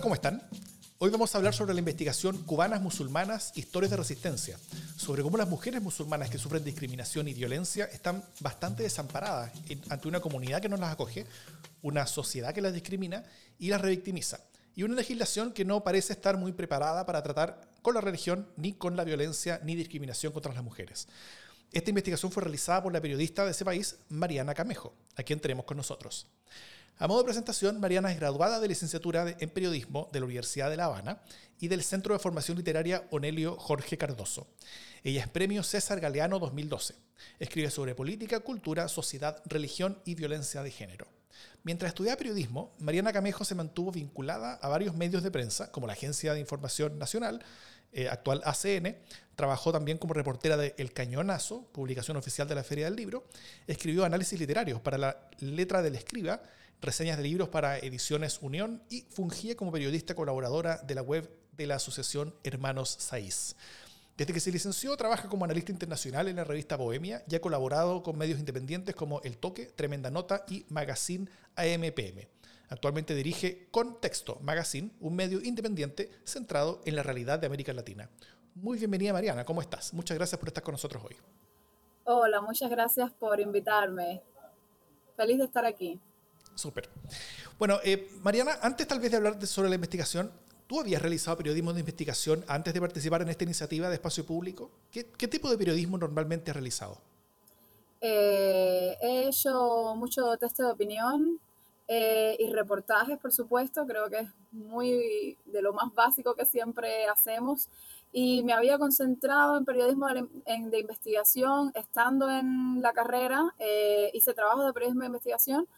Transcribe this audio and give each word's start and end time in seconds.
¿Cómo 0.00 0.14
están? 0.14 0.42
Hoy 0.98 1.10
vamos 1.10 1.34
a 1.34 1.38
hablar 1.38 1.54
sobre 1.54 1.74
la 1.74 1.80
investigación 1.80 2.44
Cubanas 2.44 2.80
Musulmanas, 2.80 3.52
Historias 3.56 3.90
de 3.90 3.96
Resistencia, 3.96 4.56
sobre 4.96 5.22
cómo 5.22 5.36
las 5.36 5.48
mujeres 5.48 5.82
musulmanas 5.82 6.30
que 6.30 6.38
sufren 6.38 6.62
discriminación 6.62 7.26
y 7.26 7.34
violencia 7.34 7.86
están 7.86 8.22
bastante 8.38 8.84
desamparadas 8.84 9.50
ante 9.88 10.08
una 10.08 10.20
comunidad 10.20 10.62
que 10.62 10.68
no 10.68 10.76
las 10.76 10.92
acoge, 10.92 11.26
una 11.82 12.06
sociedad 12.06 12.54
que 12.54 12.60
las 12.60 12.74
discrimina 12.74 13.24
y 13.58 13.70
las 13.70 13.80
revictimiza, 13.80 14.40
y 14.76 14.84
una 14.84 14.94
legislación 14.94 15.52
que 15.52 15.64
no 15.64 15.82
parece 15.82 16.12
estar 16.12 16.36
muy 16.36 16.52
preparada 16.52 17.04
para 17.04 17.22
tratar 17.22 17.68
con 17.82 17.94
la 17.94 18.00
religión, 18.00 18.46
ni 18.56 18.74
con 18.74 18.96
la 18.96 19.02
violencia, 19.02 19.60
ni 19.64 19.74
discriminación 19.74 20.32
contra 20.32 20.52
las 20.52 20.62
mujeres. 20.62 21.08
Esta 21.72 21.90
investigación 21.90 22.30
fue 22.30 22.44
realizada 22.44 22.84
por 22.84 22.92
la 22.92 23.00
periodista 23.00 23.44
de 23.44 23.50
ese 23.50 23.64
país, 23.64 23.96
Mariana 24.10 24.54
Camejo, 24.54 24.94
a 25.16 25.24
quien 25.24 25.40
tenemos 25.40 25.64
con 25.64 25.76
nosotros. 25.76 26.28
A 27.00 27.06
modo 27.06 27.20
de 27.20 27.26
presentación, 27.26 27.78
Mariana 27.78 28.10
es 28.10 28.18
graduada 28.18 28.58
de 28.58 28.66
licenciatura 28.66 29.36
en 29.38 29.50
periodismo 29.50 30.08
de 30.12 30.18
la 30.18 30.26
Universidad 30.26 30.68
de 30.68 30.76
La 30.76 30.86
Habana 30.86 31.22
y 31.60 31.68
del 31.68 31.84
Centro 31.84 32.12
de 32.12 32.18
Formación 32.18 32.56
Literaria 32.56 33.06
Onelio 33.12 33.56
Jorge 33.56 33.96
Cardoso. 33.96 34.48
Ella 35.04 35.20
es 35.20 35.28
premio 35.28 35.62
César 35.62 36.00
Galeano 36.00 36.40
2012. 36.40 36.96
Escribe 37.38 37.70
sobre 37.70 37.94
política, 37.94 38.40
cultura, 38.40 38.88
sociedad, 38.88 39.40
religión 39.46 40.02
y 40.04 40.16
violencia 40.16 40.64
de 40.64 40.72
género. 40.72 41.06
Mientras 41.62 41.90
estudiaba 41.90 42.18
periodismo, 42.18 42.74
Mariana 42.80 43.12
Camejo 43.12 43.44
se 43.44 43.54
mantuvo 43.54 43.92
vinculada 43.92 44.54
a 44.54 44.66
varios 44.66 44.96
medios 44.96 45.22
de 45.22 45.30
prensa, 45.30 45.70
como 45.70 45.86
la 45.86 45.92
Agencia 45.92 46.34
de 46.34 46.40
Información 46.40 46.98
Nacional, 46.98 47.44
eh, 47.92 48.08
actual 48.08 48.42
ACN, 48.44 48.98
trabajó 49.36 49.70
también 49.70 49.98
como 49.98 50.14
reportera 50.14 50.56
de 50.56 50.74
El 50.78 50.92
Cañonazo, 50.92 51.68
publicación 51.72 52.16
oficial 52.16 52.48
de 52.48 52.56
la 52.56 52.64
Feria 52.64 52.86
del 52.86 52.96
Libro, 52.96 53.28
escribió 53.68 54.04
análisis 54.04 54.38
literarios 54.38 54.80
para 54.80 54.98
la 54.98 55.30
letra 55.38 55.80
del 55.80 55.94
escriba, 55.94 56.42
reseñas 56.80 57.16
de 57.16 57.24
libros 57.24 57.48
para 57.48 57.78
Ediciones 57.78 58.38
Unión 58.40 58.82
y 58.88 59.02
fungía 59.10 59.56
como 59.56 59.72
periodista 59.72 60.14
colaboradora 60.14 60.78
de 60.78 60.94
la 60.94 61.02
web 61.02 61.30
de 61.52 61.66
la 61.66 61.76
Asociación 61.76 62.34
Hermanos 62.44 62.96
Saiz. 62.98 63.56
Desde 64.16 64.32
que 64.32 64.40
se 64.40 64.50
licenció, 64.50 64.96
trabaja 64.96 65.28
como 65.28 65.44
analista 65.44 65.70
internacional 65.70 66.26
en 66.28 66.36
la 66.36 66.44
revista 66.44 66.76
Bohemia 66.76 67.22
y 67.28 67.36
ha 67.36 67.40
colaborado 67.40 68.02
con 68.02 68.18
medios 68.18 68.38
independientes 68.38 68.94
como 68.94 69.20
El 69.22 69.38
Toque, 69.38 69.66
Tremenda 69.66 70.10
Nota 70.10 70.44
y 70.48 70.66
Magazine 70.70 71.28
AMPM. 71.54 72.26
Actualmente 72.68 73.14
dirige 73.14 73.68
Contexto 73.70 74.38
Magazine, 74.42 74.90
un 75.00 75.14
medio 75.14 75.40
independiente 75.40 76.10
centrado 76.24 76.80
en 76.84 76.96
la 76.96 77.02
realidad 77.02 77.38
de 77.38 77.46
América 77.46 77.72
Latina. 77.72 78.10
Muy 78.54 78.78
bienvenida 78.78 79.12
Mariana, 79.12 79.44
¿cómo 79.44 79.60
estás? 79.60 79.94
Muchas 79.94 80.16
gracias 80.16 80.38
por 80.38 80.48
estar 80.48 80.64
con 80.64 80.72
nosotros 80.72 81.02
hoy. 81.04 81.16
Hola, 82.04 82.40
muchas 82.40 82.70
gracias 82.70 83.12
por 83.12 83.38
invitarme. 83.38 84.22
Feliz 85.16 85.38
de 85.38 85.44
estar 85.44 85.64
aquí. 85.64 86.00
Súper. 86.58 86.88
Bueno, 87.56 87.78
eh, 87.84 88.10
Mariana, 88.24 88.58
antes 88.62 88.88
tal 88.88 88.98
vez 88.98 89.12
de 89.12 89.16
hablar 89.16 89.46
sobre 89.46 89.68
la 89.68 89.76
investigación, 89.76 90.32
¿tú 90.66 90.80
habías 90.80 91.00
realizado 91.00 91.36
periodismo 91.36 91.72
de 91.72 91.78
investigación 91.78 92.44
antes 92.48 92.74
de 92.74 92.80
participar 92.80 93.22
en 93.22 93.28
esta 93.28 93.44
iniciativa 93.44 93.88
de 93.88 93.94
espacio 93.94 94.26
público? 94.26 94.68
¿Qué, 94.90 95.04
tipo 95.04 95.48
de 95.48 95.56
periodismo 95.56 95.98
normalmente 95.98 96.50
has 96.50 96.56
realizado? 96.56 96.98
Eh, 98.00 98.96
he 99.00 99.28
hecho 99.28 99.94
mucho 99.94 100.36
texto 100.36 100.64
de 100.64 100.72
opinión 100.72 101.38
eh, 101.86 102.36
y 102.40 102.50
reportajes, 102.52 103.18
por 103.18 103.30
supuesto. 103.30 103.86
Creo 103.86 104.10
que 104.10 104.18
es 104.18 104.28
muy 104.50 105.38
de 105.44 105.62
lo 105.62 105.72
más 105.72 105.94
básico 105.94 106.34
que 106.34 106.44
siempre 106.44 107.06
hacemos. 107.06 107.68
Y 108.10 108.42
me 108.42 108.52
había 108.52 108.78
concentrado 108.78 109.58
en 109.58 109.64
periodismo 109.64 110.08
de, 110.08 110.78
investigación 110.80 111.70
estando 111.76 112.28
en 112.28 112.82
la 112.82 112.92
carrera. 112.92 113.54
hice 114.12 114.34
trabajo 114.34 114.64
de 114.64 114.72
periodismo 114.72 115.02
de 115.02 115.06
investigación 115.06 115.68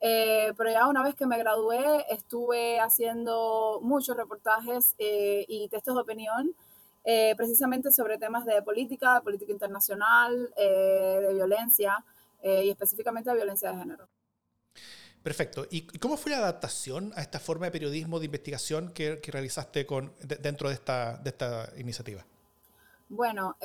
eh, 0.00 0.52
pero 0.56 0.70
ya 0.70 0.86
una 0.86 1.02
vez 1.02 1.14
que 1.14 1.26
me 1.26 1.38
gradué, 1.38 2.04
estuve 2.10 2.78
haciendo 2.80 3.80
muchos 3.82 4.16
reportajes 4.16 4.94
eh, 4.98 5.44
y 5.48 5.68
textos 5.68 5.94
de 5.94 6.00
opinión, 6.02 6.54
eh, 7.04 7.34
precisamente 7.36 7.90
sobre 7.90 8.18
temas 8.18 8.44
de 8.44 8.60
política, 8.62 9.14
de 9.14 9.20
política 9.22 9.52
internacional, 9.52 10.52
de 10.56 11.30
violencia 11.32 12.04
y 12.42 12.70
específicamente 12.70 13.30
de 13.30 13.36
violencia 13.36 13.72
de 13.72 13.78
género. 13.78 14.08
Perfecto. 15.22 15.66
¿Y 15.70 15.86
cómo 15.98 16.16
fue 16.16 16.30
la 16.30 16.38
adaptación 16.38 17.12
a 17.16 17.22
esta 17.22 17.40
forma 17.40 17.66
de 17.66 17.72
periodismo 17.72 18.20
de 18.20 18.26
investigación 18.26 18.92
que, 18.92 19.20
realizaste 19.24 19.84
con, 19.84 20.12
dentro 20.20 20.68
de 20.68 20.74
esta, 20.74 21.16
de 21.16 21.30
esta 21.30 21.72
iniciativa? 21.76 22.24
Bueno, 23.08 23.56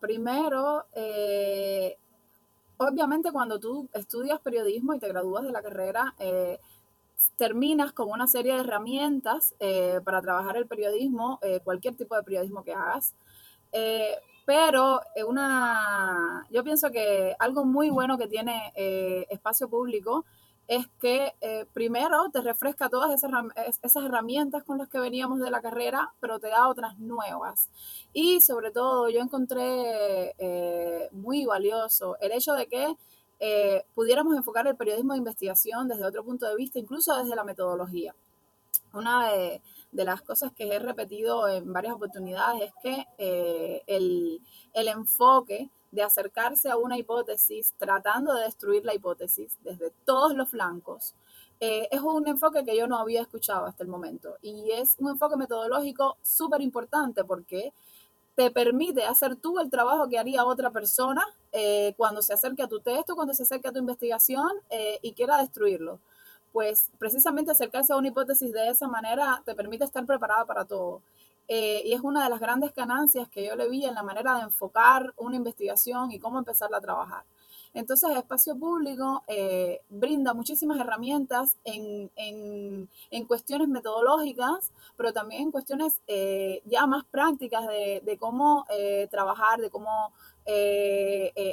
primero 0.00 0.86
obviamente 2.78 3.30
cuando 3.32 3.58
tú 3.58 3.88
estudias 3.92 4.40
periodismo 4.40 4.94
y 4.94 4.98
te 4.98 5.08
gradúas 5.08 5.44
de 5.44 5.52
la 5.52 5.62
carrera, 5.62 6.14
eh, 6.18 6.58
terminas 7.36 7.92
con 7.92 8.10
una 8.10 8.26
serie 8.26 8.54
de 8.54 8.60
herramientas 8.60 9.54
eh, 9.58 10.00
para 10.04 10.22
trabajar 10.22 10.56
el 10.56 10.66
periodismo, 10.66 11.38
eh, 11.42 11.60
cualquier 11.62 11.94
tipo 11.96 12.16
de 12.16 12.22
periodismo 12.22 12.62
que 12.64 12.72
hagas. 12.74 13.14
pero 14.46 15.00
una, 15.26 16.46
yo 16.50 16.64
pienso 16.64 16.90
que 16.90 17.36
algo 17.38 17.64
muy 17.66 17.90
bueno 17.90 18.16
que 18.16 18.28
tiene 18.28 18.72
espacio 19.28 19.68
público 19.68 20.24
es 20.68 20.86
que 21.00 21.34
eh, 21.40 21.64
primero 21.72 22.28
te 22.30 22.42
refresca 22.42 22.90
todas 22.90 23.10
esas, 23.10 24.04
herramientas 24.04 24.62
con 24.64 24.76
las 24.76 24.88
que 24.88 25.00
veníamos 25.00 25.40
de 25.40 25.50
la 25.50 25.62
carrera, 25.62 26.12
pero 26.20 26.38
te 26.38 26.48
da 26.48 26.68
otras 26.68 26.98
nuevas. 26.98 27.70
Y 28.12 28.42
sobre 28.42 28.70
todo 28.70 29.08
yo 29.08 29.20
encontré 29.20 30.34
eh, 30.38 31.08
muy 31.12 31.46
valioso 31.46 32.18
el 32.20 32.32
hecho 32.32 32.52
de 32.52 32.66
que 32.66 32.96
eh, 33.40 33.84
pudiéramos 33.94 34.36
enfocar 34.36 34.66
el 34.66 34.76
periodismo 34.76 35.14
de 35.14 35.20
investigación 35.20 35.88
desde 35.88 36.04
otro 36.04 36.22
punto 36.22 36.46
de 36.46 36.54
vista, 36.54 36.78
incluso 36.78 37.16
desde 37.16 37.34
la 37.34 37.44
metodología. 37.44 38.14
Una 38.92 39.30
de, 39.32 39.62
de 39.90 40.04
las 40.04 40.20
cosas 40.20 40.52
que 40.52 40.68
he 40.68 40.78
repetido 40.78 41.48
en 41.48 41.72
varias 41.72 41.94
oportunidades 41.94 42.62
es 42.62 42.72
que 42.82 43.82
el, 43.86 44.42
el 44.74 44.88
enfoque 44.88 45.70
de 45.90 46.02
acercarse 46.02 46.70
a 46.70 46.76
una 46.76 46.98
hipótesis 46.98 47.74
tratando 47.78 48.34
de 48.34 48.44
destruir 48.44 48.84
la 48.84 48.94
hipótesis 48.94 49.56
desde 49.62 49.90
todos 50.04 50.34
los 50.34 50.50
flancos, 50.50 51.14
eh, 51.60 51.88
es 51.90 52.00
un 52.00 52.26
enfoque 52.28 52.64
que 52.64 52.76
yo 52.76 52.86
no 52.86 52.98
había 52.98 53.22
escuchado 53.22 53.66
hasta 53.66 53.82
el 53.82 53.88
momento. 53.88 54.36
Y 54.42 54.70
es 54.70 54.96
un 54.98 55.10
enfoque 55.10 55.36
metodológico 55.36 56.16
súper 56.22 56.60
importante 56.60 57.24
porque 57.24 57.72
te 58.36 58.50
permite 58.52 59.04
hacer 59.04 59.34
tú 59.34 59.58
el 59.58 59.68
trabajo 59.68 60.08
que 60.08 60.18
haría 60.18 60.44
otra 60.44 60.70
persona 60.70 61.26
eh, 61.50 61.94
cuando 61.96 62.22
se 62.22 62.32
acerque 62.34 62.62
a 62.62 62.68
tu 62.68 62.78
texto, 62.78 63.16
cuando 63.16 63.34
se 63.34 63.42
acerque 63.42 63.68
a 63.68 63.72
tu 63.72 63.80
investigación 63.80 64.48
eh, 64.70 65.00
y 65.02 65.12
quiera 65.12 65.38
destruirlo. 65.38 65.98
Pues 66.52 66.90
precisamente 66.98 67.50
acercarse 67.50 67.92
a 67.92 67.96
una 67.96 68.08
hipótesis 68.08 68.52
de 68.52 68.68
esa 68.68 68.86
manera 68.86 69.42
te 69.44 69.54
permite 69.56 69.84
estar 69.84 70.06
preparada 70.06 70.44
para 70.44 70.64
todo. 70.64 71.02
Eh, 71.50 71.80
y 71.86 71.94
es 71.94 72.02
una 72.02 72.24
de 72.24 72.30
las 72.30 72.40
grandes 72.40 72.74
ganancias 72.74 73.26
que 73.30 73.46
yo 73.46 73.56
le 73.56 73.70
vi 73.70 73.86
en 73.86 73.94
la 73.94 74.02
manera 74.02 74.34
de 74.36 74.42
enfocar 74.42 75.14
una 75.16 75.34
investigación 75.36 76.12
y 76.12 76.18
cómo 76.18 76.38
empezarla 76.38 76.76
a 76.76 76.80
trabajar. 76.82 77.24
Entonces, 77.72 78.10
el 78.10 78.18
espacio 78.18 78.56
público 78.58 79.22
eh, 79.26 79.80
brinda 79.88 80.34
muchísimas 80.34 80.78
herramientas 80.78 81.56
en, 81.64 82.10
en, 82.16 83.24
cuestiones 83.26 83.68
metodológicas, 83.68 84.72
pero 84.96 85.12
también 85.12 85.42
en 85.42 85.50
cuestiones 85.50 86.00
eh, 86.06 86.62
ya 86.64 86.86
más 86.86 87.04
prácticas 87.04 87.66
de, 87.66 88.02
de 88.04 88.18
cómo 88.18 88.66
trabajar, 89.10 89.60
de 89.60 89.70
cómo 89.70 90.12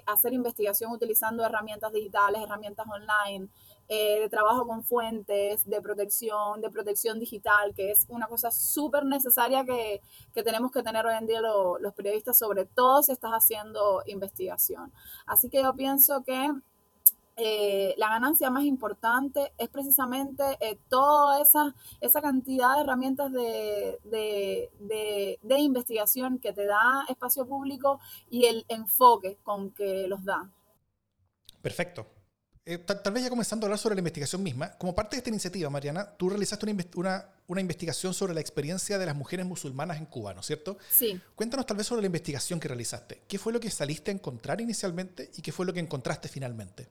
hacer 0.05 0.33
investigación 0.33 0.91
utilizando 0.91 1.45
herramientas 1.45 1.91
digitales, 1.91 2.41
herramientas 2.41 2.85
online, 2.87 3.49
eh, 3.87 4.19
de 4.19 4.29
trabajo 4.29 4.65
con 4.65 4.83
fuentes, 4.83 5.63
de 5.69 5.81
protección, 5.81 6.61
de 6.61 6.69
protección 6.69 7.19
digital, 7.19 7.73
que 7.75 7.91
es 7.91 8.05
una 8.09 8.27
cosa 8.27 8.49
súper 8.49 9.05
necesaria 9.05 9.63
que, 9.63 10.01
que, 10.33 10.43
tenemos 10.43 10.71
que 10.71 10.81
tener 10.81 11.05
hoy 11.05 11.15
en 11.15 11.27
día 11.27 11.41
los 11.41 11.93
periodistas, 11.93 12.37
sobre 12.37 12.65
todo 12.65 13.03
si 13.03 13.11
estás 13.11 13.31
haciendo 13.31 14.01
investigación. 14.07 14.91
Así 15.27 15.49
que 15.49 15.61
yo 15.61 15.75
pienso 15.75 16.23
que 16.23 16.51
eh, 17.37 17.93
la 17.97 18.09
ganancia 18.09 18.49
más 18.49 18.63
importante 18.63 19.51
es 19.57 19.67
precisamente 19.67 20.43
eh, 20.61 20.79
toda 20.87 21.41
esa, 21.41 21.75
esa 21.99 22.21
cantidad 22.21 22.75
de 22.75 22.81
herramientas 22.81 23.29
de, 23.31 23.99
de, 24.05 24.69
de, 24.79 25.39
de, 25.43 25.59
investigación 25.59 26.39
que 26.39 26.53
te 26.53 26.65
da 26.65 27.05
espacio 27.09 27.45
público 27.45 27.99
y 28.29 28.45
el 28.45 28.65
enfoque 28.69 29.37
con 29.43 29.71
que 29.71 30.07
los 30.07 30.23
da. 30.23 30.49
Perfecto. 31.61 32.14
Eh, 32.67 32.79
tal, 32.79 33.13
vez 33.13 33.23
ya 33.23 33.29
comenzando 33.29 33.65
a 33.65 33.67
hablar 33.67 33.77
sobre 33.77 33.93
la 33.93 33.99
investigación 33.99 34.41
misma, 34.41 34.71
como 34.79 34.95
parte 34.95 35.15
de 35.15 35.19
esta 35.19 35.29
iniciativa, 35.29 35.69
Mariana, 35.69 36.09
tú 36.17 36.29
realizaste 36.29 36.65
una, 36.95 37.29
una, 37.45 37.61
investigación 37.61 38.11
sobre 38.11 38.33
la 38.33 38.39
experiencia 38.39 38.97
de 38.97 39.05
las 39.05 39.15
mujeres 39.15 39.45
musulmanas 39.45 39.97
en 39.97 40.07
Cuba, 40.07 40.33
¿no 40.33 40.39
es 40.39 40.47
cierto? 40.47 40.75
Sí. 40.89 41.21
Cuéntanos 41.35 41.67
tal 41.67 41.77
vez 41.77 41.85
sobre 41.85 42.01
la 42.01 42.07
investigación 42.07 42.59
que 42.59 42.67
realizaste. 42.67 43.21
¿Qué 43.27 43.37
fue 43.37 43.53
lo 43.53 43.59
que 43.59 43.69
saliste 43.69 44.09
a 44.09 44.15
encontrar 44.15 44.61
inicialmente 44.61 45.29
y 45.37 45.43
qué 45.43 45.51
fue 45.51 45.67
lo 45.67 45.73
que 45.73 45.79
encontraste 45.79 46.27
finalmente? 46.27 46.89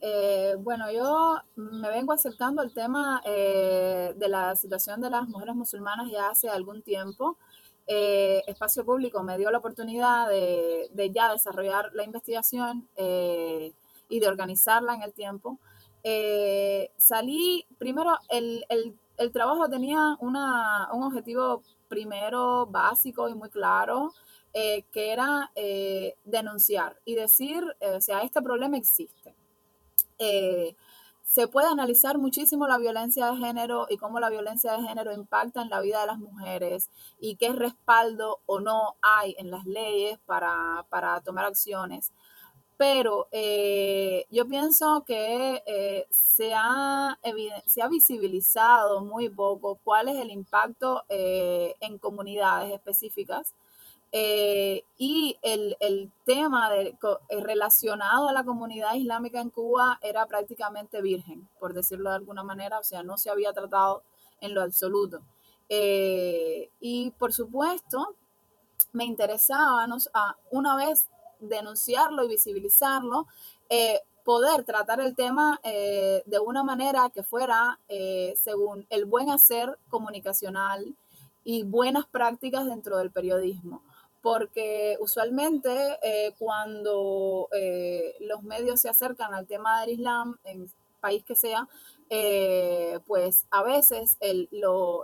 Eh, 0.00 0.56
bueno, 0.58 0.90
yo 0.90 1.40
me 1.54 1.88
vengo 1.88 2.12
acercando 2.12 2.60
al 2.60 2.74
tema 2.74 3.22
eh, 3.24 4.12
de 4.16 4.28
la 4.28 4.56
situación 4.56 5.00
de 5.00 5.10
las 5.10 5.28
mujeres 5.28 5.54
musulmanas 5.54 6.10
ya 6.10 6.30
hace 6.30 6.48
algún 6.48 6.82
tiempo. 6.82 7.38
Espacio 7.86 8.84
Público 8.84 9.22
me 9.22 9.38
dio 9.38 9.48
la 9.52 9.58
oportunidad 9.58 10.28
de, 10.28 10.88
de 10.90 11.10
ya 11.12 11.30
desarrollar 11.30 11.92
la 11.94 12.02
investigación 12.02 12.88
y 14.08 14.20
de 14.20 14.28
organizarla 14.28 14.94
en 14.94 15.02
el 15.02 15.12
tiempo. 15.12 15.58
Eh, 16.02 16.90
salí, 16.96 17.66
primero, 17.78 18.16
el, 18.28 18.64
el, 18.68 18.96
el 19.16 19.32
trabajo 19.32 19.68
tenía 19.68 20.16
una, 20.20 20.88
un 20.92 21.02
objetivo 21.02 21.62
primero 21.88 22.66
básico 22.66 23.28
y 23.28 23.34
muy 23.34 23.50
claro, 23.50 24.12
eh, 24.52 24.84
que 24.92 25.12
era 25.12 25.50
eh, 25.54 26.16
denunciar 26.24 27.00
y 27.04 27.14
decir, 27.14 27.62
o 27.80 28.00
sea, 28.00 28.20
este 28.22 28.40
problema 28.42 28.76
existe. 28.76 29.34
se 31.22 31.48
puede 31.48 31.66
analizar 31.68 32.18
muchísimo 32.18 32.66
la 32.66 32.78
violencia 32.78 33.30
de 33.30 33.36
género 33.36 33.86
y 33.90 33.96
cómo 33.98 34.20
la 34.20 34.30
violencia 34.30 34.72
de 34.72 34.82
género 34.86 35.12
impacta 35.12 35.60
en 35.62 35.68
la 35.70 35.80
vida 35.80 36.00
de 36.00 36.06
las 36.06 36.18
mujeres 36.18 36.90
y 37.20 37.36
qué 37.36 37.52
respaldo 37.52 38.40
o 38.46 38.60
no 38.60 38.96
hay 39.02 39.34
en 39.38 39.50
las 39.50 39.66
leyes 39.66 40.18
para, 40.26 40.86
para 40.88 41.20
tomar 41.20 41.44
acciones 41.44 42.12
pero 42.76 43.28
eh, 43.32 44.26
yo 44.30 44.46
pienso 44.46 45.02
que 45.06 45.62
eh, 45.66 46.06
se, 46.10 46.52
ha 46.54 47.18
se, 47.66 47.82
ha 47.82 47.88
visibilizado 47.88 49.00
muy 49.00 49.30
poco 49.30 49.78
cuál 49.82 50.08
es 50.08 50.16
el 50.16 50.30
impacto 50.30 51.04
eh, 51.08 51.74
en 51.80 51.98
comunidades 51.98 52.72
específicas 52.72 53.54
y 54.98 55.36
el, 55.42 55.76
el 55.78 56.10
tema 56.24 56.70
de, 56.70 56.96
relacionado 57.42 58.28
a 58.28 58.32
la 58.32 58.44
comunidad 58.44 58.94
islámica 58.94 59.42
en 59.42 59.50
Cuba 59.50 59.98
era 60.00 60.24
prácticamente 60.24 61.02
virgen, 61.02 61.46
por 61.60 61.74
decirlo 61.74 62.08
de 62.08 62.16
alguna 62.16 62.42
manera, 62.42 62.78
o 62.78 62.82
sea, 62.82 63.02
no 63.02 63.18
se 63.18 63.28
había 63.28 63.52
tratado 63.52 64.02
en 64.40 64.54
lo 64.54 64.62
absoluto. 64.62 65.20
y 65.68 67.10
por 67.18 67.34
supuesto, 67.34 68.14
me 68.92 69.04
interesaba, 69.04 69.86
una 70.50 70.76
vez 70.76 71.08
denunciarlo 71.40 72.24
y 72.24 72.28
visibilizarlo, 72.28 73.26
eh, 73.68 74.00
poder 74.24 74.64
tratar 74.64 75.00
el 75.00 75.14
tema 75.14 75.60
eh, 75.62 76.22
de 76.26 76.38
una 76.40 76.64
manera 76.64 77.10
que 77.10 77.22
fuera 77.22 77.78
eh, 77.88 78.34
según 78.42 78.86
el 78.90 79.04
buen 79.04 79.30
hacer 79.30 79.78
comunicacional 79.88 80.96
y 81.44 81.62
buenas 81.62 82.06
prácticas 82.06 82.66
dentro 82.66 82.98
del 82.98 83.10
periodismo. 83.10 83.82
Porque 84.22 84.96
usualmente 84.98 86.00
cuando 86.40 87.48
los 88.18 88.42
medios 88.42 88.80
se 88.80 88.88
acercan 88.88 89.32
al 89.32 89.46
tema 89.46 89.82
del 89.82 89.90
Islam, 89.90 90.36
en 90.42 90.68
país 91.00 91.22
que 91.22 91.36
sea, 91.36 91.68
pues 93.06 93.46
a 93.52 93.62
veces 93.62 94.18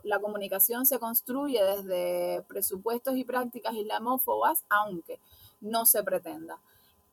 la 0.03 0.19
comunicación 0.19 0.87
se 0.87 0.99
construye 0.99 1.63
desde 1.63 2.43
presupuestos 2.49 3.17
y 3.17 3.23
prácticas 3.23 3.75
islamófobas, 3.75 4.65
aunque 4.69 5.21
no 5.63 5.87
se 5.87 6.03
pretenda. 6.03 6.59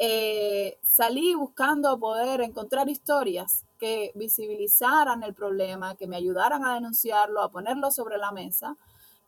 Eh, 0.01 0.77
salí 0.81 1.35
buscando 1.35 1.99
poder 1.99 2.39
encontrar 2.41 2.87
historias 2.87 3.65
que 3.77 4.11
visibilizaran 4.15 5.23
el 5.23 5.33
problema, 5.33 5.95
que 5.95 6.07
me 6.07 6.15
ayudaran 6.15 6.65
a 6.65 6.75
denunciarlo, 6.75 7.41
a 7.41 7.51
ponerlo 7.51 7.91
sobre 7.91 8.17
la 8.17 8.31
mesa. 8.31 8.77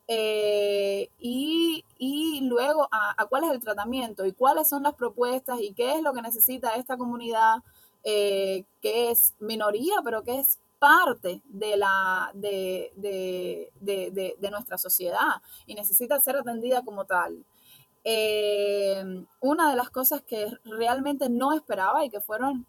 Eh, 0.08 1.10
y, 1.20 1.84
luego 2.44 2.88
a, 2.92 3.26
cuál 3.28 3.46
es 3.46 3.52
el 3.52 3.60
tratamiento 3.62 4.26
y 4.26 4.34
cuáles 4.34 4.68
son 4.68 4.84
las 4.84 4.94
propuestas 4.96 5.60
y 5.62 5.74
qué 5.74 5.96
es 5.96 6.02
lo 6.02 6.14
que 6.14 6.22
necesita 6.22 6.76
esta 6.76 6.98
comunidad 6.98 7.58
eh, 8.04 8.66
que 8.82 9.12
es 9.12 9.34
minoría, 9.40 9.96
pero 10.04 10.24
que 10.24 10.40
es 10.40 10.60
parte 10.80 11.42
de, 11.46 11.78
la, 11.78 12.32
de, 12.34 12.92
de, 12.96 14.50
nuestra 14.50 14.78
sociedad 14.78 15.42
y 15.68 15.76
necesita 15.76 16.20
ser 16.20 16.38
atendida 16.38 16.82
como 16.82 17.06
tal. 17.06 17.46
Eh, 18.04 19.26
una 19.42 19.70
de 19.70 19.76
las 19.76 19.92
cosas 19.92 20.24
que 20.24 20.48
realmente 20.66 21.30
no 21.30 21.54
esperaba 21.54 22.04
y 22.04 22.10
que 22.10 22.20
fueron 22.20 22.66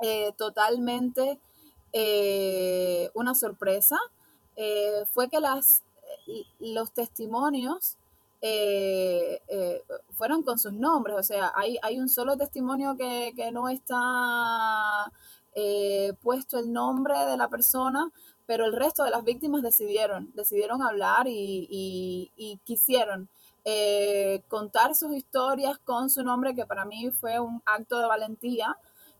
eh, 0.00 0.32
totalmente 0.36 1.40
eh, 1.92 3.10
una 3.14 3.34
sorpresa 3.34 3.98
fue 5.12 5.28
que 5.28 5.40
las, 5.40 5.82
los 6.60 6.92
testimonios 6.92 7.96
fueron 10.12 10.44
con 10.44 10.58
sus 10.60 10.72
nombres. 10.72 11.16
O 11.18 11.22
sea, 11.24 11.52
hay, 11.56 11.76
hay 11.82 11.98
un 11.98 12.08
solo 12.08 12.36
testimonio 12.36 12.96
que, 12.96 13.50
no 13.52 13.68
está 13.68 15.10
puesto 16.22 16.58
el 16.58 16.72
nombre 16.72 17.18
de 17.18 17.36
la 17.36 17.48
persona, 17.48 18.12
pero 18.46 18.64
el 18.66 18.74
resto 18.74 19.02
de 19.02 19.10
las 19.10 19.24
víctimas 19.24 19.62
decidieron, 19.62 20.30
decidieron 20.34 20.82
hablar 20.82 21.26
y 21.26 22.60
quisieron 22.64 23.28
eh, 23.66 24.42
contar 24.48 24.94
sus 24.94 25.14
historias 25.16 25.78
con 25.78 26.10
su 26.10 26.22
nombre, 26.22 26.54
que 26.54 26.66
para 26.66 26.84
mí 26.84 27.10
fue 27.10 27.40
un 27.40 27.62
acto 27.64 27.98
de 27.98 28.06
valentía 28.06 28.76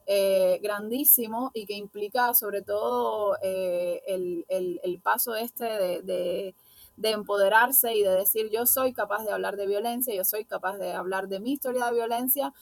eh, 0.06 0.60
grandísimo 0.62 1.50
y 1.54 1.64
que 1.64 1.72
implica 1.72 2.34
sobre 2.34 2.60
todo 2.60 3.38
eh, 3.42 4.02
el, 4.06 5.00
paso 5.02 5.34
este 5.34 5.64
de, 6.02 6.54
empoderarse 7.02 7.94
y 7.94 8.02
de 8.02 8.10
decir 8.10 8.50
yo 8.50 8.66
soy 8.66 8.92
capaz 8.92 9.24
de 9.24 9.32
hablar 9.32 9.56
de 9.56 9.66
violencia, 9.66 10.14
yo 10.14 10.24
soy 10.24 10.44
capaz 10.44 10.76
de 10.76 10.92
hablar 10.92 11.28
de 11.28 11.40
mi 11.40 11.52
historia 11.52 11.86
de 11.86 11.94
violencia, 11.94 12.52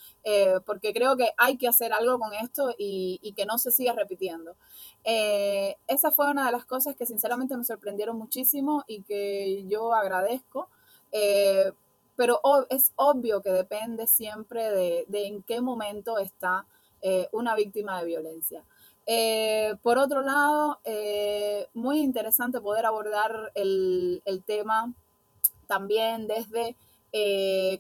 porque 0.64 0.92
creo 0.92 1.16
que 1.16 1.30
hay 1.36 1.56
que 1.56 1.66
hacer 1.66 1.92
algo 1.92 2.16
con 2.20 2.32
esto 2.32 2.72
y, 2.78 3.18
y 3.22 3.32
que 3.32 3.44
no 3.44 3.58
se 3.58 3.72
siga 3.72 3.92
repitiendo. 3.92 4.54
esa 5.04 6.12
fue 6.12 6.30
una 6.30 6.46
de 6.46 6.52
las 6.52 6.64
cosas 6.64 6.94
que 6.94 7.06
sinceramente 7.06 7.56
me 7.56 7.64
sorprendieron 7.64 8.16
muchísimo 8.16 8.84
y 8.86 9.02
que 9.02 9.64
yo 9.66 9.94
agradezco. 9.94 10.68
Eh, 11.12 11.70
pero 12.16 12.40
es 12.70 12.92
obvio 12.96 13.42
que 13.42 13.50
depende 13.50 14.06
siempre 14.06 14.70
de, 14.70 15.06
en 15.12 15.42
qué 15.42 15.60
momento 15.60 16.18
está 16.18 16.66
eh, 17.00 17.28
una 17.32 17.54
víctima 17.54 18.00
de 18.00 18.06
violencia. 18.06 18.64
Eh, 19.06 19.74
por 19.82 19.98
otro 19.98 20.22
lado, 20.22 20.78
muy 21.74 22.00
interesante 22.00 22.60
poder 22.60 22.86
abordar 22.86 23.50
el, 23.54 24.22
tema 24.46 24.92
también 25.66 26.26
desde 26.26 26.76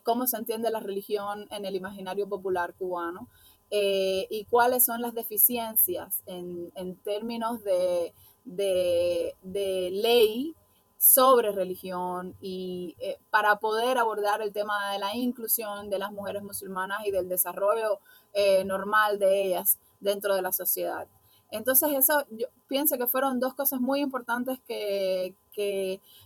cómo 0.02 0.26
se 0.26 0.38
entiende 0.38 0.70
la 0.70 0.80
religión 0.80 1.46
en 1.50 1.64
el 1.64 1.76
imaginario 1.76 2.28
popular 2.28 2.74
cubano 2.74 3.28
y 3.70 4.46
cuáles 4.50 4.84
son 4.84 5.02
las 5.02 5.14
deficiencias 5.14 6.22
en, 6.26 6.96
términos 7.04 7.62
de, 7.62 8.12
de 8.44 9.90
ley 9.92 10.56
sobre 11.02 11.50
religión 11.50 12.36
y 12.40 12.94
eh, 13.00 13.18
para 13.30 13.56
poder 13.56 13.98
abordar 13.98 14.40
el 14.40 14.52
tema 14.52 14.92
de 14.92 15.00
la 15.00 15.16
inclusión 15.16 15.90
de 15.90 15.98
las 15.98 16.12
mujeres 16.12 16.44
musulmanas 16.44 17.04
y 17.04 17.10
del 17.10 17.28
desarrollo 17.28 17.98
eh, 18.34 18.62
normal 18.64 19.18
de 19.18 19.42
ellas 19.42 19.80
dentro 19.98 20.36
de 20.36 20.42
la 20.42 20.52
sociedad. 20.52 21.08
Entonces 21.50 21.90
eso 21.90 22.24
yo 22.30 22.46
pienso 22.68 22.96
que 22.98 23.08
fueron 23.08 23.40
dos 23.40 23.52
cosas 23.54 23.80
muy 23.80 24.00
importantes 24.00 24.60
que, 24.68 25.34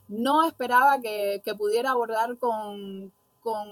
no 0.09 0.47
esperaba 0.47 1.01
que, 1.01 1.41
pudiera 1.57 1.93
abordar 1.93 2.37
con, 2.37 3.11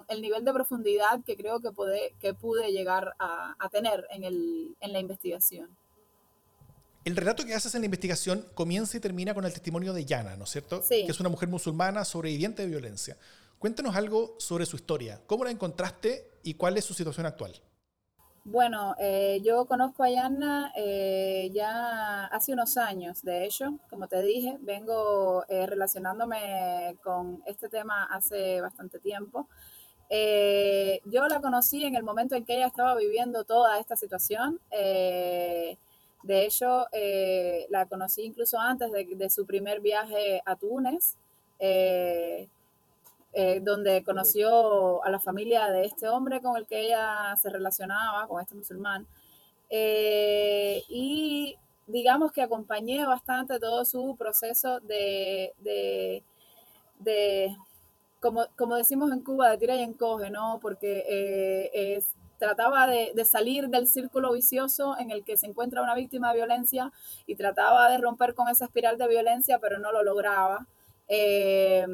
el 0.08 0.22
nivel 0.22 0.42
de 0.42 0.54
profundidad 0.54 1.22
que 1.22 1.36
creo 1.36 1.60
que, 1.60 1.70
pude, 1.70 2.14
que 2.18 2.32
pude 2.32 2.72
llegar 2.72 3.14
a, 3.18 3.68
tener 3.70 4.06
en, 4.08 4.24
en 4.80 4.92
la 4.94 5.00
investigación. 5.00 5.68
El 7.04 7.16
relato 7.16 7.44
que 7.44 7.54
haces 7.54 7.74
en 7.74 7.82
la 7.82 7.84
investigación 7.84 8.46
comienza 8.54 8.96
y 8.96 9.00
termina 9.00 9.34
con 9.34 9.44
el 9.44 9.52
testimonio 9.52 9.92
de 9.92 10.06
Yana, 10.06 10.36
¿no 10.36 10.44
es 10.44 10.50
cierto? 10.50 10.82
Sí. 10.82 11.04
Que 11.04 11.12
es 11.12 11.20
una 11.20 11.28
mujer 11.28 11.50
musulmana 11.50 12.02
sobreviviente 12.02 12.62
de 12.62 12.68
violencia. 12.68 13.18
Cuéntanos 13.58 13.94
algo 13.94 14.36
sobre 14.38 14.64
su 14.64 14.76
historia. 14.76 15.20
¿Cómo 15.26 15.44
la 15.44 15.50
encontraste 15.50 16.30
y 16.42 16.54
cuál 16.54 16.78
es 16.78 16.84
su 16.86 16.94
situación 16.94 17.26
actual? 17.26 17.52
Bueno, 18.46 18.94
eh, 18.98 19.40
yo 19.42 19.66
conozco 19.66 20.02
a 20.02 20.10
Yana 20.10 20.72
eh, 20.76 21.50
ya 21.54 22.26
hace 22.26 22.52
unos 22.52 22.76
años, 22.76 23.22
de 23.22 23.46
hecho, 23.46 23.78
como 23.88 24.06
te 24.06 24.22
dije, 24.22 24.58
vengo 24.60 25.44
eh, 25.48 25.66
relacionándome 25.66 26.96
con 27.02 27.42
este 27.46 27.70
tema 27.70 28.04
hace 28.04 28.60
bastante 28.60 28.98
tiempo. 28.98 29.48
yo 30.10 31.28
la 31.28 31.40
conocí 31.40 31.84
en 31.84 31.96
el 31.96 32.02
momento 32.02 32.34
en 32.34 32.44
que 32.44 32.56
ella 32.56 32.66
estaba 32.66 32.94
viviendo 32.96 33.44
toda 33.44 33.78
esta 33.78 33.96
situación. 33.96 34.60
De 36.24 36.46
hecho, 36.46 36.86
eh, 36.90 37.66
la 37.68 37.84
conocí 37.84 38.22
incluso 38.22 38.58
antes 38.58 38.90
de, 38.90 39.28
su 39.28 39.44
primer 39.44 39.80
viaje 39.80 40.40
a 40.46 40.56
Túnez, 40.56 41.16
eh, 41.58 42.48
eh, 43.34 43.60
donde 43.62 44.02
conoció 44.02 45.04
a 45.04 45.10
la 45.10 45.20
familia 45.20 45.68
de 45.68 45.84
este 45.84 46.08
hombre 46.08 46.40
con 46.40 46.56
el 46.56 46.66
que 46.66 46.80
ella 46.86 47.36
se 47.36 47.50
relacionaba, 47.50 48.26
con 48.26 48.40
este 48.40 48.54
musulmán. 48.54 49.06
y 50.88 51.56
digamos 51.86 52.32
que 52.32 52.40
acompañé 52.42 53.04
bastante 53.04 53.58
todo 53.60 53.84
su 53.84 54.16
proceso 54.16 54.80
de, 54.80 55.52
de, 56.98 57.54
como, 58.20 58.46
como, 58.56 58.76
decimos 58.76 59.12
en 59.12 59.20
Cuba, 59.20 59.50
de 59.50 59.58
tira 59.58 59.76
y 59.76 59.82
encoge, 59.82 60.30
¿no? 60.30 60.58
Porque 60.62 61.70
es, 61.74 62.06
trataba 62.38 62.86
de, 62.86 63.24
salir 63.24 63.68
del 63.68 63.86
círculo 63.86 64.32
vicioso 64.32 64.96
en 64.98 65.10
el 65.10 65.24
que 65.24 65.36
se 65.36 65.46
encuentra 65.46 65.82
una 65.82 65.94
víctima 65.94 66.30
de 66.30 66.36
violencia 66.38 66.92
y 67.26 67.36
trataba 67.36 67.88
de 67.90 67.98
romper 67.98 68.34
con 68.34 68.48
esa 68.48 68.66
espiral 68.66 68.98
de 68.98 69.08
violencia, 69.08 69.58
pero 69.58 69.78
no 69.78 69.92
lo 69.92 70.02
lograba. 70.02 70.66
Eh, 71.08 71.86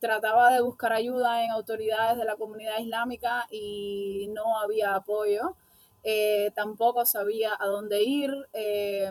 trataba 0.00 0.52
de 0.52 0.60
buscar 0.60 0.92
ayuda 0.92 1.44
en 1.44 1.50
autoridades 1.50 2.16
de 2.18 2.24
la 2.24 2.36
comunidad 2.36 2.78
islámica 2.78 3.46
y 3.50 4.28
no 4.32 4.58
había 4.58 4.94
apoyo. 4.94 5.54
Eh, 6.04 6.52
tampoco 6.54 7.04
sabía 7.04 7.56
a 7.58 7.66
dónde 7.66 8.02
ir. 8.02 8.30
Eh, 8.52 9.10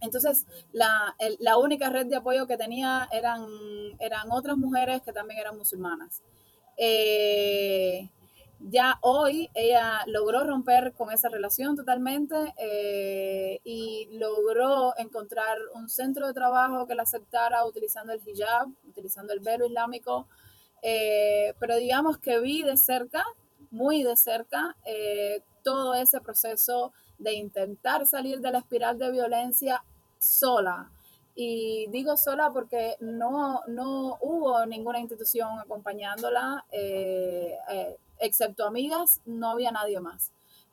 entonces, 0.00 0.46
la, 0.72 1.14
la, 1.40 1.58
única 1.58 1.90
red 1.90 2.06
de 2.06 2.16
apoyo 2.16 2.46
que 2.46 2.56
tenía 2.56 3.08
eran, 3.12 3.46
eran 3.98 4.30
otras 4.30 4.56
mujeres 4.56 5.02
que 5.02 5.12
también 5.12 5.40
eran 5.40 5.58
musulmanas. 5.58 6.22
Ya 8.62 8.98
hoy 9.00 9.48
ella 9.54 10.02
logró 10.06 10.44
romper 10.44 10.92
con 10.92 11.10
esa 11.10 11.30
relación 11.30 11.76
totalmente 11.76 12.36
eh, 12.58 13.58
y 13.64 14.06
logró 14.12 14.92
encontrar 14.98 15.56
un 15.74 15.88
centro 15.88 16.26
de 16.26 16.34
trabajo 16.34 16.86
que 16.86 16.94
la 16.94 17.04
aceptara 17.04 17.64
utilizando 17.64 18.12
el 18.12 18.20
hijab, 18.26 18.68
utilizando 18.86 19.32
el 19.32 19.40
velo 19.40 19.66
islámico. 19.66 20.28
Eh, 20.82 21.54
pero 21.58 21.76
digamos 21.76 22.18
que 22.18 22.38
vi 22.38 22.62
de 22.62 22.76
cerca, 22.76 23.24
muy 23.70 24.02
de 24.02 24.14
cerca, 24.16 24.76
eh, 24.84 25.42
todo 25.64 25.94
ese 25.94 26.20
proceso 26.20 26.92
de 27.18 27.32
intentar 27.32 28.06
salir 28.06 28.40
de 28.40 28.52
la 28.52 28.58
espiral 28.58 28.98
de 28.98 29.10
violencia 29.10 29.82
sola. 30.18 30.90
Y 31.34 31.86
digo 31.88 32.18
sola 32.18 32.50
porque 32.52 32.96
no, 33.00 33.62
no 33.68 34.18
hubo 34.20 34.66
ninguna 34.66 34.98
institución 35.00 35.58
acompañándola 35.60 36.66
excepto 38.20 38.66
amigas, 38.66 39.20
no 39.24 39.50
había 39.50 39.70
nadie 39.72 40.00
más. 40.00 40.32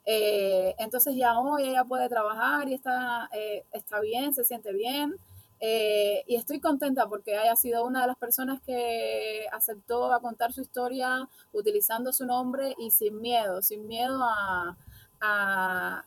Eh, 0.10 0.74
entonces 0.77 1.16
ya 1.16 1.38
hoy 1.38 1.68
ella 1.68 1.84
puede 1.84 2.08
trabajar 2.08 2.70
y 2.70 2.74
está, 2.74 3.30
eh, 3.34 3.66
está 3.74 4.00
bien, 4.00 4.34
se 4.34 4.46
siente 4.46 4.72
bien. 4.72 5.16
Eh, 5.60 6.24
y 6.27 6.36
estoy 6.36 6.60
contenta 6.60 7.08
porque 7.10 7.36
haya 7.36 7.56
sido 7.56 7.84
una 7.84 8.01
de 8.01 8.08
las 8.08 8.18
personas 8.18 8.62
que 8.62 9.46
aceptó 9.51 10.13
a 10.13 10.22
contar 10.22 10.54
su 10.54 10.62
historia 10.62 11.27
utilizando 11.51 12.13
su 12.13 12.25
nombre 12.25 12.75
y 12.77 12.92
sin 12.92 13.20
miedo, 13.20 13.62
sin 13.62 13.88
miedo 13.88 14.24
a, 14.24 14.77
a, 15.20 16.04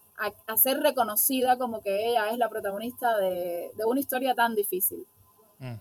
a, 0.47 0.57
ser 0.57 0.79
reconocida 0.79 1.59
como 1.59 1.83
que 1.83 2.11
ella 2.11 2.31
es 2.31 2.39
la 2.39 2.49
protagonista 2.49 3.19
de, 3.19 3.71
de 3.77 3.85
una 3.85 4.01
historia 4.01 4.35
tan 4.35 4.55
difícil. 4.55 5.05
Mm. 5.59 5.75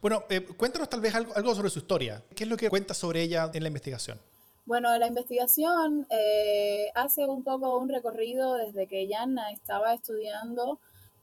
Bueno, 0.00 0.24
cuéntanos 0.56 0.88
tal 0.88 1.00
vez 1.00 1.14
algo 1.14 1.54
sobre 1.54 1.70
su 1.70 1.78
historia. 1.78 2.22
¿Qué 2.36 2.44
es 2.44 2.50
lo 2.50 2.56
que 2.56 2.68
cuenta 2.68 2.94
sobre 2.94 3.22
ella 3.22 3.50
en 3.52 3.62
la 3.62 3.68
investigación? 3.68 4.20
Bueno, 4.68 4.94
la 4.98 5.06
investigación 5.06 6.06
eh, 6.10 6.90
hace 6.94 7.24
un 7.24 7.42
poco 7.42 7.78
un 7.78 7.88
recorrido 7.88 8.56
desde 8.56 8.86
que 8.86 9.08
Yanna 9.08 9.50
estaba 9.50 9.94
estudiando 9.94 10.78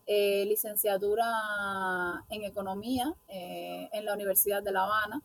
eh, 0.07 0.45
licenciatura 0.47 1.27
en 2.31 2.43
economía 2.43 3.13
eh, 3.27 3.87
en 3.93 4.03
la 4.03 4.15
Universidad 4.15 4.63
de 4.63 4.71
La 4.71 4.85
Habana. 4.85 5.21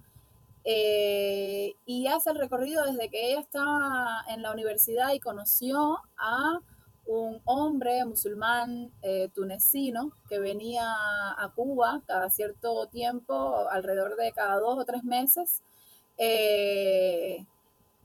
y 1.87 2.07
hace 2.09 2.29
el 2.29 2.37
recorrido 2.37 2.85
desde 2.85 3.09
que 3.09 3.31
ella 3.31 3.41
estaba 3.41 4.23
en 4.29 4.43
la 4.43 4.53
universidad 4.53 5.15
y 5.15 5.19
conoció 5.21 5.97
a 6.19 6.61
un 7.07 7.41
hombre 7.47 8.05
musulmán 8.05 8.93
tunecino 9.35 10.13
que 10.29 10.39
venía 10.39 10.85
a 10.85 11.53
Cuba 11.55 12.03
cada 12.07 12.29
cierto 12.29 12.87
tiempo, 12.89 13.67
alrededor 13.71 14.17
de 14.17 14.31
cada 14.33 14.61
dos 14.61 14.79
o 14.79 14.85
tres 14.85 15.05
meses. 15.05 15.63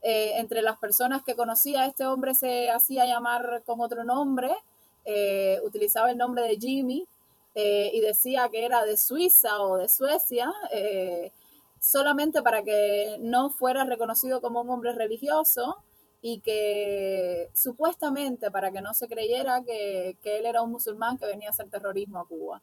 Entre 0.08 0.62
las 0.62 0.78
personas 0.78 1.24
que 1.24 1.36
conocía, 1.36 1.86
este 1.88 2.06
hombre 2.06 2.36
se 2.36 2.70
hacía 2.70 3.06
llamar 3.06 3.64
con 3.66 3.82
otro 3.82 4.04
nombre, 4.04 4.56
eh, 5.04 5.60
utilizaba 5.64 6.12
el 6.12 6.18
nombre 6.18 6.44
de 6.44 6.58
Jimmy 6.58 7.08
eh, 7.56 7.90
y 7.92 8.02
decía 8.02 8.48
que 8.50 8.66
era 8.66 8.86
de 8.86 8.98
Suiza 8.98 9.62
o 9.62 9.78
de 9.78 9.90
Suecia, 9.90 10.54
solamente 11.80 12.42
para 12.44 12.62
que 12.62 13.18
no 13.20 13.50
fuera 13.50 13.84
reconocido 13.84 14.42
como 14.42 14.62
un 14.62 14.70
hombre 14.70 14.94
religioso 14.94 15.78
y 16.22 16.40
que 16.40 17.50
supuestamente 17.54 18.52
para 18.52 18.72
que 18.72 18.82
no 18.82 18.94
se 18.94 19.08
creyera 19.08 19.64
que 19.64 20.18
él 20.24 20.46
era 20.46 20.62
un 20.62 20.72
musulmán 20.72 21.18
que 21.18 21.26
venía 21.26 21.50
a 21.50 21.52
hacer 21.52 21.70
terrorismo 21.70 22.20
a 22.20 22.28
Cuba. 22.28 22.62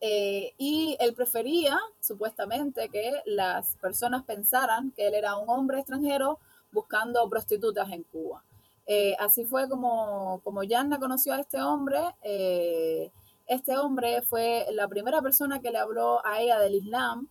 Eh, 0.00 0.54
y 0.56 0.96
él 0.98 1.14
prefería, 1.14 1.78
supuestamente, 2.00 2.88
que 2.88 3.22
las 3.26 3.76
personas 3.76 4.24
pensaran 4.24 4.92
que 4.92 5.06
él 5.06 5.14
era 5.14 5.36
un 5.36 5.48
hombre 5.48 5.78
extranjero 5.78 6.38
buscando 6.72 7.28
prostitutas 7.28 7.90
en 7.90 8.04
Cuba. 8.04 8.42
Eh, 8.86 9.14
así 9.18 9.44
fue 9.44 9.68
como, 9.68 10.40
como 10.42 10.62
Yanna 10.62 10.98
conoció 10.98 11.34
a 11.34 11.40
este 11.40 11.60
hombre. 11.60 12.00
Eh, 12.22 13.10
este 13.46 13.76
hombre 13.76 14.22
fue 14.22 14.66
la 14.72 14.88
primera 14.88 15.20
persona 15.20 15.60
que 15.60 15.70
le 15.70 15.78
habló 15.78 16.24
a 16.24 16.40
ella 16.40 16.58
del 16.58 16.76
Islam 16.76 17.28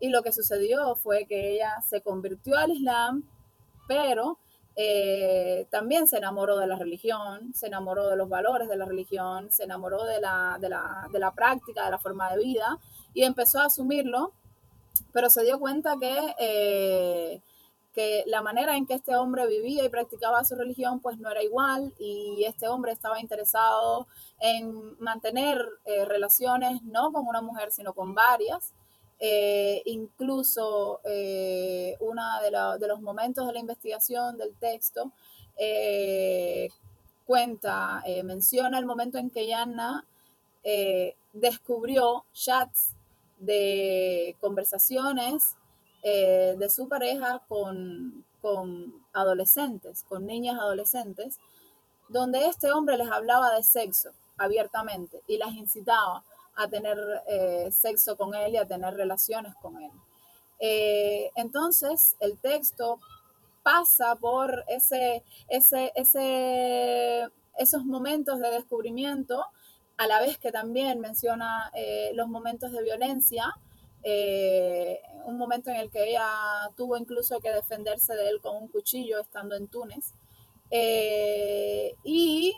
y 0.00 0.08
lo 0.08 0.22
que 0.22 0.32
sucedió 0.32 0.94
fue 0.96 1.24
que 1.26 1.54
ella 1.54 1.82
se 1.88 2.00
convirtió 2.00 2.56
al 2.56 2.70
Islam, 2.70 3.24
pero 3.88 4.38
eh, 4.76 5.66
también 5.70 6.08
se 6.08 6.18
enamoró 6.18 6.58
de 6.58 6.66
la 6.66 6.76
religión, 6.76 7.54
se 7.54 7.68
enamoró 7.68 8.08
de 8.08 8.16
los 8.16 8.28
valores 8.28 8.68
de 8.68 8.76
la 8.76 8.84
religión, 8.84 9.50
se 9.50 9.64
enamoró 9.64 10.04
de 10.04 10.20
la, 10.20 10.58
de 10.60 10.68
la, 10.68 11.08
de 11.12 11.18
la 11.18 11.32
práctica, 11.32 11.84
de 11.84 11.92
la 11.92 11.98
forma 11.98 12.30
de 12.32 12.42
vida 12.42 12.78
y 13.12 13.22
empezó 13.22 13.60
a 13.60 13.66
asumirlo, 13.66 14.32
pero 15.12 15.30
se 15.30 15.44
dio 15.44 15.60
cuenta 15.60 15.94
que, 16.00 16.34
eh, 16.40 17.40
que 17.92 18.24
la 18.26 18.42
manera 18.42 18.76
en 18.76 18.86
que 18.86 18.94
este 18.94 19.14
hombre 19.14 19.46
vivía 19.46 19.84
y 19.84 19.88
practicaba 19.88 20.44
su 20.44 20.56
religión 20.56 20.98
pues 20.98 21.18
no 21.18 21.30
era 21.30 21.44
igual 21.44 21.94
y 22.00 22.44
este 22.44 22.66
hombre 22.66 22.90
estaba 22.90 23.20
interesado 23.20 24.08
en 24.40 24.98
mantener 24.98 25.64
eh, 25.84 26.04
relaciones 26.04 26.82
no 26.82 27.12
con 27.12 27.28
una 27.28 27.40
mujer 27.40 27.70
sino 27.70 27.92
con 27.92 28.12
varias 28.12 28.72
eh, 29.26 29.80
incluso 29.86 31.00
eh, 31.02 31.96
uno 32.00 32.22
de, 32.78 32.86
los 32.86 33.00
momentos 33.00 33.46
de 33.46 33.54
la 33.54 33.58
investigación 33.58 34.36
del 34.36 34.54
texto 34.56 35.12
eh, 35.56 36.68
cuenta, 37.24 38.02
menciona 38.22 38.78
el 38.78 38.84
momento 38.84 39.16
en 39.16 39.30
que 39.30 39.46
Yanna 39.46 40.04
descubrió 41.32 42.26
chats 42.34 42.92
de 43.38 44.36
conversaciones 44.42 45.56
de 46.02 46.68
su 46.68 46.86
pareja 46.86 47.40
con, 47.48 48.26
con 48.42 48.92
adolescentes, 49.14 50.04
con 50.06 50.26
niñas 50.26 50.60
adolescentes, 50.60 51.38
donde 52.10 52.44
este 52.46 52.70
hombre 52.72 52.98
les 52.98 53.10
hablaba 53.10 53.54
de 53.54 53.62
sexo 53.62 54.10
abiertamente 54.36 55.22
y 55.26 55.38
las 55.38 55.54
incitaba 55.54 56.22
a 56.56 56.68
tener 56.68 56.98
eh, 57.26 57.70
sexo 57.72 58.16
con 58.16 58.34
él 58.34 58.54
y 58.54 58.56
a 58.56 58.66
tener 58.66 58.94
relaciones 58.94 59.54
con 59.60 59.80
él. 59.82 59.90
Eh, 60.58 61.30
entonces, 61.34 62.16
el 62.20 62.38
texto 62.38 63.00
pasa 63.62 64.14
por 64.16 64.64
ese, 64.68 65.22
ese, 65.48 65.92
esos 67.58 67.84
momentos 67.84 68.38
de 68.40 68.50
descubrimiento, 68.50 69.44
a 69.96 70.06
la 70.06 70.20
vez 70.20 70.38
que 70.38 70.52
también 70.52 71.00
menciona 71.00 71.70
eh, 71.74 72.10
los 72.14 72.28
momentos 72.28 72.72
de 72.72 72.82
violencia, 72.82 73.54
un 75.24 75.38
momento 75.38 75.70
en 75.70 75.76
el 75.76 75.90
que 75.90 76.10
ella 76.10 76.28
tuvo 76.76 76.98
incluso 76.98 77.40
que 77.40 77.50
defenderse 77.50 78.14
de 78.14 78.28
él 78.28 78.40
con 78.42 78.54
un 78.56 78.68
cuchillo 78.68 79.18
estando 79.18 79.56
en 79.56 79.66
Túnez. 79.68 80.12
y 82.04 82.54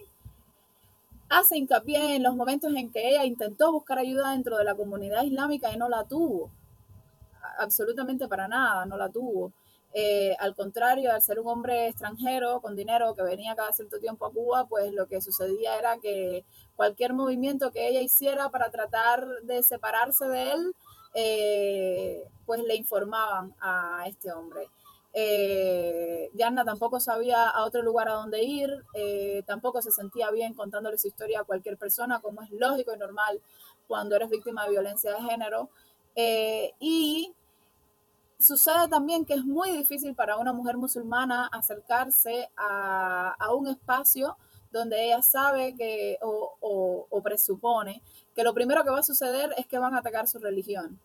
hace 1.29 1.57
hincapié 1.57 2.17
en 2.17 2.23
los 2.23 2.35
momentos 2.35 2.73
en 2.75 2.91
que 2.91 3.09
ella 3.09 3.25
intentó 3.25 3.73
buscar 3.73 3.99
ayuda 3.99 4.33
dentro 4.33 4.57
de 4.57 4.65
la 4.65 4.75
comunidad 4.75 5.25
islámica 5.25 5.73
y 5.73 5.77
no 5.77 5.89
la 5.89 6.05
tuvo. 6.05 6.51
Absolutamente 7.59 8.29
para 8.29 8.49
nada, 8.49 8.87
no 8.87 8.97
la 8.97 9.09
tuvo. 9.09 9.53
Eh, 9.99 10.37
al 10.41 10.55
contrario, 10.55 11.11
al 11.11 11.23
ser 11.23 11.41
un 11.41 11.49
hombre 11.49 11.89
extranjero 11.89 12.61
con 12.61 12.77
dinero 12.77 13.15
que 13.15 13.23
venía 13.23 13.57
cada 13.57 13.73
cierto 13.73 13.99
tiempo 13.99 14.27
a 14.27 14.31
Cuba, 14.31 14.67
pues 14.67 14.93
lo 14.93 15.07
que 15.07 15.23
sucedía 15.23 15.79
era 15.79 15.97
que 15.99 16.45
cualquier 16.75 17.15
movimiento 17.15 17.71
que 17.71 17.89
ella 17.89 18.03
hiciera 18.03 18.51
para 18.51 18.71
tratar 18.71 19.27
de 19.45 19.63
separarse 19.63 20.29
de 20.29 20.53
él, 20.53 20.75
eh, 21.15 22.29
pues 22.45 22.63
le 22.63 22.77
informaban 22.77 23.55
a 23.59 24.05
este 24.07 24.31
hombre. 24.33 24.69
Eh, 25.19 26.31
tampoco 26.67 27.01
sabía 27.01 27.49
a 27.49 27.65
otro 27.65 27.81
lugar 27.81 28.09
a 28.11 28.13
dónde 28.13 28.43
ir, 28.43 28.71
eh, 28.93 29.43
tampoco 29.47 29.81
se 29.81 29.91
sentía 29.91 30.31
bien 30.31 30.53
contándole 30.53 30.99
su 30.99 31.09
historia 31.09 31.41
a 31.41 31.45
cualquier 31.45 31.79
persona, 31.79 32.21
como 32.21 32.43
es 32.43 32.51
lógico 32.51 32.93
y 32.95 32.99
normal 32.99 33.41
cuando 33.89 34.15
eres 34.17 34.29
víctima 34.29 34.65
de 34.65 34.71
violencia 34.73 35.15
de 35.15 35.23
género. 35.23 35.71
Eh, 36.15 36.75
y 36.81 37.35
sucede 38.39 38.89
también 38.89 39.25
que 39.25 39.33
es 39.35 39.45
muy 39.45 39.71
difícil 39.71 40.15
para 40.15 40.37
una 40.37 40.53
mujer 40.53 40.77
musulmana 40.77 41.47
acercarse 41.47 42.51
a, 42.55 43.37
un 43.55 43.69
espacio 43.69 44.37
donde 44.71 45.07
ella 45.07 45.23
sabe 45.23 45.75
que 45.77 46.19
o, 46.21 47.21
presupone 47.25 48.03
que 48.35 48.45
lo 48.45 48.53
primero 48.53 48.85
que 48.85 48.91
va 48.91 48.99
a 48.99 49.03
suceder 49.03 49.55
es 49.57 49.67
que 49.67 49.79
van 49.79 49.95
a 49.95 49.99
atacar 49.99 50.29
su 50.29 50.39
religión. 50.39 51.01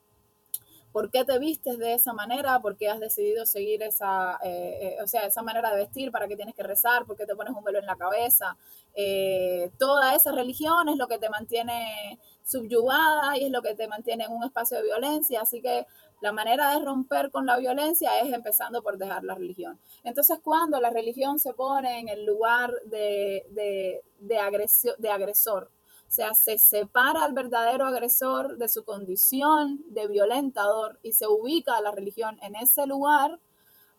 ¿Por 0.91 1.09
qué 1.09 1.23
te 1.23 1.39
vistes 1.39 1.77
de 1.77 1.93
esa 1.93 2.13
manera? 2.13 2.59
¿Por 2.59 2.75
qué 2.75 2.89
has 2.89 2.99
decidido 2.99 3.45
seguir 3.45 3.81
esa, 3.81 4.37
eh, 4.43 4.97
eh, 4.97 5.03
o 5.03 5.07
sea, 5.07 5.25
esa 5.25 5.41
manera 5.41 5.71
de 5.71 5.77
vestir? 5.77 6.11
¿Para 6.11 6.27
qué 6.27 6.35
tienes 6.35 6.53
que 6.53 6.63
rezar? 6.63 7.05
¿Por 7.05 7.15
qué 7.15 7.25
te 7.25 7.35
pones 7.35 7.53
un 7.55 7.63
velo 7.63 7.79
en 7.79 7.85
la 7.85 7.95
cabeza? 7.95 8.57
Eh, 8.93 9.71
toda 9.77 10.15
esa 10.15 10.31
religión 10.31 10.89
es 10.89 10.97
lo 10.97 11.07
que 11.07 11.17
te 11.17 11.29
mantiene 11.29 12.19
subyugada 12.43 13.37
y 13.37 13.45
es 13.45 13.51
lo 13.51 13.61
que 13.61 13.73
te 13.75 13.87
mantiene 13.87 14.25
en 14.25 14.31
un 14.31 14.43
espacio 14.43 14.77
de 14.77 14.83
violencia. 14.83 15.41
Así 15.41 15.61
que 15.61 15.85
la 16.21 16.31
manera 16.31 16.73
de 16.77 16.85
romper 16.85 17.31
con 17.31 17.45
la 17.45 17.57
violencia 17.57 18.19
es 18.19 18.31
empezando 18.31 18.83
por 18.83 18.97
dejar 18.97 19.23
la 19.23 19.35
religión. 19.35 19.79
Entonces, 20.03 20.39
cuando 20.43 20.79
la 20.79 20.89
religión 20.89 21.39
se 21.39 21.53
pone 21.53 21.99
en 21.99 22.09
el 22.09 22.25
lugar 22.25 22.73
de, 22.85 23.45
de, 23.49 24.03
de, 24.19 25.09
agresor, 25.09 25.71
o 26.11 26.13
sea, 26.13 26.33
se 26.33 26.57
separa 26.57 27.23
al 27.23 27.31
verdadero 27.31 27.85
agresor 27.85 28.57
de 28.57 28.67
su 28.67 28.83
condición 28.83 29.81
de 29.87 30.09
violentador 30.09 30.99
y 31.03 31.13
se 31.13 31.25
ubica 31.25 31.77
a 31.77 31.81
la 31.81 31.91
religión 31.91 32.37
en 32.41 32.53
ese 32.57 32.85
lugar, 32.85 33.39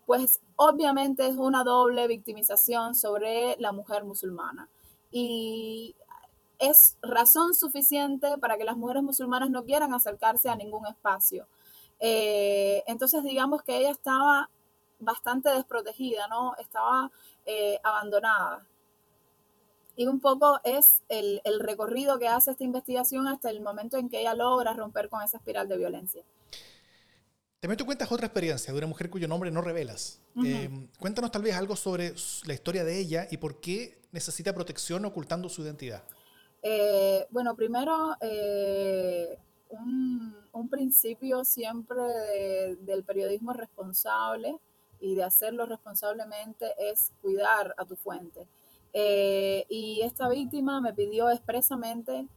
pues 0.04 0.42
obviamente 0.56 1.26
es 1.26 1.36
una 1.36 1.64
doble 1.64 2.06
victimización 2.08 2.94
sobre 2.94 3.56
la 3.58 3.72
mujer 3.72 4.04
musulmana. 4.04 4.68
Y 5.10 5.96
es 6.58 6.98
razón 7.00 7.54
suficiente 7.54 8.36
para 8.36 8.58
que 8.58 8.64
las 8.64 8.76
mujeres 8.76 9.02
musulmanas 9.02 9.48
no 9.48 9.64
quieran 9.64 9.94
acercarse 9.94 10.50
a 10.50 10.54
ningún 10.54 10.86
espacio. 10.86 11.46
Eh, 11.98 12.84
entonces, 12.88 13.22
digamos 13.22 13.62
que 13.62 13.78
ella 13.78 13.90
estaba 13.90 14.50
bastante 14.98 15.48
desprotegida, 15.48 16.28
¿no? 16.28 16.56
Estaba 16.58 17.10
eh, 17.46 17.80
abandonada. 17.82 18.66
Y 20.02 20.08
un 20.08 20.18
poco 20.18 20.60
es 20.64 21.00
el, 21.08 21.40
recorrido 21.60 22.18
que 22.18 22.26
hace 22.26 22.50
esta 22.50 22.64
investigación 22.64 23.28
hasta 23.28 23.50
el 23.50 23.60
momento 23.60 23.98
en 23.98 24.08
que 24.08 24.18
ella 24.18 24.34
logra 24.34 24.72
romper 24.72 25.08
con 25.08 25.22
esa 25.22 25.36
espiral 25.36 25.68
de 25.68 25.78
violencia. 25.78 26.24
También 27.60 27.78
tú 27.78 27.86
cuentas 27.86 28.10
otra 28.10 28.26
experiencia 28.26 28.72
de 28.72 28.78
una 28.78 28.88
mujer 28.88 29.08
cuyo 29.10 29.28
nombre 29.28 29.52
no 29.52 29.60
revelas. 29.60 30.20
Eh, 30.44 30.68
cuéntanos 30.98 31.30
tal 31.30 31.42
vez 31.42 31.54
algo 31.54 31.76
sobre 31.76 32.14
la 32.46 32.52
historia 32.52 32.82
de 32.82 32.98
ella 32.98 33.28
y 33.30 33.36
por 33.36 33.60
qué 33.60 34.02
necesita 34.10 34.52
protección 34.52 35.04
ocultando 35.04 35.48
su 35.48 35.62
identidad. 35.62 36.02
Eh, 36.62 37.24
bueno, 37.30 37.54
primero, 37.54 38.16
eh, 38.20 39.38
un, 39.70 40.68
principio 40.68 41.44
siempre 41.44 42.74
del 42.80 43.04
periodismo 43.04 43.52
responsable 43.52 44.56
y 44.98 45.14
de 45.14 45.22
hacerlo 45.22 45.64
responsablemente 45.66 46.72
es 46.76 47.12
cuidar 47.20 47.72
a 47.78 47.84
tu 47.84 47.94
fuente. 47.94 48.48
Eh, 48.92 49.64
y 49.68 50.02
esta 50.02 50.28
víctima 50.28 50.80
me 50.80 50.92
pidió 50.92 51.30
expresamente 51.30 52.28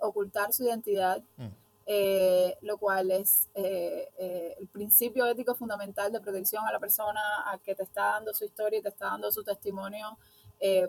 ocultar 0.00 0.54
su 0.54 0.64
identidad, 0.64 1.22
mm. 1.36 1.48
lo 2.62 2.78
cual 2.78 3.10
es 3.10 3.48
el 3.52 4.68
principio 4.68 5.26
ético 5.26 5.54
fundamental 5.54 6.10
de 6.10 6.20
protección 6.20 6.66
a 6.66 6.72
la 6.72 6.78
persona 6.78 7.20
a 7.44 7.58
que 7.58 7.74
te 7.74 7.82
está 7.82 8.12
dando 8.12 8.32
su 8.32 8.46
historia 8.46 8.78
y 8.78 8.82
te 8.82 8.88
está 8.88 9.06
dando 9.06 9.30
su 9.30 9.44
testimonio, 9.44 10.16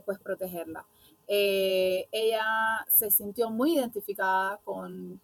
pues 0.05 0.19
protegerla. 0.19 0.85
Eh, 1.31 2.07
ella 2.11 2.43
se 2.89 3.11
sintió 3.11 3.51
muy 3.51 3.75
identificada 3.75 4.59
con, 4.63 5.21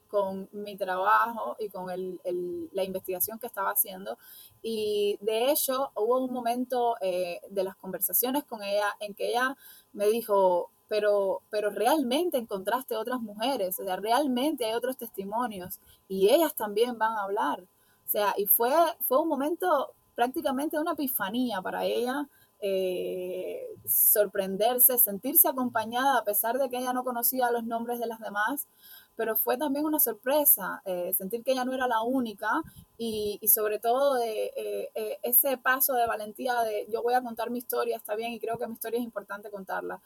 mi 0.51 0.77
trabajo 0.77 1.57
y 1.59 1.67
con 1.67 1.87
la 1.87 2.83
investigación 2.83 3.39
que 3.39 3.47
estaba 3.47 3.71
haciendo. 3.71 4.17
Y 4.61 5.17
de 5.19 5.51
hecho, 5.51 5.91
hubo 5.95 6.19
un 6.23 6.31
momento 6.31 6.95
eh, 7.01 7.41
de 7.49 7.63
las 7.63 7.75
conversaciones 7.77 8.43
con 8.43 8.61
ella 8.61 8.95
en 8.99 9.15
que 9.15 9.29
ella 9.29 9.57
me 9.93 10.05
dijo, 10.07 10.69
pero, 10.87 11.41
pero 11.49 11.71
realmente 11.71 12.37
encontraste 12.37 12.95
otras 12.95 13.19
mujeres, 13.19 13.79
o 13.79 13.83
sea, 13.83 13.95
realmente 13.95 14.65
hay 14.65 14.73
otros 14.75 14.97
testimonios 14.97 15.79
y 16.07 16.29
ellas 16.29 16.53
también 16.53 16.99
van 16.99 17.13
a 17.13 17.23
hablar. 17.23 17.61
O 17.61 18.07
sea, 18.07 18.35
y 18.37 18.45
fue, 18.45 18.71
fue 19.01 19.19
un 19.19 19.27
momento 19.27 19.95
prácticamente 20.13 20.77
una 20.77 20.91
epifanía 20.91 21.61
para 21.63 21.83
ella 21.83 22.27
eh, 22.59 23.67
sorprenderse, 23.85 24.97
sentirse 24.97 25.47
acompañada 25.47 26.19
a 26.19 26.23
pesar 26.23 26.57
de 26.57 26.69
que 26.69 26.77
ella 26.77 26.93
no 26.93 27.03
conocía 27.03 27.51
los 27.51 27.63
nombres 27.63 27.99
de 27.99 28.07
las 28.07 28.19
demás, 28.19 28.67
pero 29.15 29.35
fue 29.35 29.57
también 29.57 29.85
una 29.85 29.99
sorpresa 29.99 30.81
eh, 30.85 31.13
sentir 31.17 31.43
que 31.43 31.51
ella 31.51 31.65
no 31.65 31.73
era 31.73 31.87
la 31.87 32.01
única 32.01 32.49
y, 32.97 33.39
sobre 33.47 33.79
todo 33.79 34.19
eh, 34.21 34.89
ese 35.21 35.57
paso 35.57 35.93
de 35.93 36.07
valentía 36.07 36.61
de 36.61 36.87
yo 36.91 37.03
voy 37.03 37.13
a 37.13 37.21
contar 37.21 37.49
mi 37.49 37.59
historia, 37.59 37.97
está 37.97 38.15
bien 38.15 38.33
y 38.33 38.39
creo 38.39 38.57
que 38.57 38.67
mi 38.67 38.73
historia 38.73 38.99
es 38.99 39.05
importante 39.05 39.49
contarla, 39.51 40.01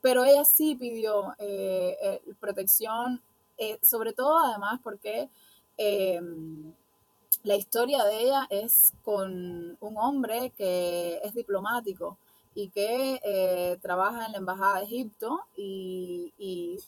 pero 0.00 0.24
ella 0.24 0.44
sí 0.44 0.74
pidió 0.74 1.34
protección, 2.40 3.22
sobre 3.80 4.12
todo 4.12 4.38
además 4.38 4.80
porque 4.82 5.28
la 7.44 7.56
historia 7.56 8.04
de 8.04 8.20
ella 8.20 8.46
es 8.50 8.92
con 9.02 9.76
un 9.80 9.98
hombre 9.98 10.52
que 10.56 11.20
es 11.24 11.34
diplomático 11.34 12.16
y 12.54 12.68
que 12.68 13.20
eh, 13.24 13.78
trabaja 13.80 14.26
en 14.26 14.32
la 14.32 14.38
Embajada 14.38 14.78
de 14.78 14.84
Egipto 14.84 15.40
y, 15.56 16.32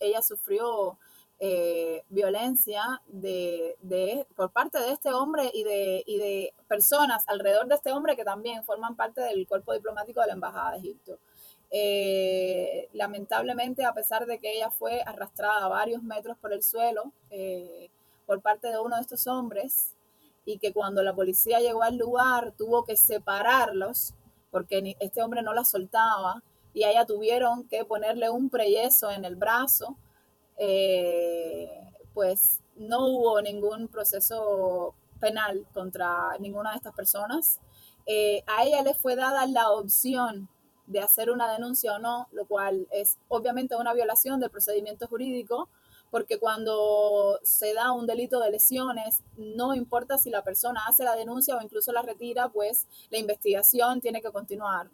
ella 0.01 0.23
sufrió 0.23 0.99
eh, 1.41 2.03
violencia 2.09 3.01
de, 3.07 4.27
por 4.37 4.51
parte 4.51 4.79
de 4.79 4.93
este 4.93 5.13
hombre 5.13 5.51
y 5.53 5.65
de, 5.65 6.53
personas 6.69 7.25
alrededor 7.29 7.67
de 7.67 7.77
este 7.77 7.93
hombre 7.93 8.17
que 8.17 8.25
también 8.25 8.65
forman 8.65 8.97
parte 8.97 9.21
del 9.23 9.47
cuerpo 9.47 9.73
diplomático 9.73 10.21
de 10.21 10.27
la 10.29 10.33
Embajada 10.35 10.73
de 10.73 10.79
Egipto. 10.79 11.19
Eh, 11.71 12.89
lamentablemente, 12.93 13.85
a 13.85 13.93
pesar 13.93 14.27
de 14.27 14.39
que 14.39 14.57
ella 14.57 14.71
fue 14.71 15.03
arrastrada 15.05 15.67
varios 15.69 16.03
metros 16.03 16.37
por 16.39 16.53
el 16.53 16.63
suelo 16.63 17.13
por 18.27 18.41
parte 18.41 18.69
de 18.69 18.79
uno 18.79 18.97
de 18.97 19.03
estos 19.03 19.27
hombres, 19.27 19.94
y 20.45 20.59
que 20.59 20.73
cuando 20.73 21.03
la 21.03 21.15
policía 21.15 21.61
llegó 21.61 21.83
al 21.83 21.97
lugar 21.97 22.53
tuvo 22.57 22.85
que 22.85 22.97
separarlos 22.97 24.15
porque 24.51 24.97
este 25.01 25.23
hombre 25.23 25.43
no 25.43 25.53
la 25.53 25.65
soltaba 25.65 26.43
y 26.73 26.85
a 26.85 26.91
ella 26.91 27.07
tuvieron 27.07 27.67
que 27.69 27.85
ponerle 27.85 28.31
un 28.31 28.51
preyeso 28.51 29.11
en 29.11 29.25
el 29.25 29.37
brazo, 29.37 29.97
eh, 30.59 31.71
pues 32.13 32.61
no 32.77 33.07
hubo 33.07 33.41
ningún 33.41 33.89
proceso 33.89 34.95
penal 35.21 35.67
contra 35.73 36.37
ninguna 36.41 36.71
de 36.71 36.77
estas 36.77 36.95
personas. 36.95 37.61
Eh, 38.07 38.43
a 38.47 38.65
ella 38.65 38.83
le 38.83 38.95
fue 38.95 39.17
dada 39.17 39.47
la 39.47 39.71
opción 39.71 40.49
de 40.87 41.01
hacer 41.01 41.31
una 41.31 41.51
denuncia 41.51 41.95
o 41.95 41.99
no, 41.99 42.29
lo 42.33 42.45
cual 42.47 42.87
es 42.91 43.19
obviamente 43.29 43.77
una 43.77 43.95
violación 43.95 44.41
del 44.41 44.51
procedimiento 44.51 45.07
jurídico, 45.07 45.69
porque 46.15 46.39
cuando 46.39 47.41
se 47.43 47.75
da 47.75 47.91
un 47.91 48.07
delito 48.07 48.39
de 48.39 48.49
lesiones, 48.49 49.25
no 49.37 49.75
importa 49.75 50.17
si 50.17 50.31
la 50.31 50.45
persona 50.45 50.85
hace 50.87 51.03
la 51.03 51.17
denuncia 51.17 51.57
o 51.57 51.61
incluso 51.61 51.91
la 51.91 52.03
retira, 52.03 52.51
pues 52.51 52.87
la 53.11 53.19
investigación 53.19 54.01
tiene 54.01 54.23
que 54.23 54.31
continuar. 54.31 54.89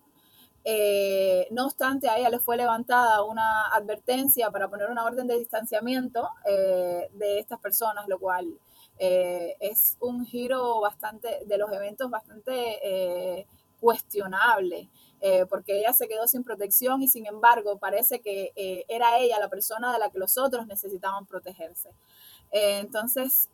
Eh, 0.65 1.47
no 1.51 1.67
obstante, 1.67 2.09
a 2.09 2.17
ella 2.17 2.31
le 2.31 2.39
fue 2.39 2.57
levantada 2.57 3.23
una 3.23 3.67
advertencia 3.67 4.51
para 4.51 4.71
poner 4.71 4.89
una 4.89 5.05
orden 5.05 5.27
de 5.27 5.39
distanciamiento 5.39 6.27
eh, 6.47 7.11
de 7.13 7.39
estas 7.39 7.61
personas, 7.61 8.09
lo 8.09 8.19
cual 8.19 8.59
eh, 8.99 9.57
es 9.61 9.99
un 10.01 10.25
giro 10.25 10.81
bastante 10.81 11.45
de 11.45 11.59
los 11.59 11.71
eventos 11.71 12.09
bastante 12.09 13.47
cuestionable. 13.81 14.89
Eh, 15.23 15.45
porque 15.47 15.79
ella 15.79 15.93
se 15.93 16.09
quedó 16.09 16.27
sin 16.27 16.43
protección 16.43 17.03
y 17.03 17.09
sin 17.09 17.27
embargo 17.27 17.79
parece 17.79 18.21
que 18.21 18.53
eh, 18.57 18.87
era 18.89 19.19
ella 19.19 19.39
la 19.39 19.51
persona 19.51 19.93
de 19.93 19.99
la 19.99 20.09
que 20.09 20.19
los 20.19 20.39
otros 20.39 20.67
necesitaban 20.67 21.27
protegerse. 21.27 21.91
Eh, 22.51 22.79
entonces, 22.79 23.51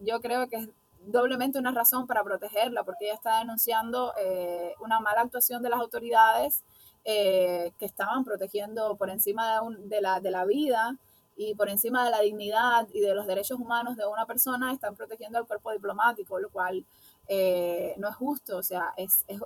yo 0.00 0.20
creo 0.20 0.48
que 0.48 0.56
es 0.56 0.68
doblemente 1.00 1.58
una 1.58 1.72
razón 1.72 2.06
para 2.06 2.22
protegerla, 2.22 2.84
porque 2.84 3.06
ella 3.06 3.14
está 3.14 3.38
denunciando 3.38 4.12
una 4.80 5.00
mala 5.00 5.22
actuación 5.22 5.62
de 5.62 5.70
las 5.70 5.80
autoridades 5.80 6.64
que 7.04 7.72
estaban 7.78 8.24
protegiendo 8.24 8.96
por 8.96 9.10
encima 9.10 9.60
de, 9.84 10.00
la, 10.00 10.20
de 10.20 10.30
la 10.30 10.44
vida 10.44 10.96
y 11.36 11.54
por 11.54 11.68
encima 11.68 12.04
de 12.04 12.10
la 12.10 12.20
dignidad 12.20 12.88
y 12.92 13.00
de 13.00 13.14
los 13.14 13.26
derechos 13.26 13.60
humanos 13.60 13.96
de 13.96 14.06
una 14.06 14.24
persona, 14.24 14.72
están 14.72 14.96
protegiendo 14.96 15.38
al 15.38 15.46
cuerpo 15.46 15.70
diplomático, 15.70 16.40
lo 16.40 16.50
cual 16.50 16.84
eh, 17.28 17.94
no 17.98 18.08
es 18.08 18.14
justo, 18.16 18.56
o 18.56 18.62
sea, 18.62 18.92
es, 18.96 19.24
es, 19.26 19.40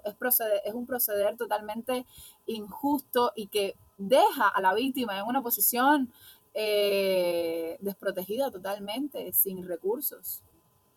es 0.65 0.75
un 0.75 0.87
proceder 0.87 1.37
totalmente 1.37 2.05
injusto 2.47 3.33
y 3.35 3.47
que 3.47 3.77
deja 3.97 4.49
a 4.49 4.61
la 4.61 4.75
víctima 4.75 5.19
en 5.19 5.25
una 5.25 5.43
posición 5.43 6.13
eh, 6.55 7.77
desprotegida 7.81 8.51
totalmente, 8.51 9.33
sin 9.33 9.67
recursos. 9.67 10.43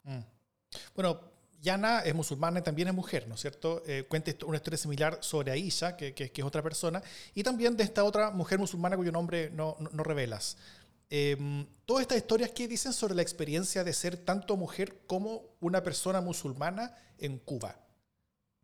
Mm. 0.03 0.19
Bueno, 0.95 1.19
Yana 1.61 1.99
es 1.99 2.13
musulmana 2.13 2.59
y 2.59 2.61
también 2.61 2.89
es 2.89 2.93
mujer, 2.93 3.27
¿no 3.27 3.35
es 3.35 3.41
cierto? 3.41 3.83
Eh, 3.85 4.05
cuenta 4.09 4.31
una 4.45 4.57
historia 4.57 4.77
similar 4.77 5.17
sobre 5.21 5.51
Aisha, 5.51 5.95
que, 5.95 6.13
que, 6.13 6.31
es 6.33 6.43
otra 6.43 6.61
persona, 6.61 7.01
y 7.33 7.41
también 7.41 7.77
de 7.77 7.83
esta 7.83 8.03
otra 8.03 8.31
mujer 8.31 8.59
musulmana 8.59 8.97
cuyo 8.97 9.13
nombre 9.13 9.49
no, 9.51 9.77
no, 9.79 10.03
revelas. 10.03 10.57
Em, 11.15 11.67
todas 11.86 12.02
estas 12.02 12.17
historias, 12.17 12.49
¿qué 12.49 12.67
dicen 12.67 12.91
sobre 12.91 13.13
la 13.13 13.21
experiencia 13.21 13.84
de 13.84 13.93
ser 13.93 14.17
tanto 14.17 14.58
mujer 14.58 14.97
como 15.06 15.43
una 15.60 15.84
persona 15.84 16.21
musulmana 16.21 16.95
en 17.19 17.38
Cuba? 17.38 17.76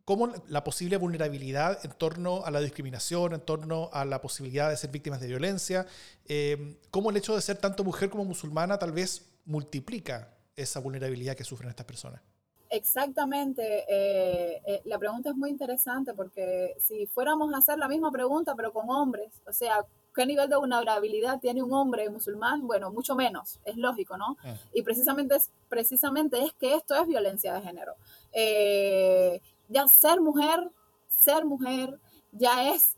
¿Cómo 0.04 0.32
la 0.48 0.64
posible 0.64 0.96
vulnerabilidad 0.96 1.78
en 1.84 1.92
torno 1.92 2.44
a 2.44 2.50
la 2.50 2.58
discriminación, 2.58 3.34
en 3.34 3.40
torno 3.40 3.88
a 3.92 4.04
la 4.04 4.20
posibilidad 4.20 4.68
de 4.68 4.76
ser 4.76 4.90
víctimas 4.90 5.20
de 5.20 5.28
violencia, 5.28 5.86
em, 6.26 6.76
cómo 6.90 7.10
el 7.10 7.18
hecho 7.18 7.36
de 7.36 7.40
ser 7.40 7.58
tanto 7.58 7.84
mujer 7.84 8.10
como 8.10 8.24
musulmana 8.24 8.80
tal 8.80 8.90
vez 8.90 9.30
multiplica 9.44 10.34
esa 10.56 10.80
vulnerabilidad 10.80 11.36
que 11.36 11.44
sufren 11.44 11.70
estas 11.70 11.86
personas? 11.86 12.20
Exactamente. 12.68 13.84
Eh, 13.88 14.60
eh, 14.66 14.82
la 14.86 14.98
pregunta 14.98 15.30
es 15.30 15.36
muy 15.36 15.50
interesante 15.50 16.14
porque 16.14 16.74
si 16.80 17.06
fuéramos 17.06 17.54
a 17.54 17.58
hacer 17.58 17.78
la 17.78 17.86
misma 17.86 18.10
pregunta 18.10 18.56
pero 18.56 18.72
con 18.72 18.90
hombres, 18.90 19.40
o 19.46 19.52
sea, 19.52 19.86
¿qué 20.14 20.26
nivel 20.26 20.48
de 20.48 20.56
vulnerabilidad 20.56 21.40
tiene 21.40 21.62
un 21.62 21.72
hombre 21.72 22.08
musulmán? 22.10 22.66
Bueno, 22.66 22.90
mucho 22.90 23.14
menos, 23.14 23.58
es 23.64 23.76
lógico, 23.76 24.16
¿no? 24.16 24.36
Ah. 24.44 24.54
Y 24.72 24.82
precisamente 24.82 25.36
es, 25.36 25.50
precisamente 25.68 26.42
es 26.42 26.52
que 26.54 26.74
esto 26.74 26.94
es 26.94 27.06
violencia 27.06 27.54
de 27.54 27.62
género. 27.62 27.94
Eh, 28.32 29.40
ya 29.68 29.86
ser 29.88 30.20
mujer, 30.20 30.70
ser 31.08 31.44
mujer, 31.44 31.98
ya 32.32 32.70
es, 32.70 32.96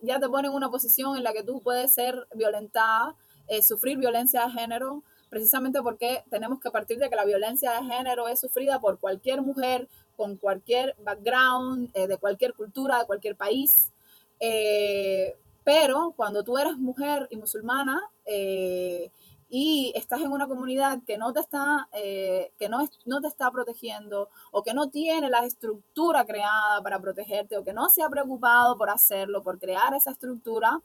ya 0.00 0.18
te 0.18 0.28
pone 0.28 0.48
en 0.48 0.54
una 0.54 0.70
posición 0.70 1.16
en 1.16 1.22
la 1.22 1.34
que 1.34 1.42
tú 1.42 1.60
puedes 1.60 1.92
ser 1.92 2.26
violentada, 2.34 3.14
sufrir 3.60 3.98
violencia 3.98 4.46
de 4.46 4.52
género 4.52 5.02
precisamente 5.34 5.82
porque 5.82 6.22
tenemos 6.30 6.60
que 6.60 6.70
partir 6.70 6.96
de 6.98 7.10
que 7.10 7.16
la 7.16 7.24
violencia 7.24 7.72
de 7.72 7.92
género 7.92 8.28
es 8.28 8.38
sufrida 8.38 8.80
por 8.80 9.00
cualquier 9.00 9.42
mujer 9.42 9.88
con 10.16 10.36
cualquier 10.36 10.94
background, 11.02 11.90
eh, 11.94 12.06
de 12.06 12.18
cualquier 12.18 12.54
cultura, 12.54 13.00
de 13.00 13.06
cualquier 13.06 13.34
país. 13.34 13.90
Eh, 14.38 15.36
pero 15.64 16.12
cuando 16.16 16.44
tú 16.44 16.58
eres 16.58 16.76
mujer 16.76 17.26
y 17.30 17.36
musulmana 17.36 18.02
eh, 18.26 19.10
y 19.48 19.92
estás 19.96 20.20
en 20.20 20.30
una 20.30 20.46
comunidad 20.46 21.00
que 21.06 21.16
no 21.16 21.32
te 21.32 21.40
está, 21.40 21.88
que 21.92 22.68
no, 22.68 22.88
no 23.06 23.20
te 23.20 23.28
está 23.28 23.50
protegiendo 23.50 24.28
o 24.50 24.62
que 24.62 24.74
no 24.74 24.88
tiene 24.90 25.30
la 25.30 25.44
estructura 25.44 26.24
creada 26.24 26.82
para 26.82 26.98
protegerte 26.98 27.56
o 27.56 27.62
que 27.62 27.72
no 27.72 27.88
se 27.88 28.02
ha 28.02 28.08
preocupado 28.08 28.76
por 28.76 28.90
hacerlo, 28.90 29.42
por 29.44 29.58
crear 29.60 29.94
esa 29.94 30.10
estructura, 30.10 30.80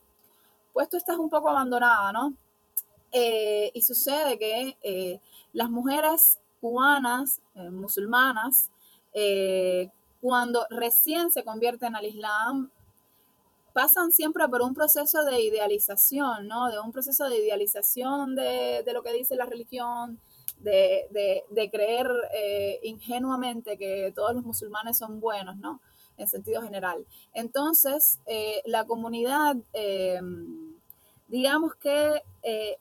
pues 0.73 0.87
tú 0.87 0.97
estás 0.97 1.17
un 1.17 1.29
poco 1.29 1.49
abandonada, 1.49 2.11
¿no? 2.11 2.33
Eh, 3.11 3.71
y 3.73 3.81
sucede 3.81 4.37
que 4.37 4.77
eh, 4.83 5.19
las 5.53 5.69
mujeres 5.69 6.39
cubanas, 6.61 7.41
eh, 7.55 7.69
musulmanas, 7.69 8.69
cuando 10.21 10.65
recién 10.69 11.31
se 11.31 11.43
convierten 11.43 11.95
al 11.95 12.05
Islam, 12.05 12.71
pasan 13.79 14.11
siempre 14.11 14.45
por 14.49 14.61
un 14.61 14.73
proceso 14.73 15.23
de 15.23 15.41
idealización, 15.41 16.49
¿no? 16.49 16.69
De 16.69 16.81
un 16.81 16.91
proceso 16.91 17.29
de 17.29 17.37
idealización 17.37 18.35
de, 18.35 18.83
lo 18.93 19.01
que 19.01 19.13
dice 19.13 19.37
la 19.37 19.45
religión, 19.45 20.19
de, 20.57 21.69
creer 21.71 22.09
ingenuamente 22.83 23.77
que 23.77 24.11
todos 24.13 24.35
los 24.35 24.43
musulmanes 24.43 24.97
son 24.97 25.21
buenos, 25.21 25.55
¿no? 25.59 25.79
En 26.17 26.27
sentido 26.27 26.61
general. 26.61 27.05
Entonces, 27.33 28.19
la 28.65 28.83
comunidad, 28.83 29.55
digamos 31.29 31.75
que 31.75 32.21
eh, 32.43 32.79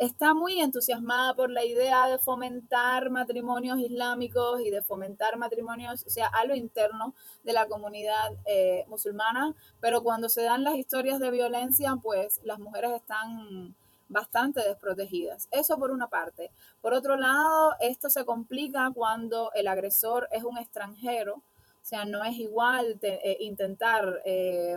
está 0.00 0.32
muy 0.32 0.58
entusiasmada 0.62 1.34
por 1.34 1.50
la 1.50 1.62
idea 1.62 2.08
de 2.08 2.18
fomentar 2.18 3.10
matrimonios 3.10 3.78
islámicos 3.78 4.62
y 4.62 4.70
de 4.70 4.80
fomentar 4.80 5.36
matrimonios, 5.36 6.06
o 6.06 6.10
sea, 6.10 6.26
a 6.28 6.46
lo 6.46 6.56
interno 6.56 7.14
de 7.44 7.52
la 7.52 7.66
comunidad 7.66 8.32
eh, 8.46 8.86
musulmana, 8.88 9.54
pero 9.78 10.02
cuando 10.02 10.30
se 10.30 10.42
dan 10.42 10.64
las 10.64 10.76
historias 10.76 11.20
de 11.20 11.30
violencia, 11.30 11.96
pues 12.02 12.40
las 12.44 12.58
mujeres 12.58 12.92
están 12.92 13.76
bastante 14.08 14.66
desprotegidas. 14.66 15.48
Eso 15.50 15.76
por 15.76 15.90
una 15.90 16.08
parte. 16.08 16.50
Por 16.80 16.94
otro 16.94 17.16
lado, 17.16 17.74
esto 17.78 18.08
se 18.08 18.24
complica 18.24 18.90
cuando 18.94 19.52
el 19.52 19.68
agresor 19.68 20.28
es 20.32 20.44
un 20.44 20.56
extranjero. 20.56 21.34
O 21.34 21.84
sea, 21.90 22.06
no 22.06 22.24
es 22.24 22.36
igual 22.38 22.98
eh, 23.02 23.36
intentar 23.40 24.22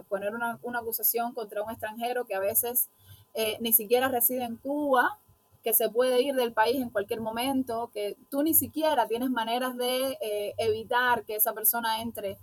poner 0.09 0.35
una, 0.35 0.59
una 0.63 0.79
acusación 0.79 1.33
contra 1.33 1.63
un 1.63 1.71
extranjero 1.71 2.25
que 2.25 2.35
a 2.35 2.39
veces 2.39 2.89
eh, 3.33 3.57
ni 3.61 3.73
siquiera 3.73 4.09
reside 4.09 4.43
en 4.43 4.57
Cuba, 4.57 5.19
que 5.63 5.73
se 5.73 5.89
puede 5.89 6.21
ir 6.21 6.35
del 6.35 6.53
país 6.53 6.75
en 6.75 6.89
cualquier 6.89 7.21
momento, 7.21 7.89
que 7.93 8.17
tú 8.29 8.43
ni 8.43 8.53
siquiera 8.53 9.07
tienes 9.07 9.29
maneras 9.29 9.77
de 9.77 10.17
eh, 10.21 10.53
evitar 10.57 11.23
que 11.23 11.35
esa 11.35 11.53
persona 11.53 12.01
entre 12.01 12.37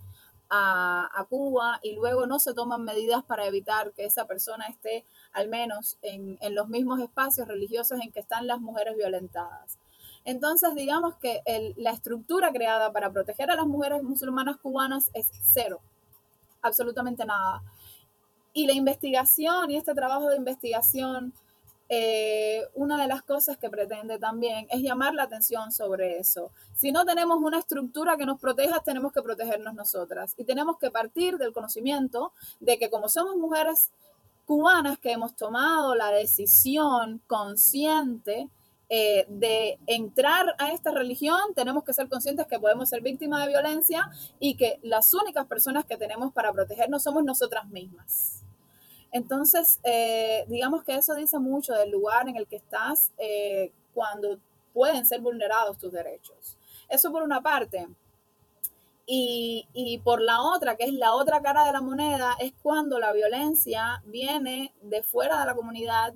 a, 0.50 1.26
Cuba 1.29 1.79
y 1.83 1.94
luego 1.94 2.26
no 2.26 2.40
se 2.40 2.55
toman 2.55 2.83
medidas 2.83 3.22
para 3.22 3.46
evitar 3.46 3.92
que 3.92 4.05
esa 4.05 4.26
persona 4.26 4.66
esté 4.66 5.05
al 5.33 5.48
menos 5.48 5.96
en, 6.03 6.38
los 6.55 6.68
mismos 6.68 6.98
espacios 7.00 7.46
religiosos 7.46 8.00
en 8.00 8.11
que 8.11 8.18
están 8.18 8.48
las 8.48 8.61
mujeres 8.61 8.96
violentadas. 8.96 9.79
Entonces, 10.24 10.74
digamos 10.74 11.14
que 11.16 11.40
la 11.76 11.92
estructura 11.92 12.53
creada 12.53 12.92
para 12.92 13.12
proteger 13.12 13.50
a 13.50 13.55
las 13.55 13.66
mujeres 13.66 14.03
musulmanas 14.03 14.57
cubanas 14.57 15.11
es 15.14 15.31
cero, 15.44 15.81
absolutamente 16.62 17.24
nada. 17.24 17.62
Y 18.53 18.67
la 18.67 18.73
investigación 18.73 19.71
y 19.71 19.77
este 19.77 19.95
trabajo 19.95 20.29
de 20.29 20.37
investigación, 20.37 21.33
eh, 21.89 22.63
una 22.75 23.01
de 23.01 23.09
las 23.09 23.23
cosas 23.23 23.57
que 23.59 23.69
pretende 23.69 24.19
también 24.19 24.67
es 24.71 24.81
llamar 24.81 25.15
la 25.15 25.25
atención 25.25 25.73
sobre 25.73 26.19
eso. 26.19 26.51
Si 26.75 26.93
no 26.93 27.05
tenemos 27.05 27.39
una 27.39 27.59
estructura 27.59 28.17
que 28.17 28.27
nos 28.27 28.41
proteja, 28.41 28.81
tenemos 28.81 29.13
que 29.13 29.23
protegernos 29.23 29.75
nosotras. 29.75 30.35
Y 30.37 30.45
tenemos 30.45 30.79
que 30.79 30.91
partir 30.91 31.37
del 31.39 31.53
conocimiento 31.53 32.33
de 32.61 32.79
que 32.79 32.91
como 32.91 33.09
somos 33.09 33.37
mujeres 33.37 33.91
cubanas 34.47 34.99
que 34.99 35.13
hemos 35.13 35.37
tomado 35.37 35.95
la 35.95 36.11
decisión 36.11 37.21
consciente 37.29 38.49
eh, 38.89 39.25
de 39.29 39.79
entrar 39.87 40.57
a 40.59 40.73
esta 40.73 40.91
religión, 40.91 41.39
tenemos 41.55 41.85
que 41.85 41.93
ser 41.93 42.09
conscientes 42.09 42.49
que 42.49 42.59
podemos 42.59 42.89
ser 42.89 43.03
víctimas 43.03 43.45
de 43.45 43.53
violencia 43.53 44.11
y 44.41 44.57
que 44.57 44.81
las 44.83 45.15
únicas 45.15 45.47
personas 45.47 45.85
que 45.85 45.97
tenemos 45.97 46.33
para 46.33 46.53
protegernos 46.53 47.05
somos 47.05 47.23
nosotras 47.23 47.69
mismas. 47.69 48.39
Entonces, 49.12 49.81
eh, 49.83 50.44
digamos 50.49 50.85
que 50.85 50.94
eso 50.94 51.14
dice 51.14 51.38
mucho 51.38 51.73
del 51.75 51.90
lugar 51.90 52.29
en 52.29 52.37
el 52.37 52.46
que 52.46 52.57
estás 52.57 53.12
eh, 53.18 53.73
cuando 53.92 54.38
pueden 54.73 55.05
ser 55.05 55.20
vulnerados 55.20 55.79
tus 55.79 55.92
derechos. 55.92 56.57
Eso 56.88 57.11
por 57.11 57.23
una 57.23 57.40
parte. 57.40 57.88
Y, 59.07 59.66
y, 59.73 59.99
por 59.99 60.20
la 60.20 60.40
otra, 60.40 60.77
que 60.77 60.85
es 60.85 60.92
la 60.92 61.14
otra 61.14 61.42
cara 61.42 61.64
de 61.64 61.73
la 61.73 61.81
moneda, 61.81 62.37
es 62.38 62.53
cuando 62.62 63.01
la 63.01 63.12
violencia 63.12 64.03
viene 64.07 64.73
de 64.83 65.03
fuera 65.03 65.40
de 65.40 65.46
la 65.46 65.55
comunidad 65.55 66.14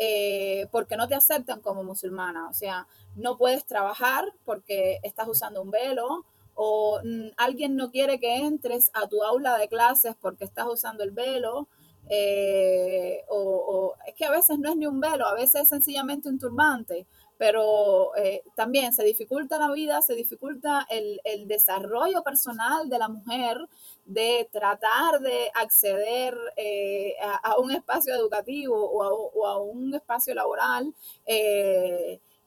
eh, 0.00 0.68
porque 0.70 0.96
no 0.96 1.08
te 1.08 1.16
aceptan 1.16 1.60
como 1.60 1.82
musulmana. 1.82 2.48
O 2.48 2.54
sea, 2.54 2.86
no 3.16 3.36
puedes 3.36 3.66
trabajar 3.66 4.24
porque 4.44 5.00
estás 5.02 5.26
usando 5.28 5.60
un 5.60 5.72
velo 5.72 6.24
o 6.54 7.00
mm, 7.02 7.30
alguien 7.36 7.74
no 7.74 7.90
quiere 7.90 8.20
que 8.20 8.36
entres 8.36 8.92
a 8.94 9.08
tu 9.08 9.22
aula 9.24 9.58
de 9.58 9.68
clases 9.68 10.14
porque 10.20 10.44
estás 10.44 10.68
usando 10.68 11.02
el 11.02 11.10
velo. 11.10 11.66
Eh, 12.10 13.24
o, 13.28 13.94
es 14.06 14.14
que 14.14 14.24
a 14.24 14.30
veces 14.30 14.58
no 14.58 14.70
es 14.70 14.76
ni 14.76 14.86
un 14.86 15.00
velo, 15.00 15.26
a 15.26 15.34
veces 15.34 15.62
es 15.62 15.68
sencillamente 15.68 16.28
un 16.28 16.38
turbante 16.38 17.06
pero 17.36 18.16
eh, 18.16 18.42
también 18.56 18.92
se 18.92 19.04
dificulta 19.04 19.60
la 19.60 19.70
vida, 19.70 20.02
se 20.02 20.16
dificulta 20.16 20.84
el, 20.90 21.20
desarrollo 21.46 22.24
personal 22.24 22.88
de 22.88 22.98
la 22.98 23.08
mujer 23.08 23.58
de 24.06 24.48
tratar 24.50 25.20
de 25.20 25.48
acceder 25.54 26.36
eh, 26.56 27.14
a, 27.44 27.56
un 27.58 27.70
espacio 27.70 28.12
educativo 28.12 28.74
o 28.74 29.46
a, 29.46 29.62
un 29.62 29.94
espacio 29.94 30.34
laboral 30.34 30.92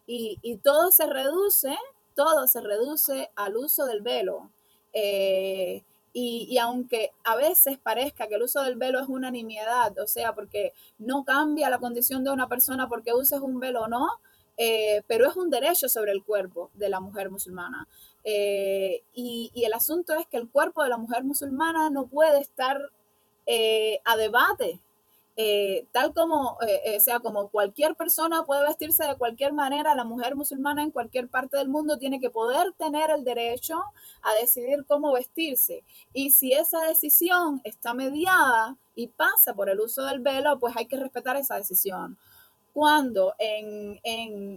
y, 0.06 0.58
todo 0.62 0.92
se 0.92 1.08
reduce, 1.08 1.74
todo 2.14 2.46
se 2.48 2.60
reduce 2.60 3.32
al 3.38 3.56
uso 3.56 3.86
del 3.86 4.02
velo. 4.02 4.52
Y, 6.14 6.48
y, 6.50 6.58
aunque 6.58 7.12
a 7.24 7.36
veces 7.36 7.78
parezca 7.78 8.28
que 8.28 8.36
el 8.36 8.44
uso 8.44 8.62
del 8.64 8.76
velo 8.76 9.00
es 9.00 9.08
una 9.08 9.32
nimiedad, 9.32 9.98
o 9.98 10.08
sea, 10.08 10.36
porque 10.36 10.74
no 10.98 11.24
cambia 11.24 11.70
la 11.70 11.80
condición 11.80 12.24
de 12.24 12.32
una 12.32 12.50
persona 12.50 12.90
porque 12.90 13.14
uses 13.14 13.40
un 13.40 13.60
velo 13.62 13.84
o 13.84 13.88
no, 13.88 14.08
eh, 14.64 15.02
pero 15.08 15.28
es 15.28 15.36
un 15.36 15.50
derecho 15.50 15.90
sobre 15.90 16.12
el 16.12 16.24
cuerpo 16.24 16.70
de 16.76 16.90
la 16.90 17.00
mujer 17.00 17.32
musulmana. 17.32 17.88
Eh, 18.24 19.02
y, 19.14 19.52
el 19.56 19.74
asunto 19.74 20.14
es 20.14 20.28
que 20.28 20.38
el 20.38 20.50
cuerpo 20.50 20.84
de 20.84 20.90
la 20.90 20.98
mujer 20.98 21.24
musulmana 21.24 21.90
no 21.90 22.06
puede 22.06 22.40
estar 22.40 22.80
eh, 23.48 24.00
a 24.06 24.18
debate. 24.18 24.80
Tal 25.92 26.14
como, 26.14 26.58
sea, 27.00 27.20
como 27.20 27.50
cualquier 27.50 27.96
persona 27.96 28.44
puede 28.44 28.64
vestirse 28.68 29.06
de 29.06 29.16
cualquier 29.16 29.54
manera, 29.54 29.96
la 29.96 30.04
mujer 30.04 30.36
musulmana 30.36 30.84
en 30.84 30.92
cualquier 30.92 31.30
parte 31.30 31.58
del 31.58 31.70
mundo 31.70 31.98
tiene 31.98 32.20
que 32.20 32.30
poder 32.30 32.74
tener 32.74 33.10
el 33.10 33.24
derecho 33.24 33.82
a 34.22 34.34
decidir 34.40 34.86
cómo 34.88 35.14
vestirse. 35.14 35.84
Y 36.14 36.32
si 36.32 36.54
esa 36.54 36.82
decisión 36.82 37.62
está 37.64 37.94
mediada 37.94 38.78
y 38.96 39.08
pasa 39.08 39.54
por 39.54 39.70
el 39.70 39.80
uso 39.80 40.04
del 40.04 40.20
velo, 40.20 40.60
pues 40.60 40.76
hay 40.78 40.86
que 40.86 40.98
respetar 40.98 41.38
esa 41.38 41.56
decisión 41.56 42.18
cuando 42.74 43.34
en, 43.38 44.00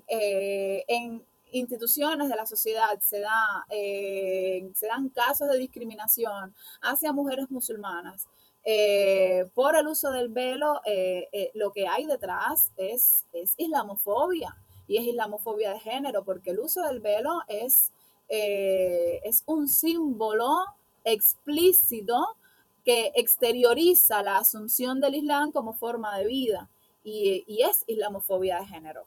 eh, 0.06 0.84
en, 0.88 1.24
instituciones 1.52 2.28
de 2.28 2.34
la 2.34 2.46
sociedad 2.46 2.98
se, 3.00 3.20
da, 3.20 3.64
eh, 3.70 4.68
se 4.74 4.88
dan 4.88 5.08
casos 5.08 5.48
de 5.48 5.56
discriminación 5.56 6.52
hacia 6.82 7.12
mujeres 7.12 7.48
musulmanas, 7.48 8.26
por 9.54 9.76
el 9.76 9.86
uso 9.86 10.10
del 10.10 10.28
velo, 10.28 10.80
lo 11.54 11.72
que 11.72 11.86
hay 11.86 12.06
detrás 12.06 12.72
es, 12.76 13.24
es 13.32 13.54
islamofobia 13.58 14.56
y 14.86 14.96
es 14.96 15.04
islamofobia 15.04 15.72
de 15.72 15.80
género, 15.80 16.24
porque 16.24 16.50
el 16.50 16.60
uso 16.60 16.82
del 16.82 17.00
velo 17.00 17.42
es, 17.48 17.92
es 18.28 19.42
un 19.46 19.68
símbolo 19.68 20.64
explícito 21.04 22.36
que 22.84 23.12
exterioriza 23.14 24.22
la 24.22 24.38
asunción 24.38 25.00
del 25.00 25.14
Islam 25.14 25.52
como 25.52 25.72
forma 25.72 26.16
de 26.18 26.26
vida 26.26 26.68
y, 27.02 27.62
es 27.62 27.84
islamofobia 27.86 28.60
de 28.60 28.66
género. 28.66 29.06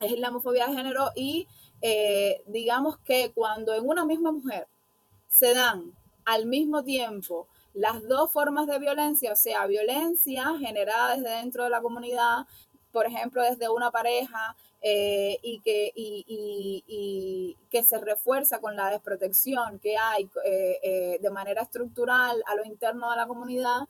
Es 0.00 0.12
islamofobia 0.12 0.66
de 0.66 0.74
género 0.74 1.10
y 1.14 1.46
eh, 1.82 2.42
digamos 2.46 2.98
que 2.98 3.32
cuando 3.34 3.74
en 3.74 3.86
una 3.86 4.04
misma 4.04 4.32
mujer 4.32 4.66
se 5.28 5.54
dan 5.54 5.94
al 6.24 6.46
mismo 6.46 6.82
tiempo 6.84 7.46
las 7.74 8.06
dos 8.08 8.32
formas 8.32 8.66
de 8.66 8.78
violencia, 8.78 9.32
o 9.32 9.36
sea, 9.36 9.66
violencia 9.66 10.44
generada 10.58 11.16
desde 11.16 11.30
dentro 11.36 11.64
de 11.64 11.70
la 11.70 11.80
comunidad, 11.80 12.46
por 12.92 13.06
ejemplo, 13.06 13.42
desde 13.42 13.68
una 13.68 13.90
pareja 13.90 14.56
eh, 14.82 15.38
y, 15.42 15.60
que, 15.60 15.92
y, 15.94 17.56
que 17.70 17.82
se 17.82 17.98
refuerza 17.98 18.60
con 18.60 18.74
la 18.74 18.90
desprotección 18.90 19.78
que 19.78 19.96
hay 19.96 20.28
eh, 20.44 21.18
de 21.20 21.30
manera 21.30 21.62
estructural 21.62 22.42
a 22.46 22.54
lo 22.54 22.64
interno 22.64 23.10
de 23.10 23.16
la 23.16 23.26
comunidad, 23.26 23.80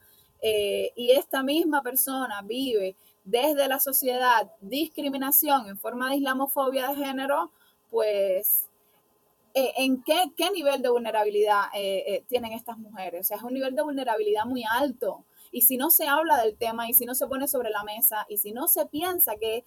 y 0.43 1.11
esta 1.11 1.43
misma 1.43 1.83
persona 1.83 2.41
vive 2.41 2.95
desde 3.23 3.67
la 3.67 3.79
sociedad 3.79 4.51
discriminación 4.59 5.67
en 5.67 5.77
forma 5.77 6.09
de 6.09 6.15
islamofobia 6.17 6.87
de 6.89 6.95
género, 6.95 7.51
pues 7.89 8.67
eh, 9.53 9.73
¿en 9.77 10.03
qué, 10.03 10.51
nivel 10.53 10.81
de 10.81 10.89
vulnerabilidad 10.89 11.63
eh, 11.73 12.03
eh, 12.07 12.25
tienen 12.27 12.53
estas 12.53 12.77
mujeres? 12.77 13.21
O 13.21 13.23
sea, 13.23 13.37
es 13.37 13.43
un 13.43 13.53
nivel 13.53 13.75
de 13.75 13.81
vulnerabilidad 13.81 14.45
muy 14.45 14.63
alto. 14.69 15.25
Y 15.51 15.61
si 15.61 15.77
no 15.77 15.89
se 15.89 16.07
habla 16.07 16.41
del 16.41 16.57
tema 16.57 16.89
y 16.89 16.93
si 16.93 17.05
no 17.05 17.13
se 17.13 17.27
pone 17.27 17.47
sobre 17.47 17.69
la 17.69 17.83
mesa 17.83 18.25
y 18.29 18.37
si 18.37 18.53
no 18.53 18.67
se 18.67 18.85
piensa 18.85 19.35
que 19.35 19.65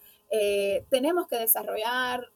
tenemos 0.89 1.27
que 1.27 1.37
desarrollar 1.37 2.31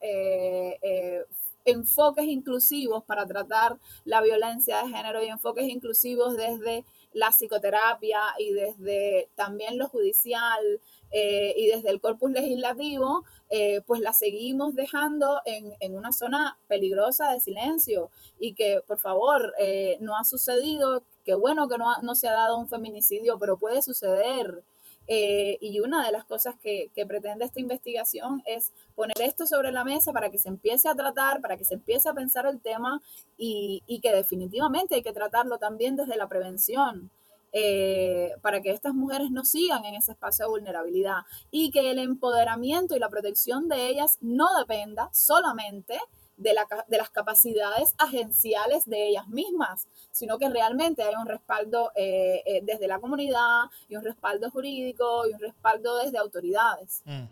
enfoques 1.65 2.25
inclusivos 2.25 3.03
para 3.03 3.25
tratar 3.25 3.79
la 4.05 4.21
violencia 4.21 4.83
de 4.83 4.89
género 4.89 5.23
y 5.23 5.27
enfoques 5.27 5.67
inclusivos 5.67 6.37
desde 6.37 6.85
la 7.13 7.29
psicoterapia 7.31 8.21
y 8.37 8.53
desde 8.53 9.29
también 9.35 9.77
lo 9.77 9.87
judicial 9.87 10.81
eh, 11.11 11.53
y 11.57 11.67
desde 11.67 11.89
el 11.89 11.99
corpus 11.99 12.31
legislativo, 12.31 13.23
eh, 13.49 13.81
pues 13.87 13.99
la 14.01 14.13
seguimos 14.13 14.75
dejando 14.75 15.41
en, 15.45 15.73
en, 15.79 15.95
una 15.95 16.11
zona 16.11 16.59
peligrosa 16.67 17.31
de 17.31 17.39
silencio 17.39 18.11
y 18.39 18.53
que, 18.53 18.81
por 18.85 18.99
favor, 18.99 19.53
eh, 19.59 19.97
no 20.01 20.15
ha 20.15 20.23
sucedido, 20.23 21.03
qué 21.25 21.33
bueno 21.33 21.67
que 21.67 21.77
no, 21.77 21.99
no, 22.03 22.13
se 22.13 22.27
ha 22.27 22.33
dado 22.33 22.57
un 22.57 22.69
feminicidio, 22.69 23.39
pero 23.39 23.57
puede 23.57 23.81
suceder. 23.81 24.63
Y 25.09 25.79
una 25.79 26.05
de 26.05 26.11
las 26.11 26.25
cosas 26.25 26.55
que, 26.61 26.91
pretende 27.07 27.45
esta 27.45 27.59
investigación 27.59 28.43
es 28.45 28.71
poner 28.95 29.19
esto 29.21 29.47
sobre 29.47 29.71
la 29.71 29.83
mesa 29.83 30.13
para 30.13 30.29
que 30.29 30.37
se 30.37 30.49
empiece 30.49 30.87
a 30.87 30.95
tratar, 30.95 31.41
para 31.41 31.57
que 31.57 31.65
se 31.65 31.75
empiece 31.75 32.07
a 32.07 32.13
pensar 32.13 32.45
el 32.45 32.61
tema 32.61 33.01
y, 33.37 33.81
y 33.87 34.01
que 34.01 34.13
definitivamente 34.13 34.95
hay 34.95 35.01
que 35.01 35.13
tratarlo 35.13 35.57
también 35.57 35.95
desde 35.95 36.15
la 36.15 36.27
prevención. 36.27 37.09
Eh, 37.51 38.35
para 38.43 38.61
que 38.61 38.69
estas 38.69 38.93
mujeres 38.93 39.31
no 39.31 39.43
sigan 39.43 39.83
en 39.83 39.95
ese 39.95 40.11
espacio 40.11 40.45
de 40.45 40.51
vulnerabilidad 40.51 41.21
y 41.49 41.71
que 41.71 41.89
el 41.89 41.97
empoderamiento 41.97 42.95
y 42.95 42.99
la 42.99 43.09
protección 43.09 43.67
de 43.67 43.87
ellas 43.87 44.19
no 44.21 44.45
dependa 44.59 45.09
solamente 45.13 45.99
de, 46.39 46.97
las 46.97 47.09
capacidades 47.11 47.93
agenciales 47.97 48.85
de 48.85 49.09
ellas 49.09 49.27
mismas, 49.27 49.87
sino 50.11 50.39
que 50.39 50.49
realmente 50.49 51.03
hay 51.03 51.13
un 51.15 51.27
respaldo 51.27 51.91
eh, 51.95 52.41
eh, 52.45 52.61
desde 52.63 52.87
la 52.87 52.99
comunidad 52.99 53.65
y 53.87 53.95
un 53.95 54.03
respaldo 54.03 54.49
jurídico 54.49 55.27
y 55.27 55.33
un 55.33 55.39
respaldo 55.39 55.97
desde 55.97 56.17
autoridades. 56.17 57.01
Mm. 57.05 57.25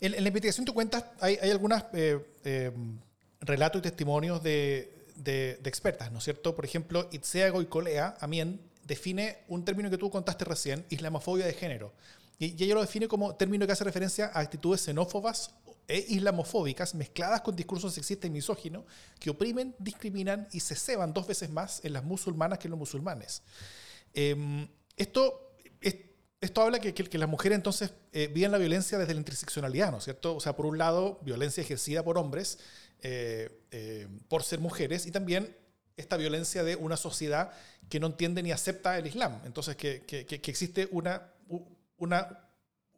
En, 0.00 0.12
la 0.12 0.28
investigación 0.28 0.66
tú 0.66 0.74
cuentas, 0.74 1.04
hay, 1.20 1.38
hay 1.40 1.50
algunos 1.50 1.82
relatos 3.40 3.78
y 3.78 3.82
testimonios 3.82 4.42
de, 4.42 4.96
de, 5.16 5.60
expertas, 5.64 6.12
¿no 6.12 6.18
es 6.18 6.24
cierto? 6.24 6.54
Por 6.54 6.64
ejemplo, 6.64 7.08
Itzea 7.12 7.50
Goicolea, 7.50 8.16
Amien, 8.20 8.60
define 8.84 9.38
un 9.48 9.64
término 9.64 9.90
que 9.90 9.98
tú 9.98 10.10
contaste 10.10 10.44
recién, 10.44 10.84
islamofobia 10.90 11.46
de 11.46 11.52
género. 11.52 11.92
Y, 12.38 12.62
ella 12.62 12.74
lo 12.74 12.80
define 12.80 13.08
como 13.08 13.34
término 13.34 13.66
que 13.66 13.72
hace 13.72 13.84
referencia 13.84 14.26
a 14.32 14.40
actitudes 14.40 14.82
xenófobas 14.82 15.54
e 15.88 16.04
islamofóbicas 16.08 16.94
mezcladas 16.94 17.40
con 17.42 17.54
discursos 17.54 17.94
sexistas 17.94 18.28
y 18.28 18.32
misóginos 18.32 18.84
que 19.18 19.30
oprimen, 19.30 19.74
discriminan 19.78 20.48
y 20.52 20.60
se 20.60 20.74
ceban 20.74 21.12
dos 21.12 21.26
veces 21.26 21.50
más 21.50 21.84
en 21.84 21.92
las 21.92 22.04
musulmanas 22.04 22.58
que 22.58 22.66
en 22.66 22.70
los 22.70 22.78
musulmanes. 22.78 23.42
Em, 24.12 24.68
esto, 24.96 25.52
esto 26.40 26.62
habla 26.62 26.78
que, 26.78 26.92
que, 26.92 27.18
las 27.18 27.28
mujeres 27.28 27.56
entonces 27.56 27.92
eh, 28.12 28.28
viven 28.28 28.52
la 28.52 28.58
violencia 28.58 28.98
desde 28.98 29.14
la 29.14 29.20
interseccionalidad, 29.20 29.90
¿no 29.90 29.98
es 29.98 30.04
cierto? 30.04 30.36
O 30.36 30.40
sea, 30.40 30.56
por 30.56 30.66
un 30.66 30.78
lado, 30.78 31.18
violencia 31.22 31.60
ejercida 31.60 32.02
por 32.02 32.18
hombres 32.18 32.58
eh, 33.02 33.50
eh, 33.70 34.08
por 34.28 34.42
ser 34.42 34.58
mujeres 34.58 35.06
y 35.06 35.10
también 35.10 35.54
esta 35.96 36.16
violencia 36.16 36.64
de 36.64 36.76
una 36.76 36.96
sociedad 36.96 37.52
que 37.88 38.00
no 38.00 38.06
entiende 38.06 38.42
ni 38.42 38.52
acepta 38.52 38.98
el 38.98 39.06
Islam. 39.06 39.40
Entonces, 39.44 39.76
que, 39.76 40.02
que, 40.04 40.24
que 40.26 40.50
existe 40.50 40.88
una, 40.90 41.30
una, 41.98 42.46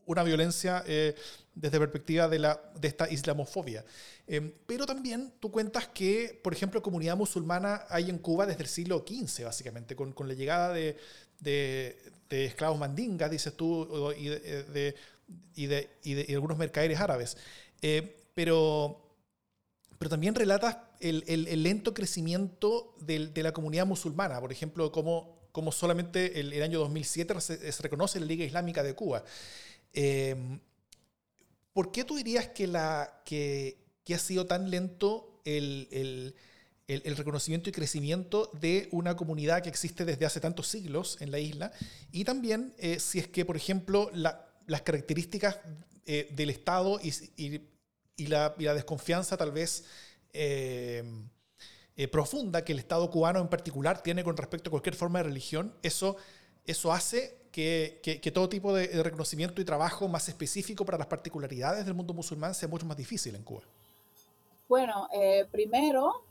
una 0.06 0.22
violencia 0.22 0.82
eh, 0.86 1.14
desde 1.60 1.78
perspectiva 1.78 2.28
de, 2.28 2.38
la, 2.38 2.60
de 2.78 2.88
esta 2.88 3.10
islamofobia. 3.10 3.84
Em, 4.26 4.52
pero 4.66 4.86
también 4.86 5.32
tú 5.40 5.50
cuentas 5.50 5.88
que, 5.88 6.38
por 6.42 6.52
ejemplo, 6.52 6.80
comunidad 6.80 7.16
musulmana 7.16 7.84
hay 7.88 8.08
en 8.10 8.18
Cuba 8.18 8.46
desde 8.46 8.62
el 8.62 8.68
siglo 8.68 9.04
XV, 9.06 9.44
básicamente, 9.44 9.96
con, 9.96 10.12
con 10.12 10.28
la 10.28 10.34
llegada 10.34 10.72
de, 10.72 10.96
de, 11.40 11.98
de, 12.28 12.44
esclavos 12.46 12.78
mandingas, 12.78 13.30
dices 13.30 13.54
tú, 13.56 14.12
y 14.16 14.28
de, 14.28 14.94
y 15.54 15.66
de, 15.66 15.90
y 16.04 16.14
de 16.14 16.34
algunos 16.34 16.56
mercaderes 16.56 17.00
árabes. 17.00 17.36
Eh, 17.82 18.16
pero 18.34 19.04
pero 19.98 20.10
también 20.10 20.36
relatas 20.36 20.76
el, 21.00 21.24
el, 21.26 21.62
lento 21.64 21.92
crecimiento 21.92 22.94
de, 23.00 23.26
de, 23.26 23.42
la 23.42 23.52
comunidad 23.52 23.84
musulmana, 23.84 24.40
por 24.40 24.52
ejemplo, 24.52 24.92
como, 24.92 25.48
como 25.50 25.72
solamente 25.72 26.38
el, 26.38 26.52
el 26.52 26.62
año 26.62 26.78
2007 26.78 27.40
se, 27.40 27.72
se, 27.72 27.82
reconoce 27.82 28.20
la 28.20 28.26
Liga 28.26 28.44
Islámica 28.44 28.84
de 28.84 28.94
Cuba. 28.94 29.24
Eh, 29.92 30.36
¿Por 31.72 31.92
qué 31.92 32.04
tú 32.04 32.16
dirías 32.16 32.48
que, 32.48 32.66
la, 32.66 33.22
que, 33.24 33.84
ha 34.12 34.18
sido 34.18 34.46
tan 34.46 34.70
lento 34.70 35.40
el, 35.44 35.88
el, 35.90 36.34
el, 36.86 37.16
reconocimiento 37.16 37.68
y 37.68 37.72
crecimiento 37.72 38.50
de 38.60 38.88
una 38.90 39.16
comunidad 39.16 39.62
que 39.62 39.68
existe 39.68 40.04
desde 40.04 40.26
hace 40.26 40.40
tantos 40.40 40.66
siglos 40.68 41.18
en 41.20 41.30
la 41.30 41.38
isla? 41.38 41.72
Y 42.10 42.24
también 42.24 42.74
eh, 42.78 42.98
si 42.98 43.18
es 43.18 43.28
que, 43.28 43.44
por 43.44 43.56
ejemplo, 43.56 44.10
la, 44.14 44.48
las 44.66 44.82
características 44.82 45.58
eh, 46.06 46.28
del 46.32 46.50
Estado 46.50 46.98
y, 47.02 47.60
la, 48.26 48.54
desconfianza 48.56 49.36
tal 49.36 49.52
vez 49.52 49.84
eh, 50.32 51.04
profunda 52.10 52.64
que 52.64 52.72
el 52.72 52.78
Estado 52.78 53.10
cubano 53.10 53.40
en 53.40 53.48
particular 53.48 54.02
tiene 54.02 54.24
con 54.24 54.36
respecto 54.36 54.68
a 54.68 54.72
cualquier 54.72 54.96
forma 54.96 55.20
de 55.20 55.24
religión, 55.24 55.74
eso, 55.82 56.16
eso 56.64 56.92
hace 56.92 57.37
que, 57.52 58.30
todo 58.32 58.48
tipo 58.48 58.74
de, 58.74 59.02
reconocimiento 59.02 59.60
y 59.60 59.64
trabajo 59.64 60.08
más 60.08 60.28
específico 60.28 60.84
para 60.84 60.98
las 60.98 61.06
particularidades 61.06 61.84
del 61.84 61.94
mundo 61.94 62.14
musulmán 62.14 62.54
sea 62.54 62.68
mucho 62.68 62.86
más 62.86 62.96
difícil 62.96 63.34
en 63.34 63.42
Cuba. 63.42 63.62
Bueno, 64.68 65.08
eh, 65.12 65.46
primero, 65.50 66.22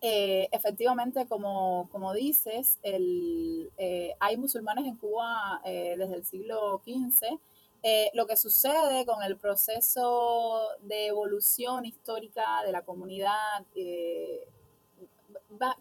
efectivamente, 0.00 1.26
como, 1.26 1.88
como 1.92 2.12
dices, 2.12 2.78
el, 2.82 3.70
hay 4.18 4.36
musulmanes 4.36 4.86
en 4.86 4.96
Cuba 4.96 5.60
desde 5.64 6.14
el 6.14 6.24
siglo 6.24 6.80
XV 6.84 7.38
eh, 7.84 8.10
lo 8.14 8.28
que 8.28 8.36
sucede 8.36 9.04
con 9.04 9.24
el 9.24 9.36
proceso 9.36 10.68
de 10.82 11.08
evolución 11.08 11.84
histórica 11.84 12.62
de 12.64 12.70
la 12.70 12.82
comunidad, 12.82 13.66
eh, 13.74 14.46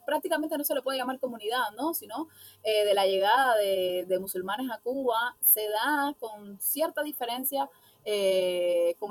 prácticamente 0.05 0.57
no 0.57 0.63
se 0.63 0.75
le 0.75 0.81
puede 0.81 0.97
llamar 0.97 1.19
comunidad, 1.19 1.71
¿no? 1.77 1.93
sino 1.93 2.27
eh, 2.63 2.85
de 2.85 2.93
la 2.93 3.05
llegada 3.05 3.55
de, 3.57 4.17
musulmanes 4.19 4.69
a 4.71 4.79
Cuba, 4.79 5.35
se 5.41 5.67
da 5.69 6.13
con 6.19 6.59
cierta 6.59 7.01
diferencia 7.03 7.69
con, 8.99 9.09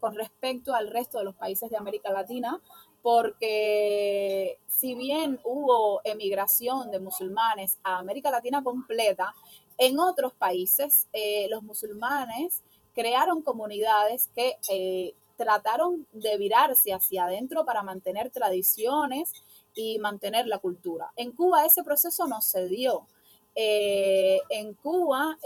con 0.00 0.14
respecto 0.14 0.74
al 0.74 0.88
resto 0.88 1.18
de 1.18 1.24
los 1.24 1.34
países 1.34 1.68
de 1.68 1.76
América 1.76 2.10
Latina, 2.12 2.60
porque 3.02 4.58
si 4.66 4.94
bien 4.94 5.40
hubo 5.44 6.00
emigración 6.04 6.90
de 6.90 7.00
musulmanes 7.00 7.78
a 7.82 7.98
América 7.98 8.30
Latina 8.30 8.62
completa, 8.62 9.34
en 9.78 9.98
otros 9.98 10.32
países, 10.34 11.08
eh, 11.12 11.48
los 11.50 11.62
musulmanes 11.62 12.62
crearon 12.94 13.42
comunidades 13.42 14.28
que 14.34 14.56
eh, 14.70 15.14
trataron 15.36 16.06
de 16.12 16.36
virarse 16.38 16.92
hacia 16.92 17.24
adentro 17.24 17.64
para 17.64 17.82
mantener 17.82 18.30
tradiciones 18.30 19.32
y 19.74 19.98
mantener 19.98 20.46
la 20.46 20.58
cultura. 20.58 21.10
En 21.16 21.32
Cuba 21.32 21.64
ese 21.64 21.82
proceso 21.82 22.26
no 22.26 22.40
se 22.40 22.68
dio. 22.68 23.06
Eh, 23.54 24.40
en 24.48 24.72
Cuba 24.72 25.36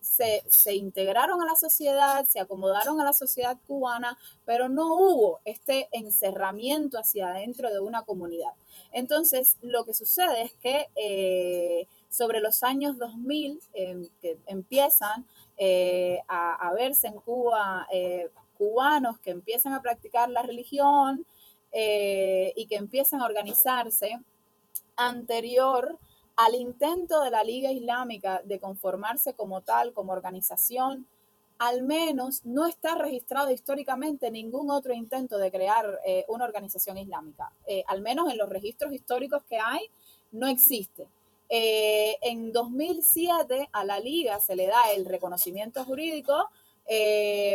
se, 0.00 0.42
se, 0.48 0.74
integraron 0.74 1.40
a 1.40 1.44
la 1.44 1.54
sociedad, 1.54 2.24
se 2.26 2.40
acomodaron 2.40 3.00
a 3.00 3.04
la 3.04 3.12
sociedad 3.12 3.56
cubana, 3.68 4.18
pero 4.44 4.68
no 4.68 4.96
hubo 4.96 5.38
este 5.44 5.88
encerramiento 5.92 6.98
hacia 6.98 7.28
adentro 7.28 7.72
de 7.72 7.78
una 7.78 8.02
comunidad. 8.02 8.50
Entonces, 8.90 9.58
lo 9.62 9.84
que 9.84 9.94
sucede 9.94 10.42
es 10.42 10.54
que 10.54 11.86
sobre 12.10 12.40
los 12.40 12.64
años 12.64 12.98
2000, 12.98 13.60
em, 13.74 14.08
que 14.20 14.38
empiezan 14.46 15.24
a, 16.28 16.72
verse 16.74 17.06
en 17.06 17.14
Cuba 17.14 17.86
cubanos 18.56 19.18
que 19.20 19.30
empiezan 19.30 19.72
a 19.72 19.82
practicar 19.82 20.28
la 20.30 20.42
religión 20.42 21.26
y 21.78 22.66
que 22.66 22.76
empiezan 22.76 23.20
a 23.20 23.26
organizarse 23.26 24.18
anterior 24.96 25.98
al 26.36 26.54
intento 26.54 27.22
de 27.22 27.30
la 27.30 27.42
Liga 27.42 27.72
Islámica 27.72 28.40
de 28.44 28.58
conformarse 28.58 29.34
como 29.34 29.62
tal, 29.62 29.92
como 29.92 30.12
organización, 30.12 31.06
al 31.58 31.82
menos 31.82 32.44
no 32.44 32.66
está 32.66 32.94
registrado 32.96 33.50
históricamente 33.50 34.30
ningún 34.30 34.70
otro 34.70 34.92
intento 34.92 35.38
de 35.38 35.50
crear 35.50 36.00
eh, 36.04 36.24
una 36.28 36.44
organización 36.44 36.98
islámica. 36.98 37.50
Eh, 37.66 37.82
al 37.86 38.02
menos 38.02 38.30
en 38.30 38.36
los 38.36 38.48
registros 38.48 38.92
históricos 38.92 39.42
que 39.48 39.58
hay, 39.58 39.88
no 40.32 40.46
existe. 40.48 41.08
Eh, 41.48 42.16
en 42.20 42.52
2007 42.52 43.70
a 43.72 43.84
la 43.84 44.00
Liga 44.00 44.38
se 44.40 44.56
le 44.56 44.66
da 44.66 44.92
el 44.94 45.06
reconocimiento 45.06 45.84
jurídico, 45.84 46.50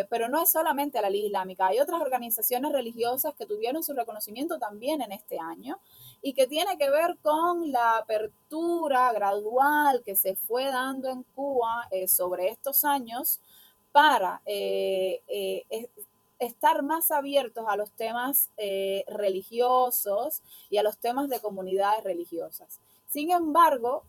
pero 0.09 0.27
no 0.27 0.41
es 0.41 0.49
solamente 0.49 1.01
la 1.01 1.09
Liga 1.09 1.27
Islámica. 1.27 1.67
Hay 1.67 1.79
otras 1.79 2.01
organizaciones 2.01 2.71
religiosas 2.71 3.33
que 3.35 3.45
tuvieron 3.45 3.83
su 3.83 3.93
reconocimiento 3.93 4.59
también 4.59 5.01
en 5.01 5.11
este 5.11 5.39
año 5.39 5.79
y 6.21 6.33
que 6.33 6.47
tiene 6.47 6.77
que 6.77 6.89
ver 6.89 7.17
con 7.21 7.71
la 7.71 7.97
apertura 7.97 9.11
gradual 9.13 10.03
que 10.03 10.15
se 10.15 10.35
fue 10.35 10.65
dando 10.65 11.09
en 11.09 11.23
Cuba 11.35 11.87
sobre 12.07 12.49
estos 12.49 12.83
años 12.83 13.39
para 13.91 14.41
eh, 14.45 15.21
eh, 15.27 15.89
estar 16.39 16.81
más 16.83 17.11
abiertos 17.11 17.65
a 17.67 17.75
los 17.75 17.91
temas 17.91 18.49
eh, 18.57 19.03
religiosos 19.07 20.41
y 20.69 20.77
a 20.77 20.83
los 20.83 20.97
temas 20.97 21.29
de 21.29 21.39
comunidades 21.39 22.03
religiosas. 22.03 22.79
Sin 23.07 23.29
embargo, 23.31 24.05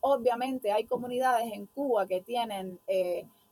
obviamente 0.00 0.72
hay 0.72 0.84
comunidades 0.84 1.52
en 1.52 1.66
Cuba 1.66 2.06
que 2.06 2.22
tienen 2.22 2.80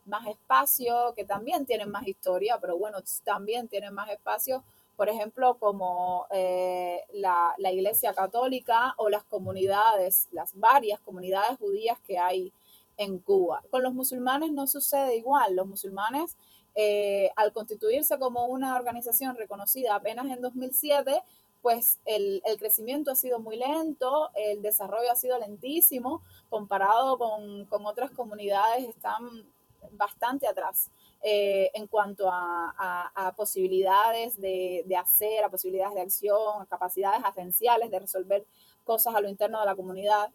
más 0.06 0.26
espacio, 0.26 1.12
que 1.14 1.24
también 1.24 1.66
tienen 1.66 1.90
más 1.90 2.06
historia, 2.06 2.58
pero 2.60 2.76
bueno, 2.76 2.98
también 3.24 3.68
tienen 3.68 3.94
más 3.94 4.10
espacio, 4.10 4.62
por 4.96 5.08
ejemplo, 5.08 5.56
como 5.58 6.26
la, 6.30 7.54
la, 7.56 7.72
Iglesia 7.72 8.12
Católica 8.12 8.94
o 8.98 9.08
las 9.08 9.24
comunidades, 9.24 10.28
las 10.32 10.52
varias 10.54 11.00
comunidades 11.00 11.58
judías 11.58 11.98
que 12.06 12.18
hay 12.18 12.52
en 12.96 13.18
Cuba. 13.18 13.62
Con 13.70 13.82
los 13.82 13.94
musulmanes 13.94 14.52
no 14.52 14.66
sucede 14.66 15.16
igual. 15.16 15.56
Los 15.56 15.66
musulmanes, 15.66 16.36
eh, 16.74 17.30
al 17.36 17.52
constituirse 17.52 18.18
como 18.18 18.46
una 18.46 18.76
organización 18.76 19.36
reconocida 19.36 19.94
apenas 19.94 20.26
en 20.26 20.40
2007, 20.40 21.22
pues 21.60 21.98
el, 22.06 22.42
crecimiento 22.58 23.12
ha 23.12 23.14
sido 23.14 23.38
muy 23.38 23.56
lento, 23.56 24.30
el 24.34 24.62
desarrollo 24.62 25.12
ha 25.12 25.16
sido 25.16 25.38
lentísimo, 25.38 26.22
comparado 26.50 27.18
con, 27.18 27.86
otras 27.86 28.10
comunidades, 28.10 28.88
están 28.88 29.44
bastante 29.90 30.46
atrás. 30.46 30.90
Eh, 31.24 31.70
en 31.74 31.86
cuanto 31.86 32.28
a, 32.28 33.32
posibilidades 33.36 34.40
de, 34.40 34.84
hacer, 34.98 35.44
a 35.44 35.48
posibilidades 35.48 35.94
de 35.94 36.00
acción, 36.00 36.60
a 36.60 36.66
capacidades 36.66 37.22
agenciales 37.24 37.90
de 37.90 38.00
resolver 38.00 38.44
cosas 38.84 39.14
a 39.14 39.20
lo 39.20 39.28
interno 39.28 39.60
de 39.60 39.66
la 39.66 39.76
comunidad. 39.76 40.30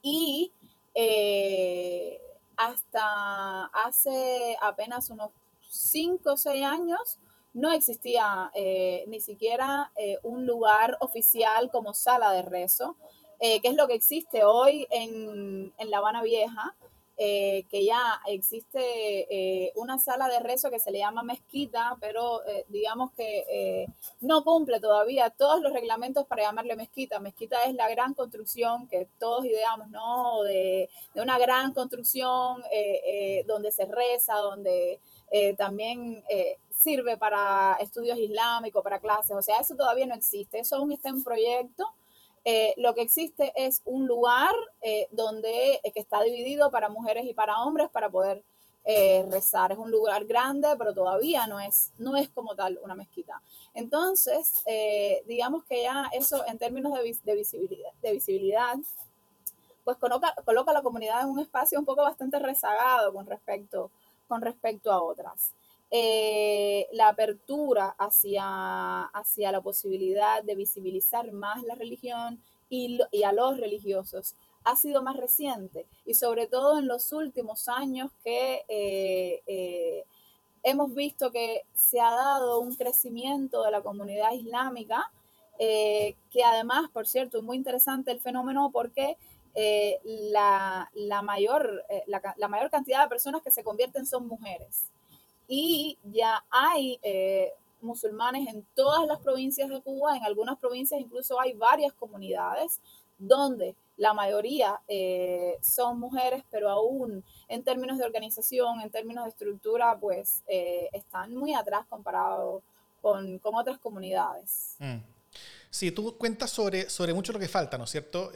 Y 0.00 0.52
eh, 0.94 2.18
hasta 2.56 3.66
hace 3.66 4.56
apenas 4.62 5.10
unos 5.10 5.30
5 5.68 6.32
o 6.32 6.36
6 6.36 6.64
años 6.64 7.18
no 7.52 7.70
existía 7.70 8.50
eh, 8.54 9.04
ni 9.06 9.20
siquiera 9.20 9.92
un 10.22 10.46
lugar 10.46 10.96
oficial 11.00 11.70
como 11.70 11.92
sala 11.92 12.32
de 12.32 12.42
rezo, 12.42 12.96
que 13.38 13.60
es 13.62 13.74
lo 13.74 13.86
que 13.86 13.94
existe 13.94 14.44
hoy 14.44 14.86
en, 14.90 15.72
en 15.76 15.90
La 15.90 15.98
Habana 15.98 16.22
Vieja, 16.22 16.74
eh, 17.22 17.66
que 17.68 17.84
ya 17.84 18.18
existe 18.28 18.80
eh, 18.80 19.72
una 19.74 19.98
sala 19.98 20.26
de 20.26 20.40
rezo 20.40 20.70
que 20.70 20.80
se 20.80 20.90
le 20.90 21.00
llama 21.00 21.22
mezquita, 21.22 21.98
pero 22.00 22.42
eh, 22.46 22.64
digamos 22.70 23.12
que 23.12 23.86
no 24.22 24.42
cumple 24.42 24.80
todavía 24.80 25.28
todos 25.28 25.60
los 25.60 25.70
reglamentos 25.70 26.24
para 26.26 26.44
llamarle 26.44 26.76
mezquita. 26.76 27.20
Mezquita 27.20 27.62
es 27.64 27.74
la 27.74 27.90
gran 27.90 28.14
construcción 28.14 28.88
que 28.88 29.06
todos 29.18 29.44
ideamos, 29.44 29.90
¿no? 29.90 30.44
De, 30.44 30.88
de 31.12 31.20
una 31.20 31.38
gran 31.38 31.74
construcción 31.74 32.62
donde 33.46 33.70
se 33.70 33.84
reza, 33.84 34.36
donde 34.36 34.98
también 35.58 36.24
sirve 36.74 37.18
para 37.18 37.76
estudios 37.80 38.18
islámicos, 38.18 38.82
para 38.82 38.98
clases. 38.98 39.36
O 39.36 39.42
sea, 39.42 39.58
eso 39.58 39.76
todavía 39.76 40.06
no 40.06 40.14
existe. 40.14 40.60
Eso 40.60 40.76
aún 40.76 40.92
está 40.92 41.10
en 41.10 41.22
proyecto. 41.22 41.84
Eh, 42.44 42.72
lo 42.78 42.94
que 42.94 43.02
existe 43.02 43.52
es 43.54 43.82
un 43.84 44.06
lugar 44.06 44.54
eh, 44.80 45.08
donde 45.10 45.80
eh, 45.82 45.92
que 45.92 46.00
está 46.00 46.22
dividido 46.22 46.70
para 46.70 46.88
mujeres 46.88 47.26
y 47.26 47.34
para 47.34 47.62
hombres 47.62 47.90
para 47.90 48.08
poder 48.08 48.42
rezar. 49.30 49.70
Es 49.70 49.78
un 49.78 49.90
lugar 49.90 50.24
grande, 50.24 50.66
pero 50.76 50.92
todavía 50.92 51.46
no 51.46 51.60
es, 51.60 51.92
no 51.98 52.16
es 52.16 52.28
como 52.30 52.56
tal 52.56 52.80
una 52.82 52.96
mezquita. 52.96 53.40
Entonces, 53.72 54.64
digamos 55.26 55.62
que 55.64 55.82
ya 55.82 56.08
eso 56.12 56.44
en 56.46 56.58
términos 56.58 56.94
de, 56.94 57.34
visibilidad, 57.36 57.92
de 58.02 58.12
visibilidad, 58.12 58.74
pues 59.84 59.96
coloca, 59.98 60.34
coloca 60.44 60.72
a 60.72 60.74
la 60.74 60.82
comunidad 60.82 61.20
en 61.20 61.28
un 61.28 61.38
espacio 61.38 61.78
un 61.78 61.84
poco 61.84 62.02
bastante 62.02 62.40
rezagado 62.40 63.12
con 63.12 63.26
respecto, 63.26 63.92
con 64.26 64.40
respecto 64.40 64.90
a 64.90 65.00
otras. 65.00 65.52
Eh, 65.92 66.86
la 66.92 67.08
apertura 67.08 67.96
hacia, 67.98 69.02
hacia 69.06 69.50
la 69.50 69.60
posibilidad 69.60 70.40
de 70.44 70.54
visibilizar 70.54 71.32
más 71.32 71.64
la 71.64 71.74
religión 71.74 72.40
y, 72.68 73.00
a 73.24 73.32
los 73.32 73.58
religiosos. 73.58 74.36
Ha 74.62 74.76
sido 74.76 75.02
más 75.02 75.16
reciente 75.16 75.86
y 76.06 76.14
sobre 76.14 76.46
todo 76.46 76.78
en 76.78 76.86
los 76.86 77.12
últimos 77.12 77.68
años 77.68 78.12
que 78.22 78.64
eh, 78.68 79.42
eh, 79.48 80.04
hemos 80.62 80.94
visto 80.94 81.32
que 81.32 81.62
se 81.74 82.00
ha 82.00 82.10
dado 82.12 82.60
un 82.60 82.76
crecimiento 82.76 83.64
de 83.64 83.72
la 83.72 83.80
comunidad 83.82 84.32
islámica, 84.32 85.10
que 85.58 86.44
además, 86.44 86.88
por 86.90 87.06
cierto, 87.06 87.38
es 87.38 87.44
muy 87.44 87.56
interesante 87.56 88.10
el 88.12 88.20
fenómeno 88.20 88.70
porque 88.72 89.16
la, 90.04 90.88
mayor, 91.22 91.84
la 92.06 92.48
mayor 92.48 92.70
cantidad 92.70 93.02
de 93.02 93.08
personas 93.08 93.42
que 93.42 93.50
se 93.50 93.64
convierten 93.64 94.06
son 94.06 94.26
mujeres 94.26 94.89
y 95.52 95.98
ya 96.04 96.44
hay 96.48 97.00
eh, 97.02 97.52
musulmanes 97.80 98.46
en 98.46 98.64
todas 98.76 99.04
las 99.08 99.18
provincias 99.18 99.68
de 99.68 99.80
Cuba, 99.80 100.16
en 100.16 100.24
algunas 100.24 100.56
provincias 100.56 101.00
incluso 101.00 101.40
hay 101.40 101.54
varias 101.54 101.92
comunidades 101.92 102.78
donde 103.18 103.74
la 103.96 104.14
mayoría 104.14 104.80
eh, 104.86 105.58
son 105.60 105.98
mujeres, 105.98 106.44
pero 106.52 106.70
aún 106.70 107.24
en 107.48 107.64
términos 107.64 107.98
de 107.98 108.04
organización, 108.04 108.80
en 108.80 108.90
términos 108.90 109.24
de 109.24 109.30
estructura, 109.30 109.98
pues 109.98 110.44
eh, 110.46 110.88
están 110.92 111.34
muy 111.34 111.52
atrás 111.52 111.84
comparado 111.88 112.62
con, 113.02 113.40
con 113.40 113.56
otras 113.56 113.78
comunidades. 113.78 114.76
Mm. 114.78 114.98
Sí, 115.68 115.90
tú 115.90 116.16
cuentas 116.16 116.50
sobre, 116.50 116.88
sobre 116.88 117.12
mucho 117.12 117.32
lo 117.32 117.40
que 117.40 117.48
falta, 117.48 117.76
¿no 117.76 117.84
es 117.84 117.90
cierto? 117.90 118.30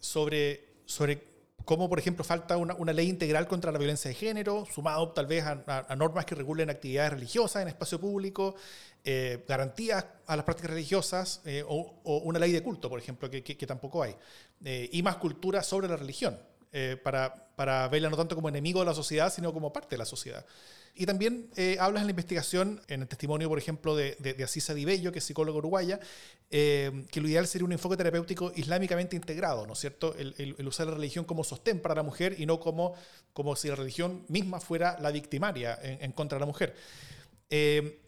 sobre, 0.00 0.68
sobre 0.84 1.31
como 1.64 1.88
por 1.88 1.98
ejemplo 1.98 2.24
falta 2.24 2.56
una, 2.56 2.92
ley 2.92 3.08
integral 3.08 3.46
contra 3.46 3.72
la 3.72 3.78
violencia 3.78 4.08
de 4.08 4.14
género, 4.14 4.66
sumado 4.72 5.10
tal 5.10 5.26
vez 5.26 5.44
a, 5.44 5.96
normas 5.96 6.24
que 6.24 6.34
regulen 6.34 6.70
actividades 6.70 7.12
religiosas 7.12 7.62
en 7.62 7.68
espacio 7.68 8.00
público, 8.00 8.54
eh, 9.04 9.44
garantías 9.48 10.04
a 10.26 10.36
las 10.36 10.44
prácticas 10.44 10.70
religiosas 10.72 11.40
eh, 11.44 11.64
o, 11.66 12.18
una 12.24 12.38
ley 12.38 12.52
de 12.52 12.62
culto, 12.62 12.88
por 12.88 12.98
ejemplo, 12.98 13.30
que, 13.30 13.66
tampoco 13.66 14.02
hay, 14.02 14.14
eh, 14.64 14.88
y 14.92 15.02
más 15.02 15.16
cultura 15.16 15.62
sobre 15.62 15.88
la 15.88 15.96
religión, 15.96 16.38
para, 17.02 17.34
para 17.54 17.86
verla 17.88 18.08
no 18.08 18.16
tanto 18.16 18.34
como 18.34 18.48
enemigo 18.48 18.80
de 18.80 18.86
la 18.86 18.94
sociedad, 18.94 19.30
sino 19.30 19.52
como 19.52 19.74
parte 19.74 19.90
de 19.90 19.98
la 19.98 20.06
sociedad. 20.06 20.42
Y 20.94 21.06
también 21.06 21.50
eh, 21.56 21.78
hablas 21.80 22.02
en 22.02 22.08
la 22.08 22.10
investigación, 22.10 22.82
en 22.86 23.00
el 23.00 23.08
testimonio, 23.08 23.48
por 23.48 23.58
ejemplo, 23.58 23.96
de, 23.96 24.14
de, 24.18 24.34
de 24.34 24.44
Asisa 24.44 24.74
Di 24.74 24.84
Bello, 24.84 25.10
que 25.10 25.20
es 25.20 25.24
psicóloga 25.24 25.56
uruguaya, 25.56 25.98
eh, 26.50 27.06
que 27.10 27.22
lo 27.22 27.28
ideal 27.28 27.46
sería 27.46 27.64
un 27.64 27.72
enfoque 27.72 27.96
terapéutico 27.96 28.52
islámicamente 28.54 29.16
integrado, 29.16 29.66
¿no 29.66 29.72
es 29.72 29.78
cierto? 29.78 30.14
El, 30.18 30.54
usar 30.66 30.88
la 30.88 30.94
religión 30.94 31.24
como 31.24 31.44
sostén 31.44 31.80
para 31.80 31.94
la 31.94 32.02
mujer 32.02 32.38
y 32.38 32.44
no 32.44 32.60
como, 32.60 32.94
como 33.32 33.56
si 33.56 33.68
la 33.68 33.76
religión 33.76 34.26
misma 34.28 34.60
fuera 34.60 34.98
la 35.00 35.10
victimaria 35.10 35.78
en, 35.82 36.12
contra 36.12 36.36
de 36.36 36.40
la 36.40 36.46
mujer. 36.46 36.76
Eh, 37.48 38.00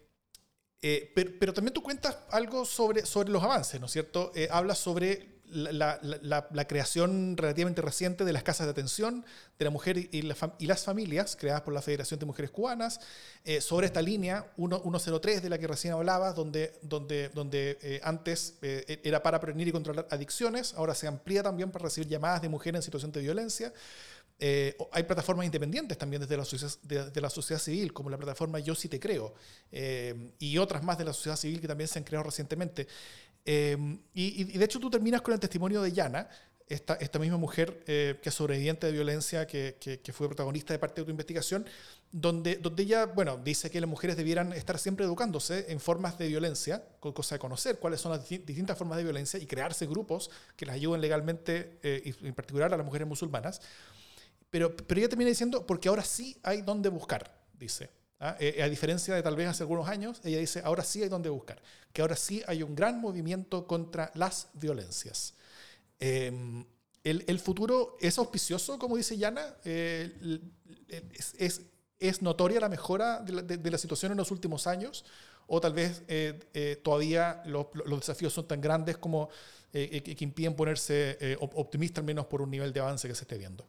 pero, 0.79 1.31
pero, 1.39 1.53
también 1.53 1.73
tú 1.73 1.81
cuentas 1.81 2.15
algo 2.29 2.65
sobre, 2.65 3.07
sobre 3.07 3.31
los 3.31 3.41
avances, 3.41 3.79
¿no 3.79 3.87
es 3.87 3.91
cierto? 3.91 4.31
hablas 4.51 4.77
sobre 4.77 5.34
la, 5.49 6.67
creación 6.67 7.37
relativamente 7.37 7.81
reciente 7.81 8.25
de 8.25 8.33
las 8.33 8.43
casas 8.43 8.67
de 8.67 8.71
atención 8.71 9.25
de 9.57 9.65
la 9.65 9.71
mujer 9.71 9.97
y, 9.97 10.21
las 10.21 10.83
familias, 10.83 11.35
creadas 11.39 11.61
por 11.61 11.73
la 11.73 11.81
Federación 11.81 12.19
de 12.19 12.25
Mujeres 12.25 12.51
Cubanas, 12.51 12.99
eh, 13.43 13.61
sobre 13.61 13.87
esta 13.87 14.01
línea 14.01 14.51
103 14.57 15.41
de 15.41 15.49
la 15.49 15.57
que 15.57 15.67
recién 15.67 15.93
hablabas, 15.93 16.35
donde, 16.35 16.73
donde, 16.81 17.29
donde 17.29 17.77
eh, 17.81 18.01
antes 18.03 18.55
eh, 18.61 18.99
era 19.03 19.21
para 19.21 19.39
prevenir 19.39 19.67
y 19.67 19.71
controlar 19.71 20.07
adicciones, 20.09 20.73
ahora 20.73 20.95
se 20.95 21.07
amplía 21.07 21.43
también 21.43 21.71
para 21.71 21.83
recibir 21.83 22.09
llamadas 22.09 22.41
de 22.41 22.49
mujeres 22.49 22.79
en 22.79 22.83
situación 22.83 23.11
de 23.11 23.21
violencia. 23.21 23.71
hay 24.39 25.03
plataformas 25.03 25.45
independientes 25.45 25.97
también 25.97 26.21
desde 26.21 27.21
la 27.21 27.29
sociedad 27.29 27.61
civil, 27.61 27.93
como 27.93 28.09
la 28.09 28.17
plataforma 28.17 28.59
Yo 28.59 28.75
sí 28.75 28.89
te 28.89 28.99
creo, 28.99 29.33
y 30.39 30.57
otras 30.57 30.83
más 30.83 30.97
de 30.97 31.05
la 31.05 31.13
sociedad 31.13 31.37
civil 31.37 31.61
que 31.61 31.67
también 31.67 31.87
se 31.87 31.99
han 31.99 32.05
creado 32.05 32.23
recientemente. 32.23 32.87
Em, 33.45 33.99
y, 34.13 34.57
de 34.57 34.65
hecho 34.65 34.79
tú 34.79 34.89
terminas 34.89 35.21
con 35.21 35.33
el 35.33 35.39
testimonio 35.39 35.81
de 35.81 35.91
Yana, 35.91 36.27
esta, 36.67 36.95
esta 36.95 37.19
misma 37.19 37.37
mujer 37.37 37.83
que 37.85 38.19
es 38.23 38.33
sobreviviente 38.33 38.87
de 38.87 38.93
violencia, 38.93 39.45
que, 39.45 39.77
que, 39.79 40.13
fue 40.13 40.27
protagonista 40.27 40.73
de 40.73 40.79
parte 40.79 41.01
de 41.01 41.05
tu 41.05 41.11
investigación, 41.11 41.63
donde, 42.11 42.55
donde 42.55 42.81
ella, 42.81 43.05
bueno, 43.05 43.37
dice 43.37 43.69
que 43.69 43.79
las 43.79 43.87
mujeres 43.87 44.17
debieran 44.17 44.51
estar 44.51 44.79
siempre 44.79 45.05
educándose 45.05 45.71
en 45.71 45.79
formas 45.79 46.17
de 46.17 46.27
violencia, 46.27 46.83
cosa 46.99 47.35
de 47.35 47.39
conocer 47.39 47.77
cuáles 47.77 48.01
son 48.01 48.13
las 48.13 48.27
distintas 48.27 48.75
formas 48.79 48.97
de 48.97 49.03
violencia 49.03 49.39
y 49.39 49.45
crearse 49.45 49.85
grupos 49.85 50.31
que 50.55 50.65
las 50.65 50.75
ayuden 50.75 51.01
legalmente, 51.01 51.77
y 51.83 52.27
en 52.27 52.33
particular 52.33 52.73
a 52.73 52.77
las 52.77 52.85
mujeres 52.85 53.07
musulmanas. 53.07 53.61
Pero, 54.49 54.75
pero 54.75 54.99
ella 54.99 55.09
termina 55.09 55.29
diciendo, 55.29 55.67
porque 55.67 55.89
ahora 55.89 56.03
sí 56.03 56.35
hay 56.41 56.63
donde 56.63 56.89
buscar, 56.89 57.31
dice. 57.59 57.91
¿Ah? 58.19 58.35
Eh, 58.39 58.61
a 58.61 58.69
diferencia 58.69 59.15
de 59.15 59.23
tal 59.23 59.35
vez 59.35 59.47
hace 59.47 59.63
algunos 59.63 59.87
años, 59.87 60.21
ella 60.23 60.39
dice, 60.39 60.61
ahora 60.63 60.83
sí 60.83 61.03
hay 61.03 61.09
donde 61.09 61.29
buscar, 61.29 61.61
que 61.93 62.01
ahora 62.01 62.15
sí 62.15 62.43
hay 62.47 62.63
un 62.63 62.75
gran 62.75 62.99
movimiento 62.99 63.67
contra 63.67 64.11
las 64.15 64.49
violencias. 64.53 65.33
Em, 65.99 66.65
el, 67.03 67.39
futuro 67.39 67.97
es 68.01 68.17
auspicioso, 68.17 68.79
como 68.79 68.97
dice 68.97 69.15
Yana, 69.15 69.55
eh, 69.63 70.41
es, 71.37 72.21
notoria 72.21 72.59
la 72.59 72.69
mejora 72.69 73.19
de 73.21 73.71
la, 73.71 73.77
situación 73.77 74.11
en 74.11 74.17
los 74.17 74.31
últimos 74.31 74.65
años, 74.65 75.05
o 75.47 75.61
tal 75.61 75.73
vez 75.73 76.01
eh, 76.07 76.79
todavía 76.83 77.43
los, 77.45 77.67
los, 77.85 77.99
desafíos 77.99 78.33
son 78.33 78.47
tan 78.47 78.59
grandes 78.59 78.97
como 78.97 79.29
que 79.71 80.15
impiden 80.19 80.55
ponerse 80.55 81.37
optimista 81.39 82.01
al 82.01 82.05
menos 82.07 82.25
por 82.25 82.41
un 82.41 82.49
nivel 82.49 82.73
de 82.73 82.79
avance 82.79 83.07
que 83.07 83.13
se 83.13 83.23
esté 83.23 83.37
viendo. 83.37 83.67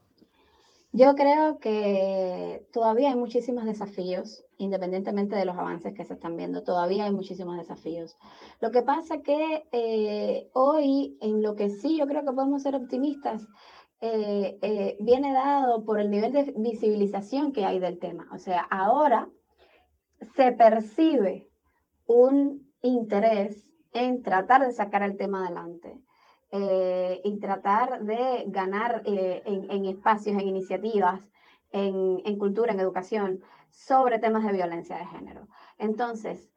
Yo 0.96 1.14
creo 1.14 1.58
que 1.58 2.66
todavía 2.72 3.10
hay 3.10 3.16
muchísimos 3.16 3.66
desafíos, 3.66 4.46
independientemente 4.56 5.36
de 5.36 5.44
los 5.44 5.54
avances 5.54 5.92
que 5.92 6.06
se 6.06 6.14
están 6.14 6.38
viendo, 6.38 6.62
todavía 6.62 7.04
hay 7.04 7.12
muchísimos 7.12 7.58
desafíos. 7.58 8.16
Lo 8.60 8.70
que 8.70 8.80
pasa 8.80 9.20
que 9.20 9.68
eh, 9.72 10.48
hoy, 10.54 11.18
en 11.20 11.42
lo 11.42 11.54
que 11.54 11.68
sí 11.68 11.98
yo 11.98 12.06
creo 12.06 12.24
que 12.24 12.32
podemos 12.32 12.62
ser 12.62 12.74
optimistas, 12.76 13.46
eh, 14.00 14.58
eh, 14.62 14.96
viene 14.98 15.34
dado 15.34 15.84
por 15.84 16.00
el 16.00 16.10
nivel 16.10 16.32
de 16.32 16.54
visibilización 16.56 17.52
que 17.52 17.66
hay 17.66 17.78
del 17.78 17.98
tema. 17.98 18.26
O 18.32 18.38
sea, 18.38 18.62
ahora 18.62 19.28
se 20.34 20.52
percibe 20.52 21.50
un 22.06 22.72
interés 22.80 23.68
en 23.92 24.22
tratar 24.22 24.64
de 24.66 24.72
sacar 24.72 25.02
el 25.02 25.18
tema 25.18 25.44
adelante. 25.44 26.00
Eh, 26.52 27.20
y 27.24 27.40
tratar 27.40 28.04
de 28.04 28.44
ganar 28.46 29.02
eh, 29.04 29.42
en, 29.44 29.84
espacios, 29.86 30.40
en 30.40 30.46
iniciativas, 30.46 31.20
en, 31.72 32.38
cultura, 32.38 32.72
en 32.72 32.78
educación, 32.78 33.42
sobre 33.70 34.20
temas 34.20 34.44
de 34.44 34.52
violencia 34.52 34.96
de 34.96 35.06
género. 35.06 35.48
Entonces, 35.76 36.48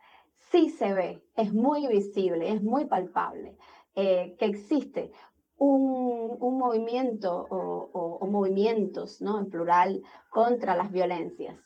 sí 0.51 0.69
se 0.69 0.93
ve, 0.93 1.23
es 1.35 1.53
muy 1.53 1.87
visible, 1.87 2.51
es 2.51 2.61
muy 2.61 2.85
palpable 2.85 3.57
eh, 3.95 4.35
que 4.37 4.45
existe 4.45 5.11
un, 5.57 6.37
movimiento 6.39 7.47
o, 7.49 8.27
movimientos, 8.27 9.21
¿no? 9.21 9.39
En 9.39 9.49
plural, 9.49 10.03
contra 10.29 10.75
las 10.75 10.91
violencias. 10.91 11.57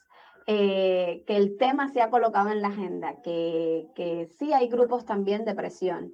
que 0.47 1.23
el 1.27 1.57
tema 1.57 1.89
se 1.89 2.01
ha 2.01 2.09
colocado 2.09 2.49
en 2.49 2.61
la 2.61 2.69
agenda, 2.69 3.21
que, 3.21 3.89
que 3.95 4.27
sí 4.37 4.53
hay 4.53 4.69
grupos 4.69 5.05
también 5.05 5.43
de 5.43 5.55
presión, 5.55 6.13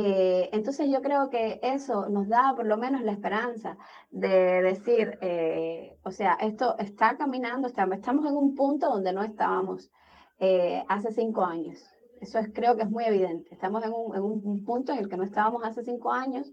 eh, 0.00 0.48
entonces 0.52 0.88
yo 0.88 1.02
creo 1.02 1.28
que 1.28 1.58
eso 1.60 2.08
nos 2.08 2.28
da 2.28 2.54
por 2.54 2.66
lo 2.66 2.76
menos 2.76 3.02
la 3.02 3.10
esperanza 3.10 3.76
de 4.12 4.62
decir, 4.62 5.18
eh, 5.20 5.98
o 6.04 6.12
sea, 6.12 6.34
esto 6.34 6.78
está 6.78 7.16
caminando, 7.16 7.66
estamos 7.66 8.24
en 8.24 8.36
un 8.36 8.54
punto 8.54 8.88
donde 8.88 9.12
no 9.12 9.24
estábamos 9.24 9.90
eh, 10.38 10.84
hace 10.88 11.10
cinco 11.10 11.44
años. 11.44 11.84
Eso 12.20 12.38
es, 12.38 12.48
creo 12.54 12.76
que 12.76 12.82
es 12.82 12.90
muy 12.90 13.06
evidente. 13.06 13.52
Estamos 13.52 13.82
en 13.84 13.92
un, 13.92 14.14
en 14.14 14.22
un, 14.22 14.64
punto 14.64 14.92
en 14.92 14.98
el 14.98 15.08
que 15.08 15.16
no 15.16 15.24
estábamos 15.24 15.64
hace 15.64 15.82
cinco 15.82 16.12
años 16.12 16.52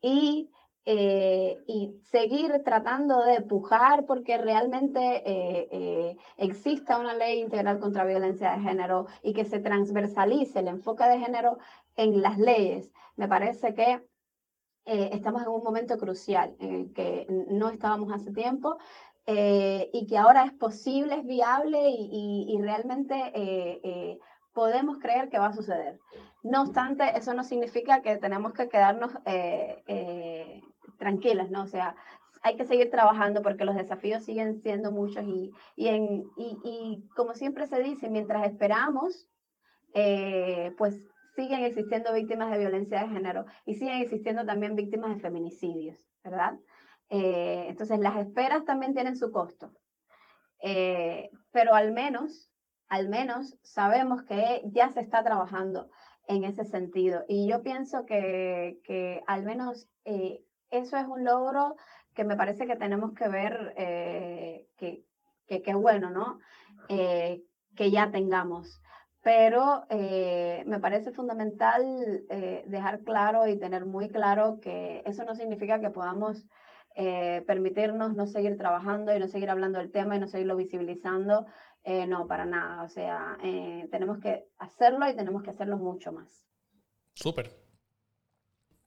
y 0.00 0.50
eh, 0.90 1.62
y 1.66 2.00
seguir 2.10 2.62
tratando 2.64 3.22
de 3.22 3.42
pujar 3.42 4.06
porque 4.06 4.38
realmente 4.38 4.98
eh, 5.16 5.68
eh, 5.70 6.16
exista 6.38 6.96
una 6.96 7.12
ley 7.12 7.40
integral 7.40 7.78
contra 7.78 8.06
violencia 8.06 8.52
de 8.52 8.62
género 8.62 9.06
y 9.22 9.34
que 9.34 9.44
se 9.44 9.58
transversalice 9.58 10.60
el 10.60 10.68
enfoque 10.68 11.04
de 11.04 11.18
género 11.18 11.58
en 11.94 12.22
las 12.22 12.38
leyes. 12.38 12.90
Me 13.16 13.28
parece 13.28 13.74
que 13.74 14.02
estamos 14.86 15.42
en 15.42 15.48
un 15.48 15.62
momento 15.62 15.98
crucial 15.98 16.56
en 16.58 16.74
el 16.74 16.92
que 16.94 17.26
no 17.28 17.68
estábamos 17.68 18.10
hace 18.10 18.32
tiempo 18.32 18.78
y 19.26 20.06
que 20.06 20.16
ahora 20.16 20.44
es 20.44 20.52
posible, 20.52 21.16
es 21.16 21.26
viable 21.26 21.90
y, 21.90 22.46
y 22.48 22.62
realmente 22.62 24.18
podemos 24.54 24.96
creer 24.96 25.28
que 25.28 25.38
va 25.38 25.48
a 25.48 25.52
suceder. 25.52 26.00
No 26.42 26.62
obstante, 26.62 27.04
eso 27.14 27.34
no 27.34 27.44
significa 27.44 28.00
que 28.00 28.16
tenemos 28.16 28.54
que 28.54 28.70
quedarnos 28.70 29.12
tranquilas, 30.98 31.50
¿no? 31.50 31.62
O 31.62 31.66
sea, 31.66 31.96
hay 32.42 32.56
que 32.56 32.64
seguir 32.64 32.90
trabajando 32.90 33.42
porque 33.42 33.64
los 33.64 33.74
desafíos 33.74 34.24
siguen 34.24 34.60
siendo 34.60 34.92
muchos 34.92 35.24
y, 35.24 35.52
y, 35.76 35.88
en, 35.88 36.24
y, 36.36 36.58
y 36.64 37.08
como 37.14 37.34
siempre 37.34 37.66
se 37.66 37.82
dice, 37.82 38.10
mientras 38.10 38.46
esperamos, 38.46 39.28
eh, 39.94 40.74
pues 40.76 41.00
siguen 41.34 41.64
existiendo 41.64 42.12
víctimas 42.12 42.50
de 42.50 42.58
violencia 42.58 43.00
de 43.00 43.08
género 43.08 43.46
y 43.64 43.74
siguen 43.74 44.00
existiendo 44.02 44.44
también 44.44 44.76
víctimas 44.76 45.14
de 45.14 45.20
feminicidios, 45.20 45.98
¿verdad? 46.22 46.58
Eh, 47.10 47.66
entonces 47.68 47.98
las 48.00 48.16
esperas 48.16 48.64
también 48.64 48.92
tienen 48.92 49.16
su 49.16 49.32
costo, 49.32 49.72
eh, 50.60 51.30
pero 51.52 51.74
al 51.74 51.92
menos, 51.92 52.50
al 52.88 53.08
menos 53.08 53.56
sabemos 53.62 54.22
que 54.24 54.62
ya 54.66 54.90
se 54.90 55.00
está 55.00 55.22
trabajando 55.22 55.90
en 56.26 56.44
ese 56.44 56.64
sentido 56.64 57.24
y 57.28 57.48
yo 57.48 57.62
pienso 57.62 58.04
que, 58.04 58.80
que 58.84 59.22
al 59.26 59.44
menos 59.44 59.88
eso 60.70 60.96
es 60.96 61.06
un 61.06 61.24
logro 61.24 61.76
que 62.18 62.24
me 62.24 62.36
parece 62.36 62.66
que 62.66 62.74
tenemos 62.74 63.14
que 63.14 63.28
ver 63.28 63.74
eh, 63.76 64.66
que, 64.76 65.04
que, 65.46 65.74
bueno, 65.74 66.10
¿no? 66.10 66.40
Eh, 66.88 67.44
que 67.76 67.92
ya 67.92 68.10
tengamos. 68.10 68.82
Pero 69.22 69.84
eh, 69.88 70.64
me 70.66 70.80
parece 70.80 71.12
fundamental 71.12 72.24
dejar 72.66 73.02
claro 73.04 73.46
y 73.46 73.56
tener 73.56 73.86
muy 73.86 74.08
claro 74.08 74.58
que 74.60 75.02
eso 75.06 75.24
no 75.24 75.36
significa 75.36 75.80
que 75.80 75.90
podamos 75.90 76.44
permitirnos 77.46 78.16
no 78.16 78.26
seguir 78.26 78.56
trabajando 78.56 79.14
y 79.14 79.20
no 79.20 79.28
seguir 79.28 79.50
hablando 79.50 79.78
del 79.78 79.92
tema 79.92 80.16
y 80.16 80.18
no 80.18 80.26
seguirlo 80.26 80.56
visibilizando. 80.56 81.46
no, 82.08 82.26
para 82.26 82.46
nada. 82.46 82.82
O 82.82 82.88
sea, 82.88 83.38
tenemos 83.92 84.18
que 84.18 84.48
hacerlo 84.58 85.08
y 85.08 85.14
tenemos 85.14 85.42
que 85.44 85.50
hacerlo 85.50 85.76
mucho 85.76 86.10
más. 86.10 86.48
Súper. 87.14 87.50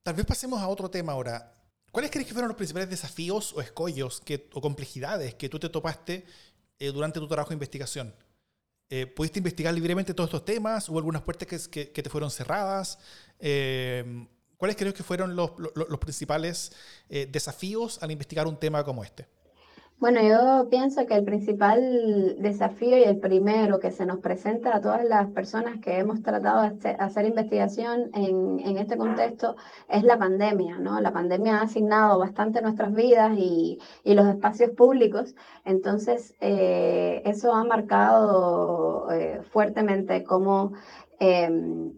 Tal 0.04 0.16
vez 0.16 0.26
pasemos 0.26 0.60
a 0.60 0.68
otro 0.68 0.90
tema 0.90 1.14
ahora. 1.14 1.61
¿Cuáles 1.92 2.10
crees 2.10 2.26
que 2.26 2.34
fueron 2.34 2.48
los 2.48 2.56
principales 2.56 2.90
desafíos 2.90 3.54
o 3.54 3.62
escollos 3.62 4.22
que, 4.22 4.48
o 4.54 4.62
complejidades 4.62 5.36
que 5.36 5.50
tú 5.50 5.60
te 5.60 5.68
topaste 5.68 6.26
eh, 6.80 6.92
durante 6.92 7.20
tu 7.20 7.28
trabajo 7.28 7.50
de 7.50 7.56
investigación? 7.56 8.16
Eh, 8.90 9.08
¿Pudiste 9.08 9.40
investigar 9.40 9.74
libremente 9.74 10.14
todos 10.14 10.30
estos 10.30 10.46
temas? 10.46 10.88
¿Hubo 10.88 11.00
algunas 11.00 11.22
puertas 11.22 11.68
que, 11.68 11.92
que, 11.92 12.04
te 12.04 12.10
fueron 12.10 12.32
cerradas? 12.32 12.98
Eh, 13.40 14.26
¿Cuáles 14.56 14.78
crees 14.78 14.94
que 14.94 15.04
fueron 15.04 15.36
los, 15.36 15.52
los, 15.58 15.72
los 15.76 16.00
principales 16.00 16.72
desafíos 17.10 17.98
al 18.02 18.12
investigar 18.12 18.48
un 18.48 18.58
tema 18.58 18.84
como 18.84 19.04
este? 19.04 19.28
Bueno, 20.02 20.20
yo 20.24 20.68
pienso 20.72 21.06
que 21.06 21.14
el 21.14 21.24
principal 21.24 22.36
desafío 22.40 22.98
y 22.98 23.04
el 23.04 23.20
primero 23.20 23.80
que 23.80 23.92
se 23.92 24.08
nos 24.08 24.18
presenta 24.20 24.76
a 24.76 24.82
todas 24.82 25.06
las 25.06 25.30
personas 25.30 25.80
que 25.80 26.00
hemos 26.00 26.24
tratado 26.24 26.64
de 26.76 26.90
hacer 26.98 27.26
investigación 27.26 28.10
en, 28.16 28.60
en 28.62 28.78
este 28.80 28.98
contexto 28.98 29.56
es 29.88 30.04
la 30.04 30.18
pandemia, 30.18 30.80
¿no? 30.80 31.00
La 31.02 31.14
pandemia 31.14 31.60
ha 31.60 31.64
asignado 31.66 32.18
bastante 32.18 32.64
nuestras 32.64 32.96
vidas 32.96 33.38
y, 33.38 33.78
y 34.04 34.16
los 34.16 34.26
espacios 34.26 34.72
públicos, 34.72 35.36
entonces 35.66 36.36
eh, 36.42 37.22
eso 37.26 37.54
ha 37.54 37.64
marcado 37.64 39.08
eh, 39.12 39.42
fuertemente 39.52 40.24
cómo, 40.24 40.74
em, 41.20 41.94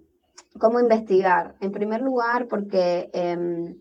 cómo 0.60 0.82
investigar. 0.82 1.56
En 1.62 1.72
primer 1.72 2.02
lugar, 2.02 2.48
porque 2.50 3.10
em, 3.14 3.78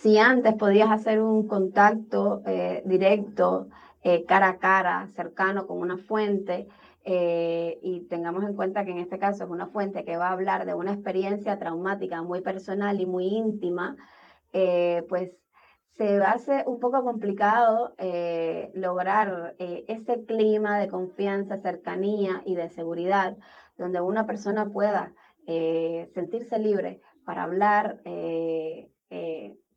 si 0.00 0.18
antes 0.18 0.54
podías 0.54 0.90
hacer 0.90 1.20
un 1.20 1.46
contacto 1.46 2.42
eh, 2.46 2.82
directo, 2.84 3.68
eh, 4.02 4.24
cara 4.26 4.48
a 4.48 4.58
cara, 4.58 5.08
cercano 5.14 5.66
con 5.66 5.78
una 5.78 5.96
fuente, 5.96 6.68
eh, 7.04 7.78
y 7.82 8.00
tengamos 8.08 8.44
en 8.44 8.54
cuenta 8.54 8.84
que 8.84 8.90
en 8.90 8.98
este 8.98 9.18
caso 9.18 9.44
es 9.44 9.50
una 9.50 9.68
fuente 9.68 10.04
que 10.04 10.16
va 10.16 10.28
a 10.28 10.32
hablar 10.32 10.66
de 10.66 10.74
una 10.74 10.92
experiencia 10.92 11.58
traumática 11.58 12.22
muy 12.22 12.40
personal 12.40 13.00
y 13.00 13.06
muy 13.06 13.26
íntima, 13.26 13.96
pues 15.08 15.32
se 15.96 16.16
hace 16.22 16.64
un 16.66 16.80
poco 16.80 17.02
complicado 17.02 17.94
lograr 18.74 19.54
ese 19.58 20.24
clima 20.24 20.78
de 20.78 20.88
confianza, 20.88 21.58
cercanía 21.58 22.42
y 22.46 22.54
de 22.54 22.68
seguridad, 22.70 23.36
donde 23.76 24.00
una 24.00 24.26
persona 24.26 24.70
pueda 24.70 25.12
sentirse 26.14 26.58
libre 26.58 27.00
para 27.24 27.42
hablar 27.42 28.00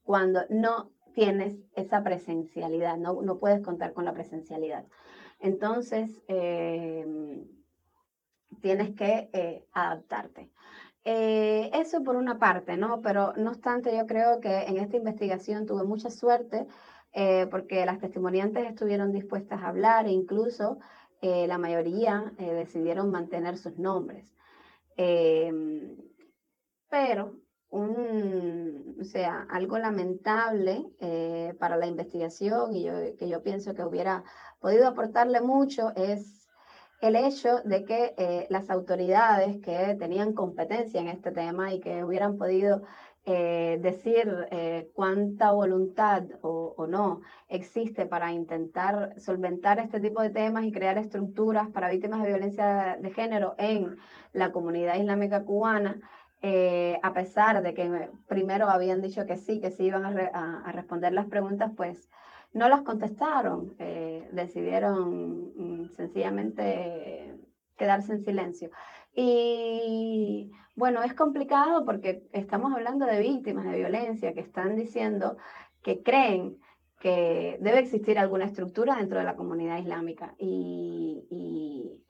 cuando 0.08 0.45
no 0.49 0.89
tienes 1.14 1.58
esa 1.76 2.01
presencialidad, 2.01 2.95
no, 2.95 3.22
no 3.22 3.39
puedes 3.39 3.62
contar 3.62 3.91
con 3.91 4.05
la 4.05 4.14
presencialidad. 4.14 4.86
Entonces, 5.41 6.24
em, 6.30 7.45
tienes 8.62 8.95
que 8.95 9.30
eh, 9.34 9.66
adaptarte. 9.74 10.49
Eh, 11.03 11.70
eso 11.74 12.03
por 12.03 12.16
una 12.16 12.39
parte, 12.39 12.78
¿no? 12.78 13.01
Pero 13.01 13.34
no 13.36 13.51
obstante, 13.51 13.95
yo 13.97 14.08
creo 14.08 14.39
que 14.39 14.64
en 14.64 14.78
esta 14.78 14.95
investigación 14.95 15.66
tuve 15.66 15.84
mucha 15.84 16.10
suerte 16.10 16.68
eh, 17.12 17.45
porque 17.51 17.86
las 17.86 17.99
testimoniantes 17.99 18.66
estuvieron 18.66 19.12
dispuestas 19.12 19.62
a 19.62 19.68
hablar 19.68 20.08
e 20.08 20.12
incluso 20.12 20.80
la 21.20 21.58
mayoría 21.58 22.32
decidieron 22.38 23.10
mantener 23.10 23.58
sus 23.58 23.80
nombres. 23.80 24.36
Em, 24.95 25.97
pero 26.89 27.34
un, 27.70 28.97
o 28.99 29.03
sea, 29.03 29.45
algo 29.49 29.78
lamentable 29.78 30.86
para 31.59 31.78
la 31.78 31.88
investigación 31.88 32.76
y 32.76 32.88
que 33.18 33.28
yo 33.28 33.43
pienso 33.43 33.74
que 33.74 33.84
hubiera 33.84 34.24
podido 34.59 34.88
aportarle 34.88 35.41
mucho 35.41 35.91
es 35.95 36.38
el 37.01 37.15
hecho 37.15 37.61
de 37.63 37.86
que 37.86 38.15
eh, 38.18 38.47
las 38.49 38.70
autoridades 38.70 39.57
que 39.61 39.95
tenían 39.99 40.34
competencia 40.34 40.99
en 40.99 41.07
este 41.07 41.32
tema 41.32 41.74
y 41.74 41.80
que 41.80 42.03
hubieran 42.03 42.38
podido 42.38 42.82
eh, 43.26 43.78
decir 43.82 44.47
eh, 44.51 44.89
cuánta 44.93 45.51
voluntad 45.51 46.24
o, 46.41 46.74
o, 46.78 46.88
no 46.88 47.22
existe 47.49 48.05
para 48.05 48.32
intentar 48.32 49.13
solventar 49.20 49.80
este 49.80 49.99
tipo 49.99 50.22
de 50.22 50.30
temas 50.30 50.63
y 50.63 50.72
crear 50.72 50.97
estructuras 50.97 51.68
para 51.70 51.89
víctimas 51.89 52.24
de 52.24 52.30
violencia 52.30 52.97
de 52.99 53.11
género 53.11 53.53
en 53.57 53.97
la 54.32 54.51
comunidad 54.51 54.95
islámica 54.95 55.43
cubana, 55.43 55.99
a 56.41 57.13
pesar 57.13 57.61
de 57.61 57.73
que 57.73 58.09
primero 58.27 58.69
habían 58.69 59.01
dicho 59.01 59.25
que 59.25 59.38
sí, 59.38 59.59
que 59.59 59.71
sí 59.71 59.85
iban 59.85 60.05
a, 60.05 60.61
a 60.65 60.71
responder 60.71 61.13
las 61.13 61.25
preguntas, 61.27 61.71
pues 61.75 62.09
no 62.53 62.69
las 62.69 62.81
contestaron, 62.81 63.75
eh, 63.79 64.27
decidieron 64.31 65.83
mm, 65.83 65.89
sencillamente 65.91 67.35
quedarse 67.77 68.13
en 68.13 68.23
silencio. 68.23 68.71
Y 69.13 70.51
bueno, 70.75 71.03
es 71.03 71.13
complicado 71.13 71.85
porque 71.85 72.27
estamos 72.33 72.73
hablando 72.73 73.05
de 73.05 73.19
víctimas 73.19 73.65
de 73.65 73.77
violencia 73.77 74.33
que 74.33 74.41
están 74.41 74.75
diciendo 74.75 75.38
que 75.81 76.03
creen 76.03 76.57
que 76.99 77.57
debe 77.61 77.79
existir 77.79 78.17
alguna 78.17 78.45
estructura 78.45 78.95
dentro 78.95 79.19
de 79.19 79.25
la 79.25 79.35
comunidad 79.35 79.77
islámica. 79.77 80.35
Y, 80.39 82.03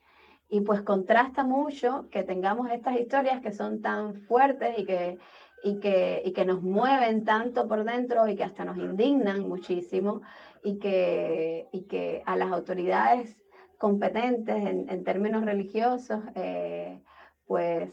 y 0.48 0.62
pues 0.62 0.82
contrasta 0.82 1.44
mucho 1.44 2.08
que 2.10 2.22
tengamos 2.22 2.70
estas 2.70 2.98
historias 2.98 3.40
que 3.40 3.52
son 3.52 3.82
tan 3.82 4.14
fuertes 4.14 4.78
y 4.78 4.84
que 4.84 5.18
y 5.62 5.80
que, 5.80 6.22
y 6.24 6.32
que 6.32 6.44
nos 6.44 6.62
mueven 6.62 7.24
tanto 7.24 7.66
por 7.68 7.84
dentro 7.84 8.28
y 8.28 8.36
que 8.36 8.44
hasta 8.44 8.64
nos 8.64 8.76
indignan 8.78 9.48
muchísimo 9.48 10.22
y 10.62 10.78
que, 10.78 11.68
y 11.72 11.82
que 11.82 12.22
a 12.26 12.36
las 12.36 12.52
autoridades 12.52 13.36
competentes 13.78 14.56
en, 14.56 15.04
términos 15.04 15.44
religiosos, 15.44 16.20
eh, 16.34 17.00
pues 17.46 17.90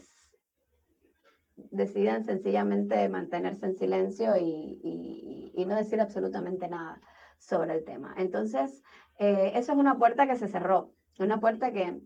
deciden 1.56 2.24
sencillamente 2.24 3.08
mantenerse 3.08 3.66
en 3.66 3.76
silencio 3.76 4.36
y, 4.36 4.80
y, 4.82 5.52
y, 5.54 5.64
no 5.64 5.76
decir 5.76 6.00
absolutamente 6.00 6.68
nada 6.68 7.00
sobre 7.38 7.74
el 7.74 7.84
tema. 7.84 8.14
Entonces, 8.18 8.82
eh, 9.18 9.52
eso 9.54 9.72
es 9.72 9.78
una 9.78 9.96
puerta 9.96 10.26
que 10.26 10.36
se 10.36 10.48
cerró, 10.48 10.92
una 11.18 11.40
puerta 11.40 11.72
que, 11.72 12.00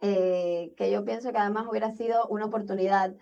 eh, 0.00 0.72
que 0.76 0.90
yo 0.90 1.04
pienso 1.04 1.32
que 1.32 1.38
además 1.38 1.66
hubiera 1.68 1.90
sido 1.92 2.26
una 2.28 2.46
oportunidad 2.46 3.14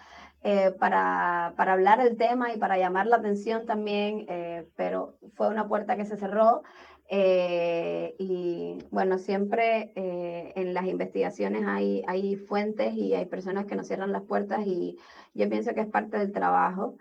eh, 0.43 0.71
para, 0.79 1.55
para, 1.57 1.73
hablar 1.73 2.01
el 2.01 2.17
tema 2.17 2.53
y 2.53 2.59
para 2.59 2.79
llamar 2.79 3.07
la 3.07 3.17
atención 3.17 3.67
también, 3.67 4.25
eh, 4.29 4.69
pero 4.77 5.19
fue 5.35 5.49
una 5.49 5.67
puerta 5.69 5.97
que 5.97 6.05
se 6.05 6.17
cerró. 6.17 6.63
Eh, 7.11 8.15
y 8.19 8.79
bueno, 8.91 9.19
siempre 9.19 9.93
en 9.97 10.75
las 10.75 10.87
investigaciones 10.87 11.65
hay, 11.67 12.03
hay 12.07 12.37
fuentes 12.37 12.95
y 12.95 13.15
hay 13.15 13.25
personas 13.27 13.67
que 13.67 13.77
nos 13.77 13.89
cierran 13.89 14.13
las 14.13 14.23
puertas 14.23 14.67
y 14.67 14.97
yo 15.35 15.49
pienso 15.49 15.75
que 15.75 15.81
es 15.81 15.87
parte 15.89 16.19
del 16.19 16.33
trabajo. 16.33 16.97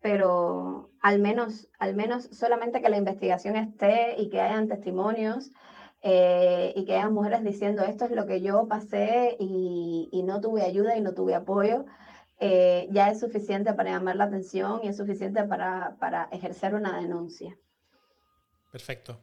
pero 0.00 0.90
al 1.02 1.18
menos, 1.20 1.68
al 1.78 1.94
menos 1.94 2.24
solamente 2.32 2.80
que 2.80 2.88
la 2.88 2.96
investigación 2.98 3.56
esté 3.56 4.14
y 4.18 4.30
que 4.30 4.40
hayan 4.40 4.68
testimonios 4.68 5.52
eh, 6.02 6.72
y 6.76 6.84
que 6.84 6.94
hayan 6.94 7.12
mujeres 7.12 7.44
diciendo 7.44 7.82
esto 7.82 8.06
es 8.06 8.12
lo 8.12 8.26
que 8.26 8.40
yo 8.40 8.66
pasé 8.68 9.36
y, 9.38 10.08
y 10.12 10.22
no 10.22 10.40
tuve 10.40 10.62
ayuda 10.62 10.96
y 10.96 11.00
no 11.00 11.12
tuve 11.12 11.34
apoyo, 11.34 11.84
eh, 12.42 12.88
ya 12.90 13.10
es 13.10 13.20
suficiente 13.20 13.74
para 13.74 13.90
llamar 13.90 14.16
la 14.16 14.24
atención 14.24 14.80
y 14.82 14.88
es 14.88 14.96
suficiente 14.96 15.44
para, 15.44 15.96
para 16.00 16.24
ejercer 16.32 16.74
una 16.74 16.98
denuncia. 16.98 17.56
Perfecto. 18.72 19.20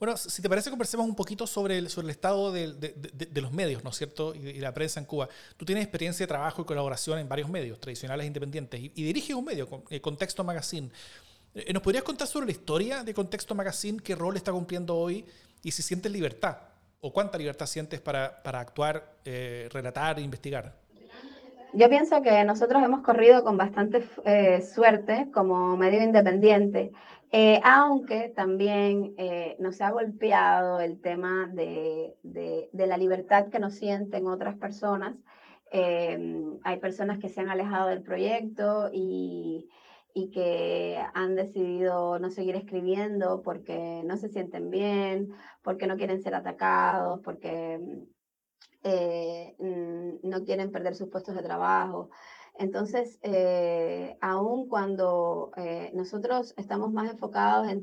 Bueno, 0.00 0.16
si 0.16 0.42
te 0.42 0.48
parece, 0.48 0.68
conversemos 0.68 1.06
un 1.06 1.14
poquito 1.14 1.46
sobre 1.46 1.78
el, 1.78 1.88
sobre 1.88 2.06
el 2.06 2.10
estado 2.10 2.52
de, 2.52 2.72
de, 2.72 2.92
de, 2.92 3.40
los 3.40 3.52
medios, 3.52 3.84
¿no 3.84 3.90
es 3.90 3.96
cierto? 3.96 4.34
Y, 4.34 4.54
la 4.58 4.74
prensa 4.74 4.98
en 4.98 5.06
Cuba. 5.06 5.28
Tú 5.56 5.64
tienes 5.64 5.84
experiencia 5.84 6.24
de 6.24 6.28
trabajo 6.28 6.60
y 6.60 6.64
colaboración 6.64 7.20
en 7.20 7.28
varios 7.28 7.48
medios 7.48 7.78
tradicionales 7.78 8.24
e 8.24 8.26
independientes 8.26 8.80
y, 8.80 8.92
y 8.94 9.04
diriges 9.04 9.36
un 9.36 9.44
medio, 9.44 9.84
el 9.88 10.00
Contexto 10.00 10.42
Magazine. 10.42 10.90
Eh, 11.54 11.72
¿Nos 11.72 11.82
podrías 11.82 12.02
contar 12.02 12.26
sobre 12.26 12.46
la 12.46 12.52
historia 12.52 13.04
de 13.04 13.14
Contexto 13.14 13.54
Magazine? 13.54 14.00
¿Qué 14.00 14.16
rol 14.16 14.36
está 14.36 14.50
cumpliendo 14.50 14.96
hoy? 14.96 15.24
Y 15.64 15.72
si 15.72 15.82
sientes 15.82 16.12
libertad 16.12 16.58
o 17.00 17.12
cuánta 17.12 17.36
libertad 17.36 17.66
sientes 17.66 18.00
para, 18.00 18.42
para 18.42 18.60
actuar, 18.60 19.16
eh, 19.24 19.68
relatar 19.72 20.18
e 20.18 20.22
investigar. 20.22 20.72
Yo 21.72 21.88
pienso 21.88 22.22
que 22.22 22.44
nosotros 22.44 22.82
hemos 22.82 23.02
corrido 23.02 23.42
con 23.42 23.56
bastante 23.56 24.06
eh, 24.24 24.62
suerte 24.62 25.28
como 25.34 25.76
medio 25.76 26.02
independiente, 26.02 26.92
eh, 27.32 27.60
aunque 27.64 28.28
también 28.28 29.14
eh, 29.18 29.56
nos 29.58 29.80
ha 29.80 29.90
golpeado 29.90 30.78
el 30.78 31.00
tema 31.00 31.50
de, 31.52 32.14
de, 32.22 32.68
de, 32.72 32.86
la 32.86 32.96
libertad 32.96 33.48
que 33.48 33.58
nos 33.58 33.74
sienten 33.74 34.28
otras 34.28 34.56
personas. 34.56 35.16
Eh, 35.72 36.16
hay 36.62 36.76
personas 36.78 37.18
que 37.18 37.28
se 37.28 37.40
han 37.40 37.50
alejado 37.50 37.88
del 37.88 38.02
proyecto 38.02 38.88
y, 38.92 39.68
y 40.14 40.30
que 40.30 40.96
han 41.12 41.34
decidido 41.34 42.18
no 42.20 42.30
seguir 42.30 42.56
escribiendo 42.56 43.42
porque 43.42 44.02
no 44.04 44.16
se 44.16 44.28
sienten 44.28 44.70
bien, 44.70 45.34
porque 45.62 45.88
no 45.88 45.96
quieren 45.96 46.22
ser 46.22 46.36
atacados, 46.36 47.20
porque 47.24 47.80
eh, 48.84 49.56
mm, 49.58 50.28
no 50.28 50.44
quieren 50.44 50.70
perder 50.70 50.94
sus 50.94 51.08
puestos 51.08 51.34
de 51.34 51.42
trabajo. 51.42 52.10
Entonces, 52.56 53.18
eh, 53.22 54.16
aun 54.20 54.68
cuando 54.68 55.50
eh, 55.56 55.90
nosotros 55.94 56.54
estamos 56.56 56.92
más 56.92 57.10
enfocados 57.10 57.68
en, 57.68 57.82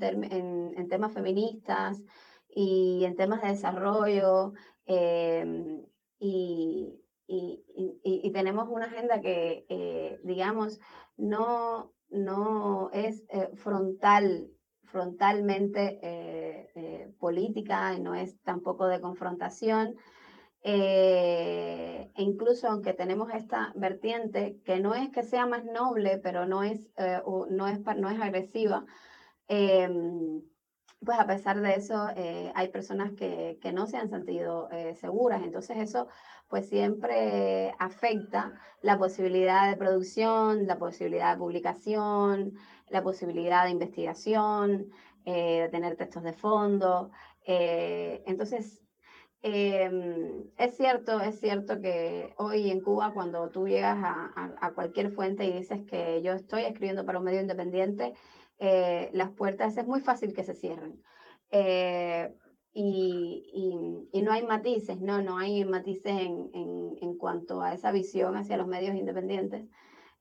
temas 0.90 1.14
feministas 1.14 2.02
y 2.50 3.04
en 3.06 3.16
temas 3.18 3.42
de 3.42 3.50
desarrollo, 3.50 4.54
em, 4.86 5.86
y, 6.20 6.98
tenemos 8.34 8.70
una 8.70 8.86
agenda 8.86 9.20
que, 9.22 9.66
eh, 9.70 10.20
digamos, 10.24 10.80
no, 11.18 11.94
no 12.12 12.90
es 12.94 13.24
eh, 13.30 13.50
frontal, 13.56 14.52
frontalmente 14.84 16.00
eh, 16.02 16.70
eh, 16.76 17.14
política 17.20 17.94
y 17.94 18.02
no 18.02 18.14
es 18.16 18.40
tampoco 18.44 18.88
de 18.88 19.02
confrontación. 19.02 19.96
e 20.64 22.12
incluso 22.18 22.68
aunque 22.68 22.94
tenemos 22.94 23.34
esta 23.34 23.74
vertiente 23.76 24.60
que 24.64 24.80
no 24.80 24.94
es 24.94 25.10
que 25.10 25.24
sea 25.24 25.48
más 25.48 25.66
noble, 25.66 26.20
pero 26.20 26.46
no 26.46 26.64
es, 26.64 26.80
no 27.50 27.68
es, 27.68 27.80
no 27.98 28.10
es 28.10 28.22
agresiva, 28.22 28.86
em, 29.48 30.42
pues 31.04 31.20
a 31.20 31.26
pesar 31.26 31.62
de 31.62 31.74
eso 31.74 32.08
hay 32.56 32.68
personas 32.70 33.12
que, 33.14 33.58
que, 33.62 33.74
no 33.74 33.88
se 33.88 33.98
han 33.98 34.10
sentido 34.10 34.70
seguras. 35.00 35.42
Entonces 35.44 35.78
eso 35.78 36.08
pues 36.48 36.68
siempre 36.68 37.74
afecta 37.80 38.54
la 38.82 38.98
posibilidad 38.98 39.70
de 39.70 39.78
producción, 39.78 40.68
la 40.68 40.78
posibilidad 40.78 41.34
de 41.34 41.40
publicación, 41.40 42.54
la 42.90 43.02
posibilidad 43.02 43.64
de 43.64 43.72
investigación, 43.72 44.92
eh, 45.26 45.62
de 45.62 45.70
tener 45.70 45.96
textos 45.96 46.24
de 46.24 46.34
fondo. 46.34 47.12
Eh, 47.46 48.24
entonces, 48.26 48.82
eh, 49.44 49.90
es 50.58 50.78
cierto, 50.78 51.20
es 51.22 51.40
cierto 51.40 51.80
que 51.80 52.34
hoy 52.38 52.70
en 52.70 52.82
Cuba, 52.82 53.14
cuando 53.14 53.50
tú 53.50 53.68
llegas 53.68 53.98
a, 54.04 54.54
a, 54.60 54.72
cualquier 54.74 55.12
fuente 55.12 55.46
y 55.46 55.54
dices 55.54 55.82
que 55.90 56.22
yo 56.22 56.34
estoy 56.34 56.64
escribiendo 56.64 57.06
para 57.06 57.20
un 57.20 57.26
medio 57.26 57.42
independiente, 57.42 58.14
eh, 58.64 59.10
las 59.14 59.32
puertas 59.32 59.76
es 59.76 59.88
muy 59.88 60.02
fácil 60.02 60.34
que 60.36 60.44
se 60.44 60.54
cierren. 60.54 61.02
Eh, 61.50 62.32
y, 62.74 64.22
no 64.24 64.32
hay 64.32 64.46
matices, 64.46 65.02
no, 65.02 65.22
no 65.24 65.40
hay 65.40 65.66
matices 65.66 66.12
en, 66.12 66.52
en, 66.54 66.96
en, 67.02 67.18
cuanto 67.18 67.62
a 67.62 67.74
esa 67.74 67.92
visión 67.92 68.38
hacia 68.38 68.58
los 68.58 68.68
medios 68.68 68.96
independientes. 68.96 69.68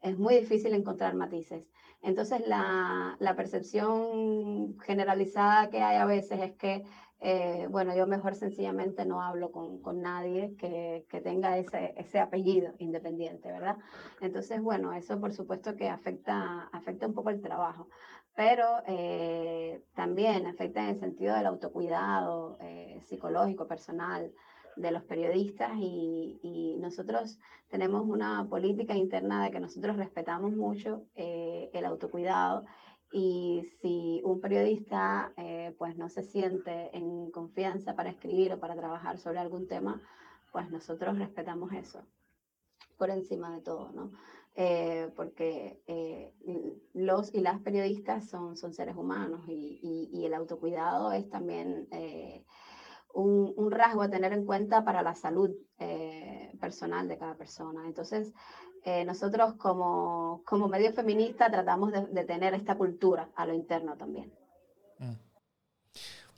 Es 0.00 0.18
muy 0.18 0.36
difícil 0.36 0.72
encontrar 0.72 1.14
matices. 1.14 1.66
Entonces, 2.00 2.48
la, 2.48 3.14
la 3.20 3.36
percepción 3.36 4.78
generalizada 4.78 5.68
que 5.68 5.82
hay 5.82 5.98
a 5.98 6.06
veces 6.06 6.40
es 6.40 6.52
que, 6.54 6.84
eh, 7.20 7.66
bueno, 7.70 7.94
yo 7.94 8.06
mejor 8.06 8.34
sencillamente 8.34 9.04
no 9.04 9.20
hablo 9.20 9.52
con, 9.52 9.82
con 9.82 10.00
nadie 10.00 10.56
que, 10.56 11.04
que, 11.10 11.20
tenga 11.20 11.58
ese, 11.58 11.92
ese 11.98 12.18
apellido 12.18 12.72
independiente, 12.78 13.52
¿verdad? 13.52 13.76
Entonces, 14.22 14.62
bueno, 14.62 14.94
eso 14.94 15.20
por 15.20 15.34
supuesto 15.34 15.76
que 15.76 15.90
afecta, 15.90 16.70
afecta 16.72 17.06
un 17.06 17.12
poco 17.12 17.28
el 17.28 17.42
trabajo 17.42 17.88
pero 18.40 18.82
eh, 18.86 19.84
también 19.94 20.46
afecta 20.46 20.80
en 20.80 20.94
el 20.94 20.98
sentido 20.98 21.34
del 21.34 21.44
autocuidado 21.44 22.56
eh, 22.62 22.98
psicológico, 23.04 23.66
personal, 23.66 24.32
de 24.76 24.90
los 24.92 25.02
periodistas 25.02 25.72
y, 25.76 26.78
nosotros 26.80 27.38
tenemos 27.68 28.06
una 28.06 28.48
política 28.48 28.94
interna 28.96 29.44
de 29.44 29.50
que 29.50 29.60
nosotros 29.60 29.98
respetamos 29.98 30.52
mucho 30.52 31.04
eh, 31.14 31.68
el 31.74 31.84
autocuidado 31.84 32.64
y 33.12 33.68
si 33.82 34.22
un 34.24 34.40
periodista 34.40 35.34
pues 35.76 35.98
no 35.98 36.08
se 36.08 36.22
siente 36.22 36.96
en 36.96 37.30
confianza 37.30 37.94
para 37.94 38.08
escribir 38.08 38.54
o 38.54 38.58
para 38.58 38.74
trabajar 38.74 39.18
sobre 39.18 39.40
algún 39.40 39.68
tema, 39.68 40.00
pues 40.50 40.70
nosotros 40.70 41.18
respetamos 41.18 41.74
eso 41.74 42.00
por 42.96 43.10
encima 43.10 43.54
de 43.54 43.60
todo, 43.60 43.92
¿no? 43.92 44.12
Eh, 44.62 45.10
porque 45.16 45.80
eh, 45.86 46.34
los 46.92 47.32
y 47.32 47.40
las 47.40 47.60
periodistas 47.60 48.28
son, 48.28 48.58
son 48.58 48.74
seres 48.74 48.94
humanos 48.94 49.40
y, 49.48 50.22
el 50.22 50.34
autocuidado 50.34 51.12
es 51.12 51.30
también 51.30 51.88
un, 53.14 53.54
un, 53.56 53.70
rasgo 53.70 54.02
a 54.02 54.10
tener 54.10 54.34
en 54.34 54.44
cuenta 54.44 54.84
para 54.84 55.02
la 55.02 55.14
salud 55.14 55.50
personal 56.60 57.08
de 57.08 57.16
cada 57.16 57.36
persona. 57.36 57.86
Entonces, 57.86 58.34
eh, 58.84 59.04
nosotros 59.04 59.54
como, 59.54 60.42
como, 60.46 60.66
medio 60.68 60.92
feminista 60.92 61.50
tratamos 61.50 61.92
de, 61.92 62.24
tener 62.24 62.54
esta 62.54 62.76
cultura 62.76 63.28
a 63.34 63.44
lo 63.44 63.52
interno 63.52 63.96
también. 63.96 64.32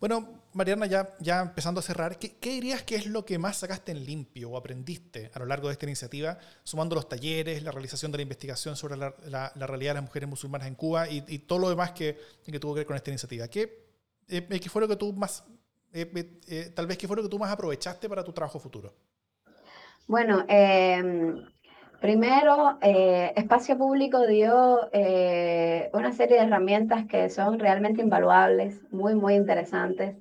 Bueno, 0.02 0.42
Mariana, 0.54 0.86
ya, 0.86 1.14
ya 1.20 1.42
empezando 1.42 1.78
a 1.78 1.82
cerrar, 1.84 2.18
¿qué, 2.18 2.34
dirías 2.40 2.82
que 2.82 2.96
es 2.96 3.06
lo 3.06 3.24
que 3.24 3.38
más 3.38 3.58
sacaste 3.58 3.92
en 3.92 4.04
limpio 4.04 4.50
o 4.50 4.56
aprendiste 4.56 5.30
a 5.32 5.38
lo 5.38 5.46
largo 5.46 5.68
de 5.68 5.74
esta 5.74 5.86
iniciativa, 5.86 6.38
sumando 6.64 6.96
los 6.96 7.08
talleres, 7.08 7.62
la 7.62 7.70
realización 7.70 8.10
de 8.10 8.18
la 8.18 8.22
investigación 8.22 8.74
sobre 8.74 8.96
la, 8.96 9.14
realidad 9.54 9.90
de 9.90 9.94
las 9.94 10.02
mujeres 10.02 10.28
musulmanas 10.28 10.66
en 10.66 10.74
Cuba 10.74 11.08
y, 11.08 11.38
todo 11.38 11.60
lo 11.60 11.70
demás 11.70 11.92
que, 11.92 12.18
que 12.44 12.58
tuvo 12.58 12.74
que 12.74 12.80
ver 12.80 12.86
con 12.88 12.96
esta 12.96 13.10
iniciativa? 13.10 13.46
¿Qué, 13.46 13.92
eh, 14.26 14.60
¿qué 14.60 14.68
fue 14.68 14.82
lo 14.82 14.88
que 14.88 14.96
tú 14.96 15.12
más, 15.12 15.44
eh, 15.92 16.72
tal 16.74 16.88
vez 16.88 16.98
qué 16.98 17.06
fue 17.06 17.16
lo 17.16 17.22
que 17.22 17.28
tú 17.28 17.38
más 17.38 17.52
aprovechaste 17.52 18.08
para 18.08 18.24
tu 18.24 18.32
trabajo 18.32 18.58
futuro? 18.58 18.92
Bueno, 20.08 20.44
eh, 20.48 21.00
Primero, 22.02 22.78
eh, 22.80 23.32
Espacio 23.36 23.78
Público 23.78 24.26
dio 24.26 24.88
eh, 24.90 25.88
una 25.92 26.10
serie 26.10 26.36
de 26.36 26.46
herramientas 26.46 27.06
que 27.06 27.30
son 27.30 27.60
realmente 27.60 28.02
invaluables, 28.02 28.82
muy, 28.90 29.14
muy 29.14 29.34
interesantes. 29.36 30.16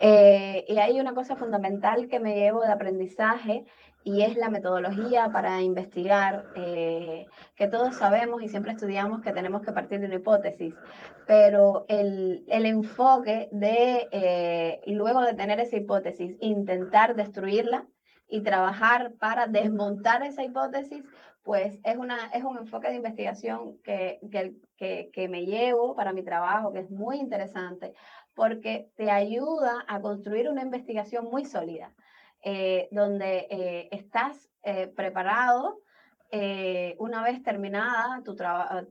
Eh, 0.00 0.64
y 0.66 0.78
hay 0.78 0.98
una 0.98 1.12
cosa 1.12 1.36
fundamental 1.36 2.08
que 2.08 2.18
me 2.18 2.34
llevo 2.34 2.62
de 2.62 2.72
aprendizaje 2.72 3.66
y 4.04 4.22
es 4.22 4.38
la 4.38 4.48
metodología 4.48 5.28
para 5.30 5.60
investigar, 5.60 6.46
que 6.54 7.68
todos 7.70 7.96
sabemos 7.96 8.42
y 8.42 8.48
siempre 8.48 8.72
estudiamos 8.72 9.20
que 9.20 9.32
tenemos 9.32 9.60
que 9.60 9.72
partir 9.72 10.00
de 10.00 10.06
una 10.06 10.14
hipótesis, 10.14 10.72
pero 11.26 11.84
el, 11.88 12.42
el 12.48 12.64
enfoque 12.64 13.50
de, 13.52 14.80
luego 14.86 15.20
de 15.20 15.34
tener 15.34 15.60
esa 15.60 15.76
hipótesis, 15.76 16.36
intentar 16.40 17.16
destruirla 17.16 17.86
y 18.28 18.42
trabajar 18.42 19.12
para 19.18 19.46
desmontar 19.46 20.22
esa 20.22 20.44
hipótesis, 20.44 21.02
pues 21.42 21.80
es, 21.82 21.96
una, 21.96 22.26
es 22.34 22.44
un 22.44 22.58
enfoque 22.58 22.88
de 22.88 22.96
investigación 22.96 23.78
que, 23.82 24.20
que, 24.76 25.10
que, 25.10 25.28
me 25.28 25.46
llevo 25.46 25.96
para 25.96 26.12
mi 26.12 26.22
trabajo, 26.22 26.72
que 26.72 26.80
es 26.80 26.90
muy 26.90 27.18
interesante, 27.18 27.94
porque 28.34 28.90
te 28.96 29.10
ayuda 29.10 29.82
a 29.88 30.00
construir 30.02 30.50
una 30.50 30.60
investigación 30.60 31.24
muy 31.24 31.46
sólida, 31.46 31.94
eh, 32.44 32.88
donde 32.90 33.46
eh, 33.50 33.88
estás 33.92 34.50
eh, 34.62 34.88
preparado 34.88 35.80
una 36.98 37.22
vez 37.22 37.42
terminada 37.42 38.22
tu, 38.22 38.36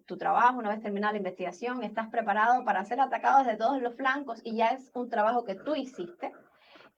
tu, 0.08 0.18
trabajo, 0.18 0.58
una 0.58 0.70
vez 0.70 0.82
terminada 0.82 1.14
la 1.14 1.20
investigación, 1.20 1.84
estás 1.84 2.08
preparado 2.08 2.66
para 2.66 2.84
ser 2.86 3.00
atacado 3.00 3.44
desde 3.44 3.60
todos 3.60 3.80
los 3.80 3.94
flancos 3.94 4.42
y 4.44 4.56
ya 4.56 4.70
es 4.70 4.90
un 4.96 5.08
trabajo 5.08 5.44
que 5.44 5.54
tú 5.54 5.76
hiciste 5.76 6.34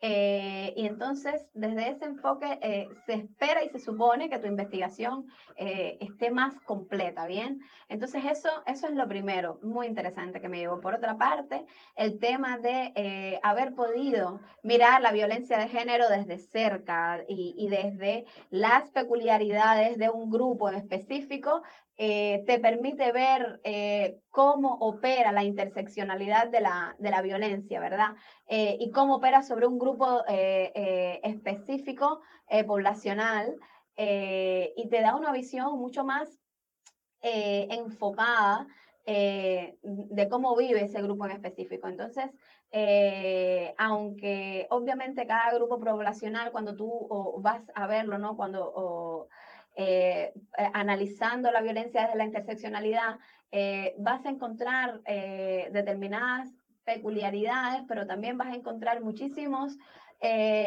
eh, 0.01 0.73
y 0.77 0.85
entonces, 0.85 1.49
desde 1.53 1.89
ese 1.89 2.05
enfoque, 2.05 2.57
eh, 2.61 2.87
se 3.05 3.13
espera 3.13 3.63
y 3.63 3.69
se 3.69 3.79
supone 3.79 4.29
que 4.29 4.39
tu 4.39 4.47
investigación 4.47 5.25
eh, 5.57 5.97
esté 5.99 6.31
más 6.31 6.55
completa, 6.61 7.25
¿bien? 7.25 7.59
Entonces, 7.89 8.23
eso, 8.25 8.49
eso 8.65 8.87
es 8.87 8.93
lo 8.93 9.07
primero, 9.09 9.59
muy 9.61 9.87
interesante 9.87 10.39
que 10.39 10.47
me 10.47 10.59
llevó. 10.59 10.79
Por 10.79 10.93
otra 10.93 11.17
parte, 11.17 11.65
el 11.95 12.19
tema 12.19 12.57
de 12.57 13.39
haber 13.43 13.73
podido 13.75 14.39
mirar 14.63 15.01
la 15.01 15.11
violencia 15.11 15.57
de 15.57 15.67
género 15.67 16.07
desde 16.07 16.37
cerca 16.37 17.23
y, 17.27 17.55
y 17.57 17.67
desde 17.67 18.25
las 18.49 18.89
peculiaridades 18.91 19.97
de 19.97 20.09
un 20.09 20.29
grupo 20.29 20.69
en 20.69 20.75
específico, 20.75 21.61
eh, 22.01 22.45
te 22.47 22.59
permite 22.59 23.11
ver 23.11 23.59
eh, 23.65 24.21
cómo 24.29 24.75
opera 24.75 25.33
la 25.33 25.43
interseccionalidad 25.43 26.47
de 26.47 26.61
la, 26.61 26.95
de 26.97 27.09
la 27.09 27.21
violencia, 27.21 27.81
¿verdad? 27.81 28.15
Eh, 28.47 28.77
y 28.79 28.89
cómo 28.91 29.15
opera 29.15 29.43
sobre 29.43 29.67
un 29.67 29.77
grupo 29.77 30.23
específico 30.25 32.21
poblacional 32.65 33.53
y 33.97 34.87
te 34.89 35.01
da 35.01 35.17
una 35.17 35.33
visión 35.33 35.77
mucho 35.77 36.05
más 36.05 36.39
enfocada 37.21 38.65
de 39.05 40.27
cómo 40.29 40.55
vive 40.55 40.85
ese 40.85 41.01
grupo 41.01 41.25
en 41.25 41.31
específico. 41.31 41.89
Entonces, 41.89 42.31
aunque 43.77 44.67
obviamente 44.69 45.27
cada 45.27 45.53
grupo 45.53 45.81
poblacional, 45.81 46.53
cuando 46.53 46.77
tú 46.77 47.35
vas 47.39 47.69
a 47.75 47.87
verlo, 47.87 48.17
¿no? 48.19 48.37
Cuando 48.37 49.27
eh, 49.76 50.34
analizando 50.74 51.51
la 51.51 51.61
violencia 51.61 52.03
desde 52.03 52.17
la 52.17 52.26
interseccionalidad, 52.26 53.20
eh, 53.51 53.95
vas 53.97 54.26
a 54.26 54.30
encontrar 54.30 55.01
determinadas 55.03 56.49
peculiaridades, 56.84 57.84
pero 57.88 58.05
también 58.05 58.38
vas 58.38 58.49
a 58.49 58.55
encontrar 58.55 59.01
muchísimos, 59.01 59.78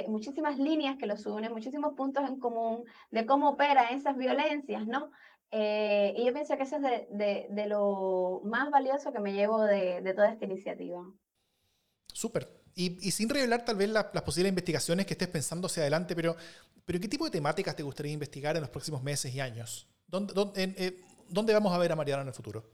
muchísimas 0.09 0.59
líneas 0.59 0.97
que 0.97 1.07
los 1.07 1.27
unen, 1.27 1.53
muchísimos 1.53 1.95
puntos 1.95 2.29
en 2.29 2.39
común 2.39 2.85
de 3.11 3.27
cómo 3.27 3.51
operan 3.51 3.95
esas 3.95 4.17
violencias, 4.17 4.87
¿no? 4.87 5.11
y 5.51 6.25
yo 6.25 6.33
pienso 6.33 6.57
que 6.57 6.63
eso 6.63 6.77
es 6.77 6.83
de, 7.11 7.47
de, 7.51 7.67
lo 7.67 8.41
más 8.45 8.71
valioso 8.71 9.13
que 9.13 9.21
me 9.21 9.35
llevo 9.35 9.63
de, 9.63 10.01
de 10.01 10.15
toda 10.15 10.31
esta 10.31 10.47
iniciativa. 10.47 11.05
Súper. 12.07 12.62
Y, 12.75 13.07
y, 13.07 13.11
sin 13.11 13.29
revelar 13.29 13.65
tal 13.65 13.77
vez 13.77 13.91
las 13.91 14.05
posibles 14.23 14.49
investigaciones 14.49 15.07
que 15.07 15.13
estés 15.13 15.29
pensando 15.29 15.67
hacia 15.67 15.83
adelante, 15.83 16.17
pero 16.17 16.37
pero 16.85 17.01
¿qué 17.01 17.09
tipo 17.09 17.25
de 17.25 17.31
temáticas 17.31 17.77
te 17.77 17.83
gustaría 17.83 18.13
investigar 18.13 18.57
en 18.57 18.63
los 18.63 18.71
próximos 18.71 19.03
meses 19.03 19.35
y 19.35 19.41
años? 19.41 19.87
¿Dónde, 20.09 20.33
eh, 20.57 21.01
dónde, 21.29 21.53
vamos 21.53 21.73
a 21.73 21.79
ver 21.79 21.93
a 21.93 21.97
Mariana 21.97 22.23
en 22.23 22.29
el 22.29 22.35
futuro? 22.35 22.65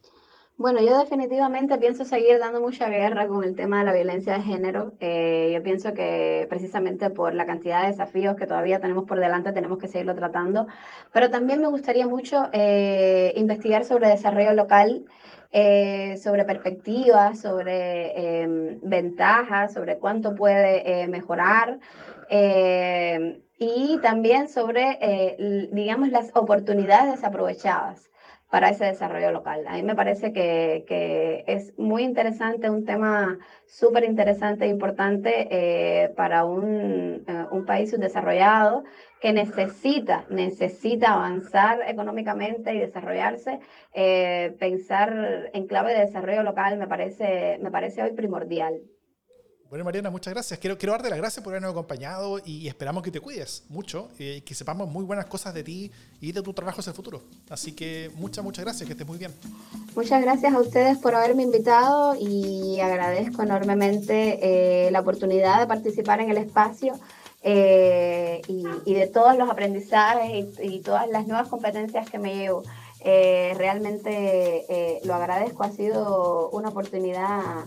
Bueno, 0.57 0.81
yo 0.81 0.99
definitivamente 0.99 1.79
pienso 1.79 2.05
seguir 2.05 2.41
dando 2.41 2.61
mucha 2.61 2.89
guerra 2.89 3.29
con 3.29 3.45
el 3.45 3.55
tema 3.55 3.79
de 3.79 3.85
la 3.85 3.93
violencia 3.93 4.33
de 4.33 4.43
género. 4.43 4.95
Eh, 4.99 5.53
yo 5.55 5.63
pienso 5.63 5.95
que 5.95 6.47
precisamente 6.49 7.11
por 7.11 7.33
la 7.35 7.47
cantidad 7.47 7.83
de 7.83 7.89
desafíos 7.89 8.35
que 8.35 8.47
todavía 8.47 8.81
tenemos 8.81 9.05
por 9.05 9.21
delante 9.21 9.53
tenemos 9.53 9.79
que 9.79 9.87
seguirlo 9.87 10.17
tratando. 10.17 10.67
Pero 11.13 11.31
también 11.31 11.61
me 11.61 11.69
gustaría 11.69 12.09
mucho 12.09 12.49
eh, 12.53 13.33
investigar 13.37 13.85
sobre 13.85 14.09
desarrollo 14.09 14.53
local, 14.55 15.05
sobre 15.51 16.45
perspectivas, 16.45 17.41
sobre 17.41 18.43
em, 18.43 18.79
ventajas, 18.83 19.73
sobre 19.73 19.99
cuánto 19.99 20.35
puede 20.35 21.07
mejorar 21.09 21.79
y 23.59 23.99
también 24.03 24.49
sobre, 24.49 24.99
eh, 25.01 25.69
digamos, 25.73 26.11
las 26.11 26.31
oportunidades 26.35 27.13
desaprovechadas 27.13 28.08
para 28.51 28.71
ese 28.71 28.87
desarrollo 28.87 29.31
local. 29.31 29.67
A 29.67 29.75
mí 29.75 29.83
me 29.83 29.95
parece 29.95 30.33
que, 30.33 30.85
que 30.89 31.45
es 31.47 31.79
muy 31.79 32.03
interesante, 32.03 32.71
un 32.71 32.85
tema 32.85 33.39
súper 33.67 34.05
interesante 34.05 34.65
e 34.65 34.69
importante 34.69 35.49
eh, 35.51 36.09
para 36.17 36.45
un, 36.45 37.25
eh, 37.27 37.47
un, 37.51 37.67
país 37.67 37.91
subdesarrollado 37.91 38.85
que 39.21 39.33
necesita, 39.33 40.25
necesita 40.31 41.15
avanzar 41.15 41.81
económicamente 41.87 42.75
y 42.75 42.79
desarrollarse. 42.79 43.61
pensar 44.59 45.51
en 45.53 45.67
clave 45.67 45.93
de 45.95 46.07
desarrollo 46.07 46.43
local 46.43 46.79
me 46.79 46.87
parece, 46.87 47.59
me 47.63 47.71
parece 47.71 48.03
hoy 48.03 48.13
primordial. 48.13 48.81
Bueno, 49.71 49.85
Mariana, 49.85 50.09
muchas 50.09 50.33
gracias. 50.33 50.59
Quiero, 50.59 50.79
quiero 50.79 50.93
darte 50.93 51.11
las 51.11 51.19
gracias 51.19 51.45
por 51.45 51.53
habernos 51.53 51.73
acompañado 51.73 52.41
y 52.43 52.67
esperamos 52.69 53.03
que 53.03 53.11
te 53.11 53.21
cuides 53.21 53.65
mucho 53.69 54.09
y 54.19 54.25
eh, 54.25 54.43
que 54.43 54.55
sepamos 54.55 54.89
muy 54.89 55.05
buenas 55.05 55.27
cosas 55.27 55.53
de 55.53 55.63
ti 55.63 55.93
y 56.23 56.33
de 56.33 56.41
tu 56.41 56.55
trabajo 56.55 56.81
hacia 56.81 56.89
el 56.91 56.97
futuro. 56.97 57.21
Así 57.51 57.73
que 57.73 58.11
muchas, 58.15 58.43
muchas 58.43 58.65
gracias, 58.65 58.87
que 58.87 58.93
estés 58.93 59.07
muy 59.07 59.19
bien. 59.19 59.31
Muchas 59.95 60.23
gracias 60.23 60.55
a 60.55 60.59
ustedes 60.59 60.97
por 60.97 61.15
haberme 61.15 61.43
invitado 61.43 62.17
y 62.19 62.81
agradezco 62.81 63.43
enormemente 63.43 64.39
eh, 64.87 64.91
la 64.91 65.01
oportunidad 65.01 65.61
de 65.61 65.67
participar 65.67 66.23
en 66.23 66.31
el 66.31 66.39
espacio. 66.39 66.95
Eh, 67.43 68.43
y, 68.49 68.95
de 68.95 69.07
todos 69.07 69.37
los 69.39 69.49
aprendizajes 69.49 70.47
y, 70.61 70.81
todas 70.81 71.09
las 71.09 71.27
nuevas 71.27 71.49
competencias 71.49 72.09
que 72.11 72.19
me 72.19 72.35
llevo. 72.35 72.63
realmente 73.05 75.01
lo 75.05 75.15
agradezco, 75.15 75.63
ha 75.63 75.71
sido 75.71 76.49
una 76.51 76.71
oportunidad 76.71 77.67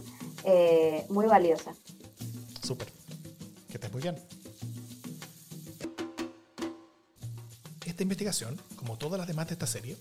muy 1.10 1.26
valiosa. 1.26 1.74
Súper. 2.64 2.92
Que 3.68 3.76
estés 3.76 3.92
muy 3.92 4.02
bien. 4.02 4.16
Esta 7.86 8.04
investigación, 8.04 8.60
como 8.76 8.98
todas 8.98 9.18
las 9.18 9.28
demás 9.28 9.48
de 9.48 9.54
esta 9.54 9.68
serie, 9.68 9.98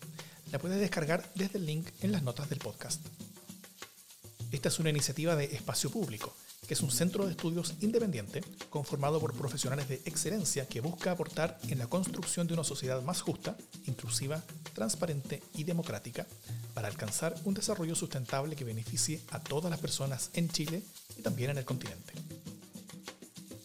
la 0.53 0.59
puedes 0.59 0.81
descargar 0.81 1.31
desde 1.35 1.59
el 1.59 1.67
link 1.67 1.89
en 2.01 2.13
las 2.13 2.23
notas 2.23 2.49
del 2.49 2.59
podcast. 2.59 3.01
Esta 4.53 4.69
es 4.69 4.79
una 4.79 4.91
iniciativa 4.91 5.37
de 5.37 5.45
espacio 5.45 5.91
público 5.91 6.35
es 6.75 6.83
un 6.83 6.91
centro 6.91 7.25
de 7.25 7.33
estudios 7.33 7.75
independiente 7.81 8.43
conformado 8.69 9.21
por 9.21 9.35
profesionales 9.35 9.89
de 9.89 9.97
excelencia 10.05 10.69
que 10.69 10.81
busca 10.81 11.11
aportar 11.11 11.59
en 11.69 11.79
la 11.79 11.89
construcción 11.89 12.47
de 12.47 12.55
una 12.55 12.65
sociedad 12.65 13.03
más 13.03 13.23
justa, 13.23 13.57
inclusiva, 13.87 14.43
transparente 14.73 15.43
y 15.55 15.65
democrática 15.65 16.27
para 16.75 16.89
alcanzar 16.89 17.35
un 17.45 17.55
desarrollo 17.55 17.95
sustentable 17.95 18.57
que 18.57 18.65
beneficie 18.65 19.21
a 19.31 19.41
todas 19.41 19.71
las 19.71 19.81
personas 19.81 20.31
en 20.35 20.49
Chile 20.49 20.83
y 21.17 21.23
también 21.23 21.51
en 21.51 21.59
el 21.59 21.65
continente. 21.65 22.13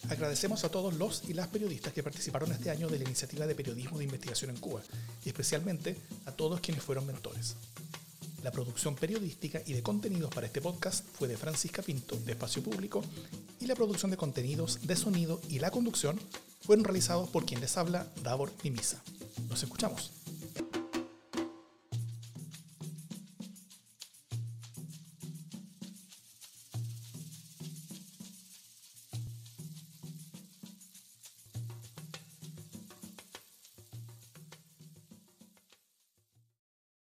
Agradecemos 0.08 0.64
a 0.64 0.68
todos 0.68 0.94
los 0.94 1.28
y 1.28 1.32
las 1.32 1.48
periodistas 1.48 1.92
que 1.92 2.02
participaron 2.02 2.52
este 2.52 2.70
año 2.70 2.88
de 2.88 2.98
la 2.98 3.04
iniciativa 3.04 3.46
de 3.46 3.54
periodismo 3.54 3.98
de 3.98 4.04
investigación 4.04 4.50
en 4.50 4.58
Cuba 4.58 4.82
y 5.24 5.28
especialmente 5.28 5.96
a 6.26 6.32
todos 6.32 6.60
quienes 6.60 6.84
fueron 6.84 7.06
mentores. 7.06 7.56
La 8.46 8.52
producción 8.52 8.94
periodística 8.94 9.60
y 9.66 9.72
de 9.72 9.82
contenidos 9.82 10.32
para 10.32 10.46
este 10.46 10.60
podcast 10.60 11.04
fue 11.18 11.26
de 11.26 11.36
Francisca 11.36 11.82
Pinto, 11.82 12.14
de 12.14 12.30
Espacio 12.30 12.62
Público, 12.62 13.02
y 13.58 13.66
la 13.66 13.74
producción 13.74 14.12
de 14.12 14.16
contenidos 14.16 14.86
de 14.86 14.94
sonido 14.94 15.40
y 15.48 15.58
la 15.58 15.72
conducción 15.72 16.16
fueron 16.60 16.84
realizados 16.84 17.28
por 17.28 17.44
quien 17.44 17.60
les 17.60 17.76
habla, 17.76 18.06
Davor 18.22 18.52
Mimisa. 18.62 19.02
Nos 19.48 19.64
escuchamos. 19.64 20.12